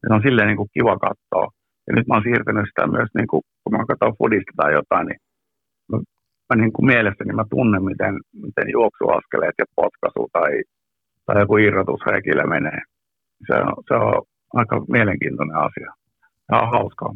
[0.00, 1.59] Se on silleen niin kuin kiva katsoa.
[1.86, 5.06] Ja nyt mä oon siirtänyt sitä myös, niin kuin, kun mä katson fudista tai jotain,
[5.06, 5.20] niin
[5.90, 5.96] mä,
[6.48, 8.14] mä niin kuin mielessäni mä tunnen, miten,
[8.46, 10.52] miten juoksuaskeleet ja potkaisu tai,
[11.26, 12.80] tai joku irrotusreikillä menee.
[13.46, 14.22] Se on, se on
[14.54, 15.90] aika mielenkiintoinen asia.
[16.50, 17.14] Ja on hauskaa.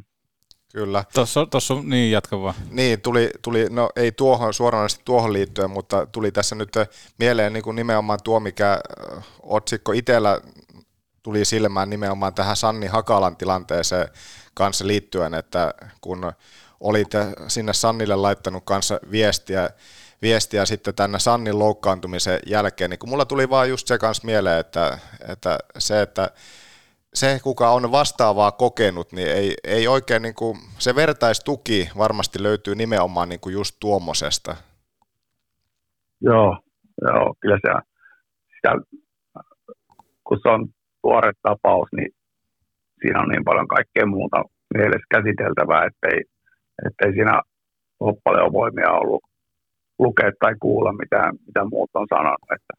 [0.74, 1.04] Kyllä.
[1.14, 2.54] Tuossa, tuossa niin jatka vaan.
[2.70, 6.68] Niin, tuli, tuli, no ei tuohon suoranaisesti tuohon liittyen, mutta tuli tässä nyt
[7.18, 8.80] mieleen niin kuin nimenomaan tuo, mikä
[9.42, 10.40] otsikko itsellä
[11.24, 14.08] tuli silmään nimenomaan tähän Sanni Hakalan tilanteeseen
[14.54, 16.32] kanssa liittyen, että kun
[16.80, 17.08] olit
[17.48, 19.70] sinne Sannille laittanut kanssa viestiä,
[20.22, 24.60] viestiä sitten tänne Sannin loukkaantumisen jälkeen, niin kun mulla tuli vaan just se kanssa mieleen,
[24.60, 24.98] että,
[25.28, 26.30] että se, että
[27.14, 32.74] se, kuka on vastaavaa kokenut, niin ei, ei oikein, niin kuin, se vertaistuki varmasti löytyy
[32.74, 34.56] nimenomaan niin kuin just tuommoisesta.
[36.20, 36.58] Joo,
[37.02, 37.88] joo, kyllä se,
[38.56, 38.72] sitä,
[40.24, 40.68] kun se on
[41.04, 42.10] tuore tapaus, niin
[43.00, 44.38] siinä on niin paljon kaikkea muuta
[44.74, 46.18] mielessä käsiteltävää, ettei,
[46.86, 47.34] ettei siinä
[48.00, 49.22] ole paljon voimia ollut
[49.98, 52.48] lukea tai kuulla, mitä, mitä muut on sanonut.
[52.56, 52.72] Että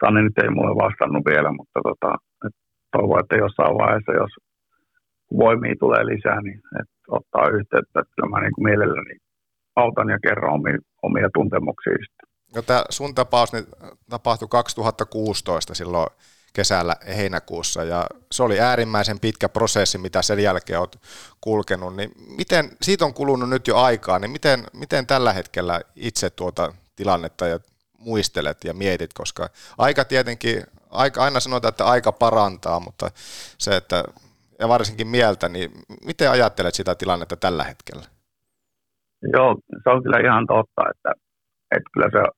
[0.00, 2.10] Sanni nyt ei mulle vastannut vielä, mutta tota,
[2.46, 2.54] et
[2.92, 4.32] toivon, että jossain vaiheessa, jos
[5.42, 8.00] voimia tulee lisää, niin että ottaa yhteyttä.
[8.00, 9.14] Että kyllä mä niin kuin mielelläni
[9.76, 11.92] autan ja kerron omia, omia tuntemuksia.
[12.54, 13.66] No tämä sun tapaus niin
[14.10, 16.10] tapahtui 2016 silloin
[16.54, 20.98] kesällä heinäkuussa ja se oli äärimmäisen pitkä prosessi, mitä sen jälkeen olet
[21.40, 21.96] kulkenut.
[21.96, 26.72] Niin miten, siitä on kulunut nyt jo aikaa, niin miten, miten tällä hetkellä itse tuota
[26.96, 27.58] tilannetta ja
[27.98, 29.48] muistelet ja mietit, koska
[29.78, 33.10] aika tietenkin, aika, aina sanotaan, että aika parantaa, mutta
[33.58, 34.04] se, että
[34.58, 35.70] ja varsinkin mieltä, niin
[36.06, 38.04] miten ajattelet sitä tilannetta tällä hetkellä?
[39.32, 41.12] Joo, se on kyllä ihan totta, että,
[41.76, 42.30] että kyllä se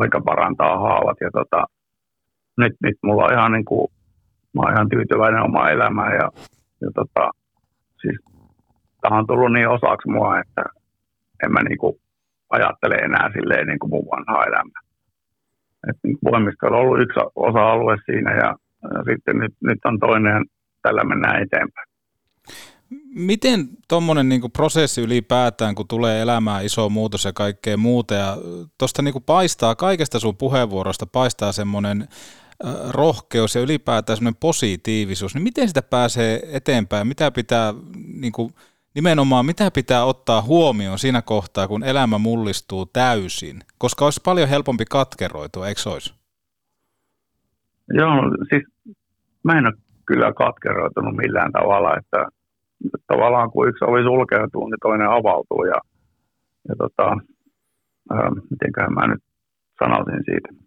[0.00, 1.66] aika parantaa haavat ja tota,
[2.60, 3.92] nyt, nyt mulla on ihan niin kuin,
[4.54, 6.30] mä oon ihan tyytyväinen omaan elämään ja,
[6.80, 7.30] ja tota,
[8.00, 8.18] siis
[9.00, 10.64] tämä on tullut niin osaksi mua, että
[11.44, 11.96] en mä niin kuin
[12.50, 14.80] ajattele enää silleen niin kuin mun vanhaa elämää.
[15.90, 20.44] Et niin voimista on ollut yksi osa-alue siinä ja, ja sitten nyt, nyt on toinen,
[20.82, 21.86] tällä mennään eteenpäin.
[23.14, 28.36] Miten tuommoinen niinku prosessi ylipäätään, kun tulee elämään iso muutos ja kaikkea muuta, ja
[28.78, 32.08] tuosta niinku paistaa, kaikesta sun puheenvuorosta paistaa semmoinen
[32.90, 37.06] rohkeus ja ylipäätään semmoinen positiivisuus, niin miten sitä pääsee eteenpäin?
[37.06, 37.74] Mitä pitää,
[38.20, 38.54] niin kuin,
[38.94, 43.60] nimenomaan mitä pitää ottaa huomioon siinä kohtaa, kun elämä mullistuu täysin?
[43.78, 46.14] Koska olisi paljon helpompi katkeroitua, eikö olisi?
[47.92, 48.14] Joo,
[48.50, 48.62] siis
[49.44, 49.74] mä en ole
[50.06, 52.26] kyllä katkeroitunut millään tavalla, että
[53.06, 55.80] tavallaan kun yksi ovi sulkeutuu, niin toinen avautuu ja,
[56.68, 57.16] ja tota,
[58.10, 59.22] ää, mitenköhän mä nyt
[59.78, 60.59] sanoisin siitä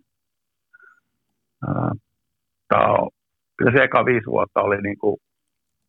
[2.68, 3.10] Tämä on,
[3.58, 5.18] kyllä se eka viisi vuotta oli, niin kuin,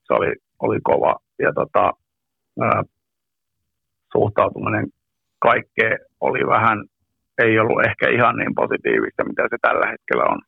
[0.06, 1.92] se oli, oli kova ja tota,
[2.60, 2.82] ää,
[4.12, 4.86] suhtautuminen
[5.38, 6.84] kaikkeen oli vähän,
[7.38, 10.40] ei ollut ehkä ihan niin positiivista, mitä se tällä hetkellä on.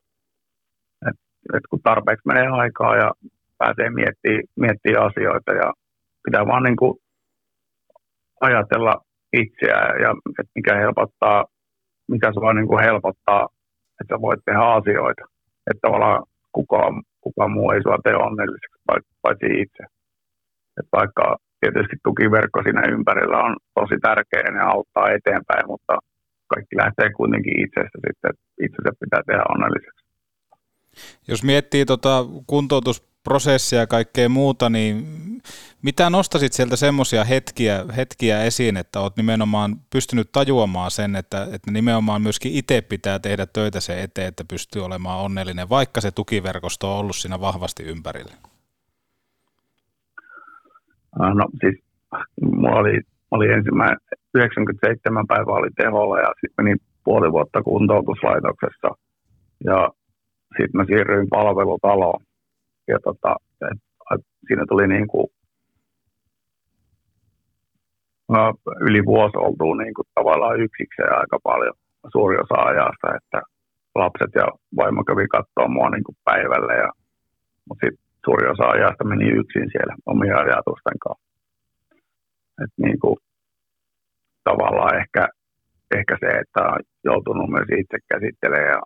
[1.09, 1.16] Et,
[1.57, 3.11] et kun tarpeeksi menee aikaa ja
[3.59, 5.73] pääsee miettimään, miettimään asioita ja
[6.24, 6.94] pitää vaan niin kuin
[8.40, 8.94] ajatella
[9.32, 11.44] itseään ja että mikä helpottaa,
[12.09, 13.48] mikä sua niin kuin helpottaa
[14.01, 15.24] että voit tehdä asioita.
[15.70, 18.82] Että tavallaan kukaan, kukaan muu ei sua tee onnelliseksi,
[19.23, 19.82] paitsi itse.
[20.78, 25.94] Että vaikka tietysti tukiverkko siinä ympärillä on tosi tärkeä ja ne auttaa eteenpäin, mutta
[26.52, 30.06] kaikki lähtee kuitenkin itsestä sitten, että itse se pitää tehdä onnelliseksi.
[31.28, 32.24] Jos miettii tota
[33.27, 35.07] kuntoutusprosessia ja kaikkea muuta, niin
[35.82, 41.70] mitä nostasit sieltä semmoisia hetkiä, hetkiä esiin, että olet nimenomaan pystynyt tajuamaan sen, että, että
[41.70, 46.93] nimenomaan myöskin itse pitää tehdä töitä sen eteen, että pystyy olemaan onnellinen, vaikka se tukiverkosto
[46.93, 48.35] on ollut siinä vahvasti ympärillä?
[51.19, 51.77] No siis
[52.43, 53.01] mulla oli,
[53.31, 53.97] oli ensimmäinen
[54.35, 58.89] 97 päivää oli teholla ja sitten meni puoli vuotta kuntoutuslaitoksessa
[59.65, 59.90] ja
[60.57, 62.26] sitten mä siirryin palvelutaloon
[62.89, 63.37] ja tota,
[63.73, 63.79] et,
[64.47, 65.27] siinä tuli niin kuin
[68.81, 71.75] yli vuosi oltu niin kuin tavallaan yksikseen aika paljon
[72.13, 73.41] suuri osa ajasta, että
[73.95, 74.47] lapset ja
[74.77, 76.91] vaimo kävi katsoa mua niin kuin päivällä, ja,
[77.69, 81.27] mutta sitten suuri osa ajasta meni yksin siellä omia ajatusten kanssa.
[82.63, 83.17] Et niin kuin,
[84.45, 85.29] tavallaan ehkä
[85.95, 88.81] ehkä se, että on joutunut myös itse käsittelemään ja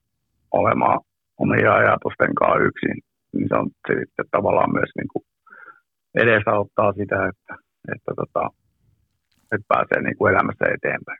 [0.51, 1.01] olemaan
[1.39, 2.97] omia ajatusten kanssa yksin,
[3.33, 5.25] niin se on se sitten tavallaan myös niin kuin
[6.15, 7.55] edesauttaa sitä, että,
[7.95, 8.51] että, tota,
[9.53, 11.19] että pääsee niin kuin elämässä eteenpäin.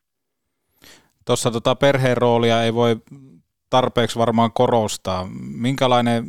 [1.27, 2.97] Tuossa tota perheen roolia ei voi
[3.71, 5.29] tarpeeksi varmaan korostaa.
[5.55, 6.25] Minkälainen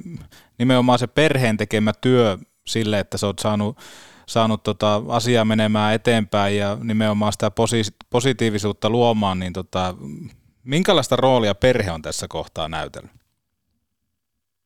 [0.60, 2.38] nimenomaan se perheen tekemä työ
[2.68, 3.78] sille, että sä oot saanut,
[4.28, 9.96] saanut tota asiaa menemään eteenpäin ja nimenomaan sitä posi- positiivisuutta luomaan, niin tota,
[10.64, 13.21] minkälaista roolia perhe on tässä kohtaa näytellyt?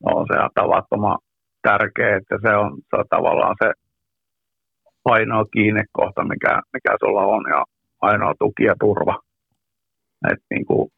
[0.04, 1.18] No se on tavattoman
[1.62, 3.72] tärkeä, että se on, se on tavallaan se
[5.06, 7.64] ainoa kiinnekohta, mikä, mikä sulla on ja
[8.02, 9.20] ainoa tuki ja turva.
[10.32, 10.92] Et niin kuin,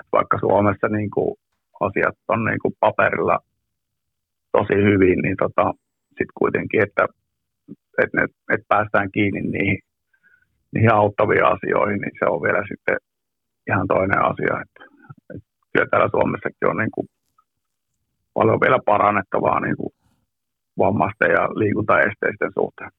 [0.00, 1.34] et vaikka Suomessa niin kuin
[1.80, 3.38] asiat on niin kuin paperilla
[4.52, 5.72] tosi hyvin, niin tota,
[6.08, 7.06] sitten kuitenkin, että,
[8.02, 8.24] että, ne,
[8.54, 9.78] että päästään kiinni niihin,
[10.72, 12.96] niihin auttaviin asioihin, niin se on vielä sitten
[13.70, 14.54] ihan toinen asia.
[14.62, 14.80] Että,
[15.34, 17.06] että kyllä täällä Suomessakin on niin kuin
[18.34, 19.92] paljon vielä parannettavaa niin kuin
[20.78, 22.90] vammaisten ja liikuntaesteisten suhteen.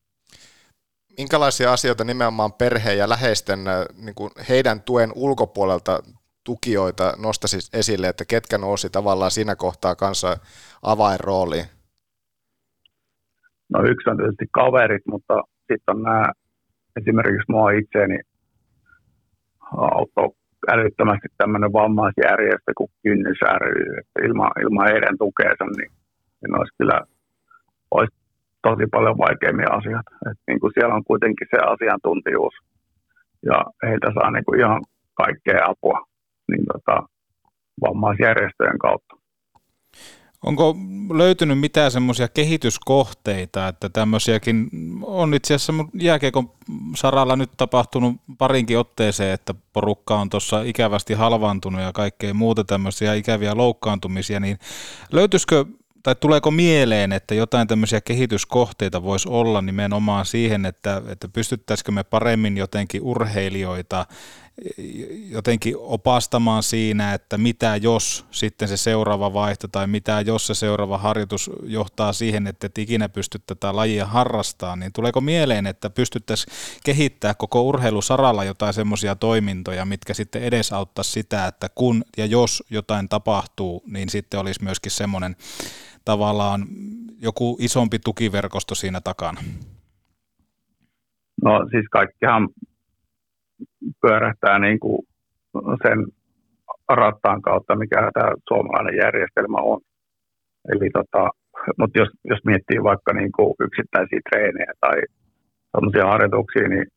[1.18, 3.60] Minkälaisia asioita nimenomaan perheen ja läheisten
[4.06, 6.00] niin kuin heidän tuen ulkopuolelta
[6.44, 10.38] tukijoita nostaisi esille, että ketkä nousi tavallaan siinä kohtaa kanssa
[10.82, 11.66] avainrooliin?
[13.70, 16.32] No yksi on tietysti kaverit, mutta sitten on nämä,
[17.00, 18.20] esimerkiksi mua itseäni
[19.78, 20.30] auttoi
[20.74, 25.92] älyttömästi tämmöinen vammaisjärjestö kuin Kynnys ry, että ilman, ilman heidän tukeensa, niin,
[26.42, 27.02] niin olisi kyllä
[27.92, 28.16] olisi
[28.62, 30.12] tosi paljon vaikeampia asioita.
[30.32, 32.56] Et niin kuin siellä on kuitenkin se asiantuntijuus
[33.46, 34.82] ja heiltä saa niin kuin ihan
[35.14, 36.00] kaikkea apua
[36.52, 36.96] niin tota,
[37.82, 39.16] vammaisjärjestöjen kautta.
[40.46, 40.78] Onko
[41.14, 44.70] löytynyt mitään semmoisia kehityskohteita, että tämmöisiäkin
[45.02, 46.52] on itse asiassa jääkiekon
[46.96, 53.14] saralla nyt tapahtunut parinkin otteeseen, että porukka on tuossa ikävästi halvaantunut ja kaikkea muuta tämmöisiä
[53.14, 54.60] ikäviä loukkaantumisia, niin
[55.12, 55.66] löytyisikö
[56.04, 62.04] tai tuleeko mieleen, että jotain tämmöisiä kehityskohteita voisi olla nimenomaan siihen, että, että pystyttäisikö me
[62.04, 64.06] paremmin jotenkin urheilijoita
[65.30, 70.98] jotenkin opastamaan siinä, että mitä jos sitten se seuraava vaihto tai mitä jos se seuraava
[70.98, 76.54] harjoitus johtaa siihen, että et ikinä pysty tätä lajia harrastamaan, niin tuleeko mieleen, että pystyttäisiin
[76.84, 83.10] kehittää koko urheilusaralla jotain semmoisia toimintoja, mitkä sitten edesauttaa sitä, että kun ja jos jotain
[83.10, 85.36] tapahtuu, niin sitten olisi myöskin semmoinen
[86.06, 86.68] tavallaan
[87.22, 89.42] joku isompi tukiverkosto siinä takana?
[91.44, 92.50] No siis kaikkihan
[94.02, 95.08] pyörähtää niin kuin
[95.84, 96.06] sen
[96.90, 99.82] rattaan kautta, mikä tämä suomalainen järjestelmä on.
[100.72, 101.30] Eli tota,
[101.80, 104.98] mutta jos, jos miettii vaikka niin kuin yksittäisiä treenejä tai
[105.72, 106.88] sellaisia harjoituksia, niin,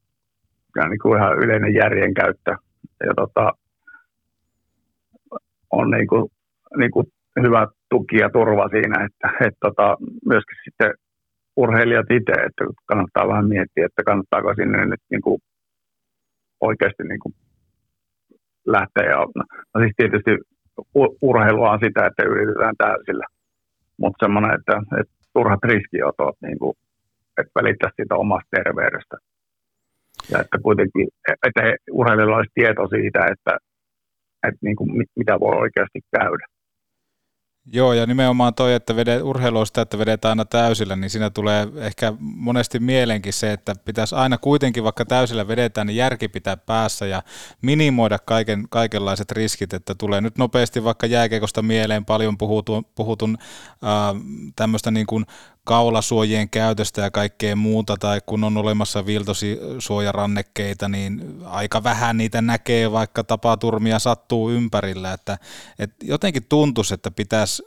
[0.89, 2.55] niin kuin ihan yleinen järjen käyttö
[3.06, 3.52] ja tota,
[5.70, 6.30] on niin kuin,
[6.76, 7.06] niin kuin
[7.43, 10.90] hyvä tuki ja turva siinä, että, että tota, myöskin sitten
[11.56, 15.40] urheilijat itse, että kannattaa vähän miettiä, että kannattaako sinne nyt niin kuin
[16.60, 17.35] oikeasti niin kuin
[18.66, 19.05] lähteä.
[19.05, 19.26] Ja,
[19.74, 20.30] no siis tietysti
[21.22, 23.26] urheilua on sitä, että yritetään täysillä,
[23.97, 26.74] mutta semmoinen, että, että turhat riskiotot, niin kuin,
[27.39, 29.16] että välittäisi siitä omasta terveydestä.
[30.30, 31.09] Ja että kuitenkin,
[31.47, 31.62] että
[31.93, 33.59] urheilijoilla olisi tieto siitä, että,
[34.47, 36.47] että niin kuin, mitä voi oikeasti käydä.
[37.73, 41.31] Joo, ja nimenomaan toi, että vede, urheilu on sitä, että vedetään aina täysillä, niin siinä
[41.31, 46.57] tulee ehkä monesti mielenkin se, että pitäisi aina kuitenkin, vaikka täysillä vedetään, niin järki pitää
[46.57, 47.23] päässä ja
[47.62, 54.23] minimoida kaiken, kaikenlaiset riskit, että tulee nyt nopeasti vaikka jääkekosta mieleen paljon puhutun, puhutun äh,
[54.57, 55.27] tämmöistä niin kuin
[55.69, 62.93] kaulasuojien käytöstä ja kaikkea muuta, tai kun on olemassa viltosuojarannekkeita, niin aika vähän niitä näkee,
[62.93, 65.39] vaikka tapaturmia sattuu ympärillä, että,
[65.78, 67.62] että jotenkin tuntuisi, että pitäisi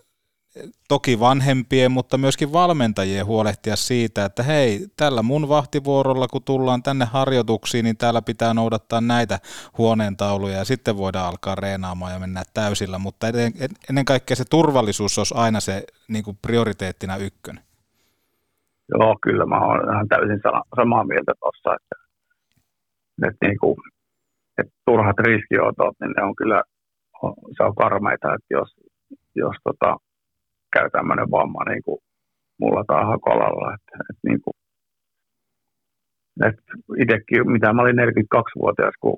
[0.88, 7.06] toki vanhempien, mutta myöskin valmentajien huolehtia siitä, että hei, tällä mun vahtivuorolla, kun tullaan tänne
[7.06, 9.40] harjoituksiin, niin täällä pitää noudattaa näitä
[9.78, 13.28] huoneentauluja ja sitten voidaan alkaa reenaamaan ja mennä täysillä, mutta
[13.90, 17.71] ennen kaikkea se turvallisuus olisi aina se niin kuin prioriteettina ykkönen.
[18.92, 20.42] Joo, kyllä mä olen ihan täysin
[20.76, 21.96] samaa mieltä tuossa, että,
[23.28, 23.76] että, niin kuin,
[24.58, 26.64] että turhat riskiotot, niin ne on kyllä,
[27.58, 28.70] se on karmeita, että jos,
[29.36, 29.98] jos tota,
[30.74, 32.00] käy tämmöinen vamma niin kuin
[32.60, 34.54] mulla tai hakolalla, että, että, niin kuin,
[36.48, 36.62] että
[36.98, 39.18] itsekin, mitä mä olin 42-vuotias, kun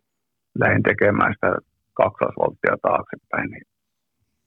[0.59, 1.55] lähdin tekemään sitä
[1.93, 3.63] kaksosvolttia taaksepäin, niin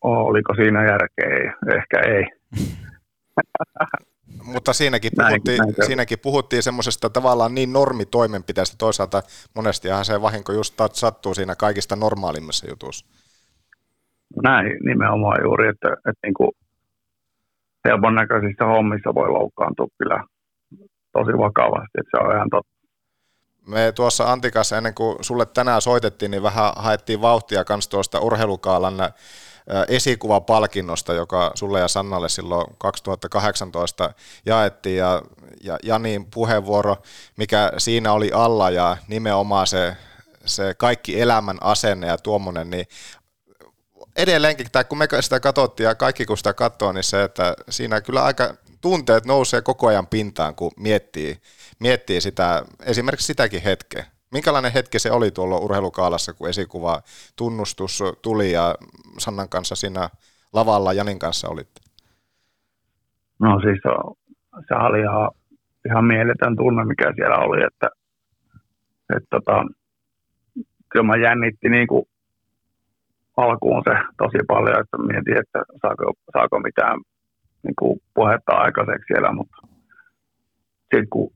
[0.00, 1.54] oliko siinä järkeä?
[1.76, 2.24] Ehkä ei.
[4.46, 8.76] Mutta siinäkin Näin- puhuttiin, näin siinäkin puhuttiin semmoisesta tavallaan niin normitoimenpiteestä.
[8.78, 9.22] Toisaalta
[9.54, 13.06] monestihan se vahinko just sattuu siinä kaikista normaalimmassa jutussa.
[14.42, 16.50] Näin nimenomaan juuri, että, että niin kuin
[17.88, 20.24] helpon näköisissä hommissa voi loukkaantua kyllä
[21.12, 22.76] tosi vakavasti, että se on ihan totta.
[23.66, 28.94] Me tuossa Antikassa ennen kuin sulle tänään soitettiin, niin vähän haettiin vauhtia kans tuosta urheilukaalan
[29.88, 34.12] esikuvapalkinnosta, joka sulle ja Sannalle silloin 2018
[34.46, 35.22] jaettiin ja,
[35.62, 36.96] ja Janin puheenvuoro,
[37.36, 39.96] mikä siinä oli alla ja nimenomaan se,
[40.44, 42.86] se kaikki elämän asenne ja tuommoinen, niin
[44.16, 48.00] edelleenkin, tai kun me sitä katsottiin ja kaikki kun sitä katsoo, niin se, että siinä
[48.00, 51.40] kyllä aika tunteet nousee koko ajan pintaan, kun miettii,
[51.78, 54.06] miettii sitä, esimerkiksi sitäkin hetkeä.
[54.32, 57.00] Minkälainen hetki se oli tuolla urheilukaalassa, kun esikuva
[57.36, 58.74] tunnustus tuli ja
[59.18, 60.08] Sannan kanssa siinä
[60.52, 61.80] lavalla Janin kanssa olitte?
[63.38, 63.78] No siis
[64.68, 65.30] se, oli ihan,
[65.88, 67.88] ihan mieletön tunne, mikä siellä oli, että,
[69.16, 69.64] että tota,
[70.88, 72.04] kyllä mä jännitti niin kuin
[73.36, 77.00] alkuun se tosi paljon, että mietin, että saako, saako mitään
[77.62, 79.56] niin kuin puhetta aikaiseksi siellä, mutta
[80.80, 81.32] sitten kun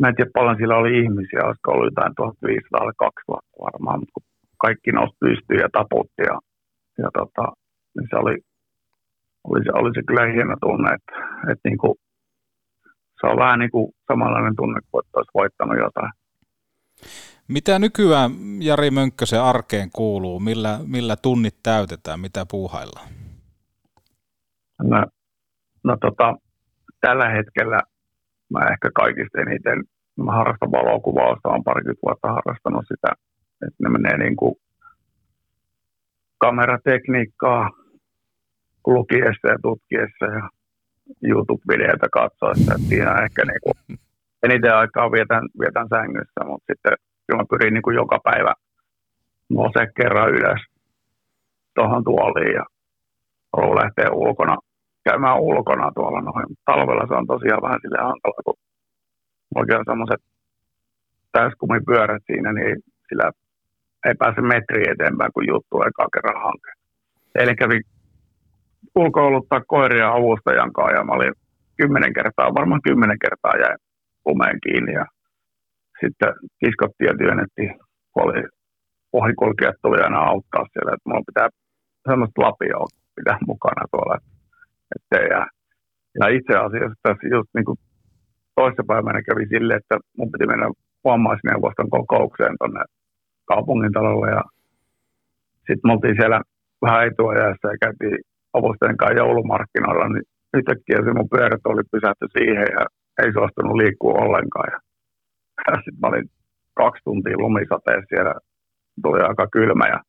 [0.00, 4.24] mä en tiedä paljon siellä oli ihmisiä, olisiko ollut jotain 1500-2000 varmaan, mutta kun
[4.58, 6.36] kaikki nousi pystyyn ja taputti ja,
[6.98, 7.44] ja tota,
[7.94, 8.36] niin se oli,
[9.44, 11.12] oli se, oli se kyllä hieno tunne, että,
[11.50, 11.94] että niin kuin,
[13.20, 16.12] se on vähän niin kuin samanlainen tunne kuin että olisi voittanut jotain.
[17.48, 18.30] Mitä nykyään
[18.60, 20.40] Jari Mönkkösen arkeen kuuluu?
[20.40, 22.20] Millä, millä tunnit täytetään?
[22.20, 23.08] Mitä puuhaillaan?
[24.82, 25.06] No,
[25.84, 26.36] no tota,
[27.00, 27.80] tällä hetkellä
[28.54, 29.78] mä ehkä kaikista eniten,
[30.24, 33.10] mä harrastan valokuvausta, olen parikymmentä vuotta harrastanut sitä,
[33.66, 34.54] että ne menee niin kuin
[36.38, 37.70] kameratekniikkaa
[38.86, 40.48] lukiessa ja tutkiessa ja
[41.30, 43.98] YouTube-videoita katsoessa, että siinä ehkä niin kuin
[44.42, 46.92] eniten aikaa vietän, vietän sängyssä, mutta sitten
[47.26, 48.54] kyllä mä pyrin niin kuin joka päivä
[49.48, 50.60] nousee kerran ylös
[51.74, 52.64] tuohon tuoliin ja
[53.52, 54.56] haluan lähteä ulkona,
[55.04, 56.46] käymään ulkona tuolla noin.
[56.64, 58.54] Talvella se on tosiaan vähän sille hankala, kun
[59.54, 60.22] oikein semmoiset
[61.32, 62.76] täyskumipyörät siinä, niin
[63.08, 63.30] sillä
[64.06, 66.70] ei pääse metri eteenpäin, kun juttu eka kerran hanke.
[67.34, 67.82] Eilen kävin
[68.94, 71.34] ulkoiluttaa koiria avustajan kanssa ja mä olin
[71.76, 73.78] kymmenen kertaa, varmaan kymmenen kertaa jäin
[74.26, 75.06] lumeen kiinni ja
[76.00, 77.78] sitten kiskottiin ja työnnettiin,
[78.12, 78.42] kun oli
[79.12, 81.48] ohikulkijat tuli aina auttaa siellä, että mulla pitää
[82.08, 82.86] semmoista lapioa
[83.16, 84.33] pitää mukana tuolla, ettei
[85.30, 85.46] jää.
[86.20, 87.78] Ja itse asiassa tässä just niin kuin
[88.54, 90.66] toissapäivänä kävi sille, että mun piti mennä
[91.04, 92.82] vammaisneuvoston kokoukseen tuonne
[93.44, 94.42] kaupungintalolle ja
[95.66, 96.40] sitten me oltiin siellä
[96.82, 98.18] vähän etuajassa ja käytiin
[98.52, 102.82] avustajan kanssa joulumarkkinoilla, niin yhtäkkiä se mun pyörät oli pysähty siihen ja
[103.22, 104.68] ei suostunut liikkua ollenkaan.
[104.72, 104.78] Ja,
[105.68, 106.28] ja sitten mä olin
[106.74, 108.34] kaksi tuntia lumisateessa siellä,
[109.02, 110.00] tuli aika kylmä ja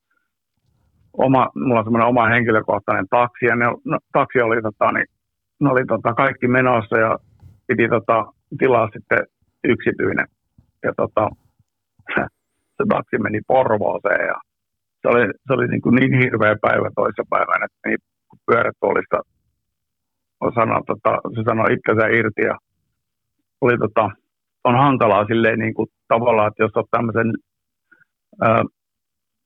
[1.17, 5.05] oma, mulla on semmoinen oma henkilökohtainen taksi ja ne, no, taksi oli, tota, niin,
[5.59, 7.17] ne oli tota, kaikki menossa ja
[7.67, 8.25] piti tota,
[8.59, 9.19] tilaa sitten
[9.63, 10.27] yksityinen.
[10.83, 11.29] Ja tota,
[12.77, 14.35] se taksi meni Porvooseen ja
[15.01, 17.99] se oli, se oli niin, kuin niin hirveä päivä toissapäivänä, että niin
[18.45, 19.19] pyörätuolista
[20.55, 22.57] sanoi, tota, se sanoi itsensä irti ja
[23.61, 24.09] oli, tota,
[24.63, 27.33] on hankalaa silleen niin kuin, tavallaan, että jos olet tämmöisen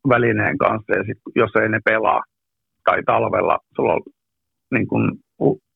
[0.09, 2.23] välineen kanssa ja sit, jos ei ne pelaa
[2.85, 4.01] tai talvella sulla on
[4.71, 5.19] niin kuin,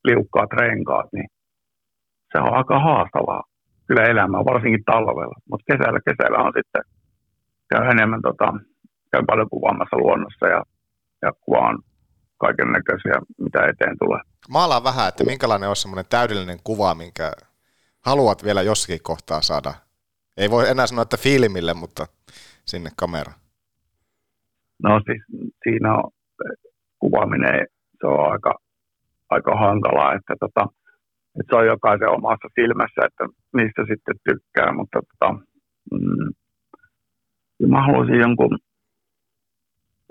[0.04, 1.28] liukkaat renkaat, niin
[2.32, 3.42] se on aika haastavaa
[3.86, 5.34] kyllä elämää, varsinkin talvella.
[5.50, 6.82] Mutta kesällä, kesällä on sitten
[7.70, 8.52] käy enemmän, tota,
[9.12, 10.62] käy paljon kuvaamassa luonnossa ja,
[11.22, 11.78] ja kuvaan
[12.38, 14.20] kaiken näköisiä, mitä eteen tulee.
[14.48, 17.32] Maalaan vähän, että minkälainen on semmoinen täydellinen kuva, minkä
[18.00, 19.74] haluat vielä jossakin kohtaa saada.
[20.36, 22.06] Ei voi enää sanoa, että filmille, mutta
[22.64, 23.43] sinne kameraan.
[24.84, 25.22] No siis
[25.62, 26.10] siinä on
[26.98, 27.66] kuvaaminen,
[28.00, 28.54] se on aika,
[29.30, 30.66] aika hankalaa, että, tota,
[31.40, 35.28] että se on jokaisen omassa silmässä, että mistä sitten tykkää, mutta tota,
[35.92, 36.28] mm,
[37.72, 38.58] mä haluaisin jonkun,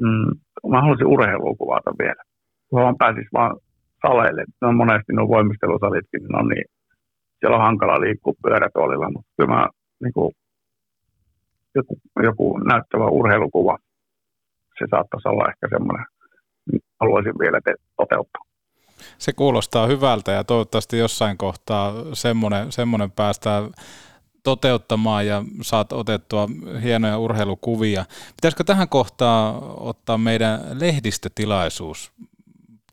[0.02, 0.32] mm,
[0.72, 2.24] mä haluaisin urheilua kuvata vielä.
[2.72, 3.58] Vaan pääsis vaan
[4.08, 6.66] saleille, ne on monesti nuo voimistelusalitkin, on niin,
[7.40, 9.68] siellä on hankala liikkua pyörätuolilla, mutta kyllä mä
[10.04, 10.32] niin kuin,
[11.76, 13.78] joku, joku näyttävä urheilukuva,
[14.80, 16.06] se saattaisi olla ehkä semmoinen,
[17.00, 18.41] haluaisin vielä te- toteuttaa.
[19.18, 23.72] Se kuulostaa hyvältä ja toivottavasti jossain kohtaa semmoinen, semmoinen päästään
[24.44, 26.48] toteuttamaan ja saat otettua
[26.84, 28.06] hienoja urheilukuvia.
[28.36, 32.12] Pitäisikö tähän kohtaan ottaa meidän lehdistötilaisuus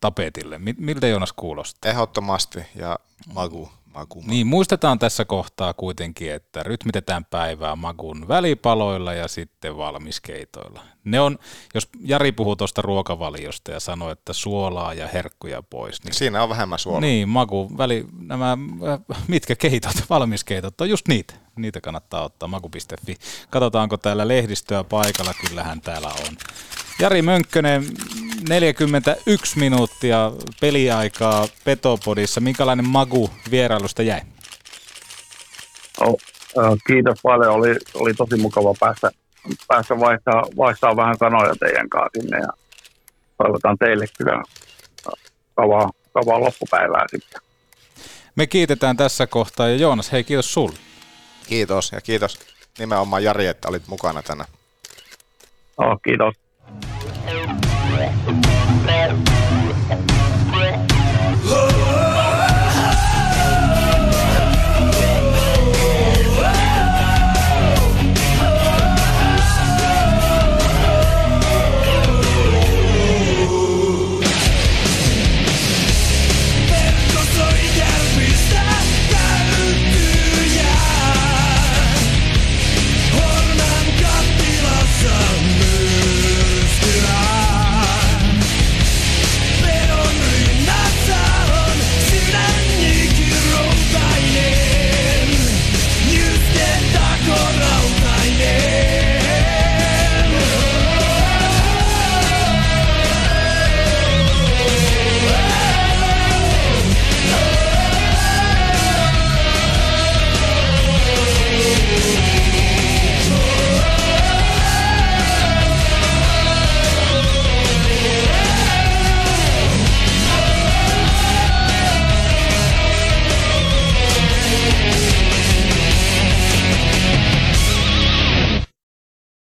[0.00, 0.60] tapetille?
[0.78, 1.90] Miltä Joonas kuulostaa?
[1.90, 2.98] Ehdottomasti ja
[3.34, 3.68] Magu.
[3.94, 4.22] Maku.
[4.26, 10.82] Niin, muistetaan tässä kohtaa kuitenkin, että rytmitetään päivää magun välipaloilla ja sitten valmiskeitoilla.
[11.04, 11.38] Ne on,
[11.74, 16.04] jos Jari puhuu tuosta ruokavaliosta ja sanoo, että suolaa ja herkkuja pois.
[16.04, 17.00] Niin, Siinä on vähemmän suolaa.
[17.00, 18.58] Niin, maku, väli, nämä,
[18.88, 21.34] äh, mitkä keitot, valmiskeitot, on just niitä.
[21.56, 23.16] Niitä kannattaa ottaa, maku.fi.
[23.50, 26.36] Katsotaanko täällä lehdistöä paikalla, kyllähän täällä on.
[26.98, 27.84] Jari Mönkkönen,
[28.50, 32.40] 41 minuuttia peliaikaa Petopodissa.
[32.40, 34.20] Minkälainen magu vierailusta jäi?
[36.00, 36.16] Oh,
[36.58, 37.54] äh, kiitos paljon.
[37.54, 39.10] Oli, oli tosi mukava päästä,
[39.68, 42.38] päästä vaihtaa, vaihtaa vähän sanoja teidän kanssa sinne.
[42.38, 42.48] Ja
[43.38, 44.42] toivotan teille kyllä
[45.54, 47.40] kavaa, kavaa loppupäivää sitten.
[48.36, 50.76] Me kiitetään tässä kohtaa ja Joonas, hei kiitos sulle.
[51.48, 52.38] Kiitos ja kiitos
[52.78, 54.48] nimenomaan Jari, että olit mukana tänään.
[55.76, 56.34] Oh, kiitos.
[61.52, 62.29] Oh,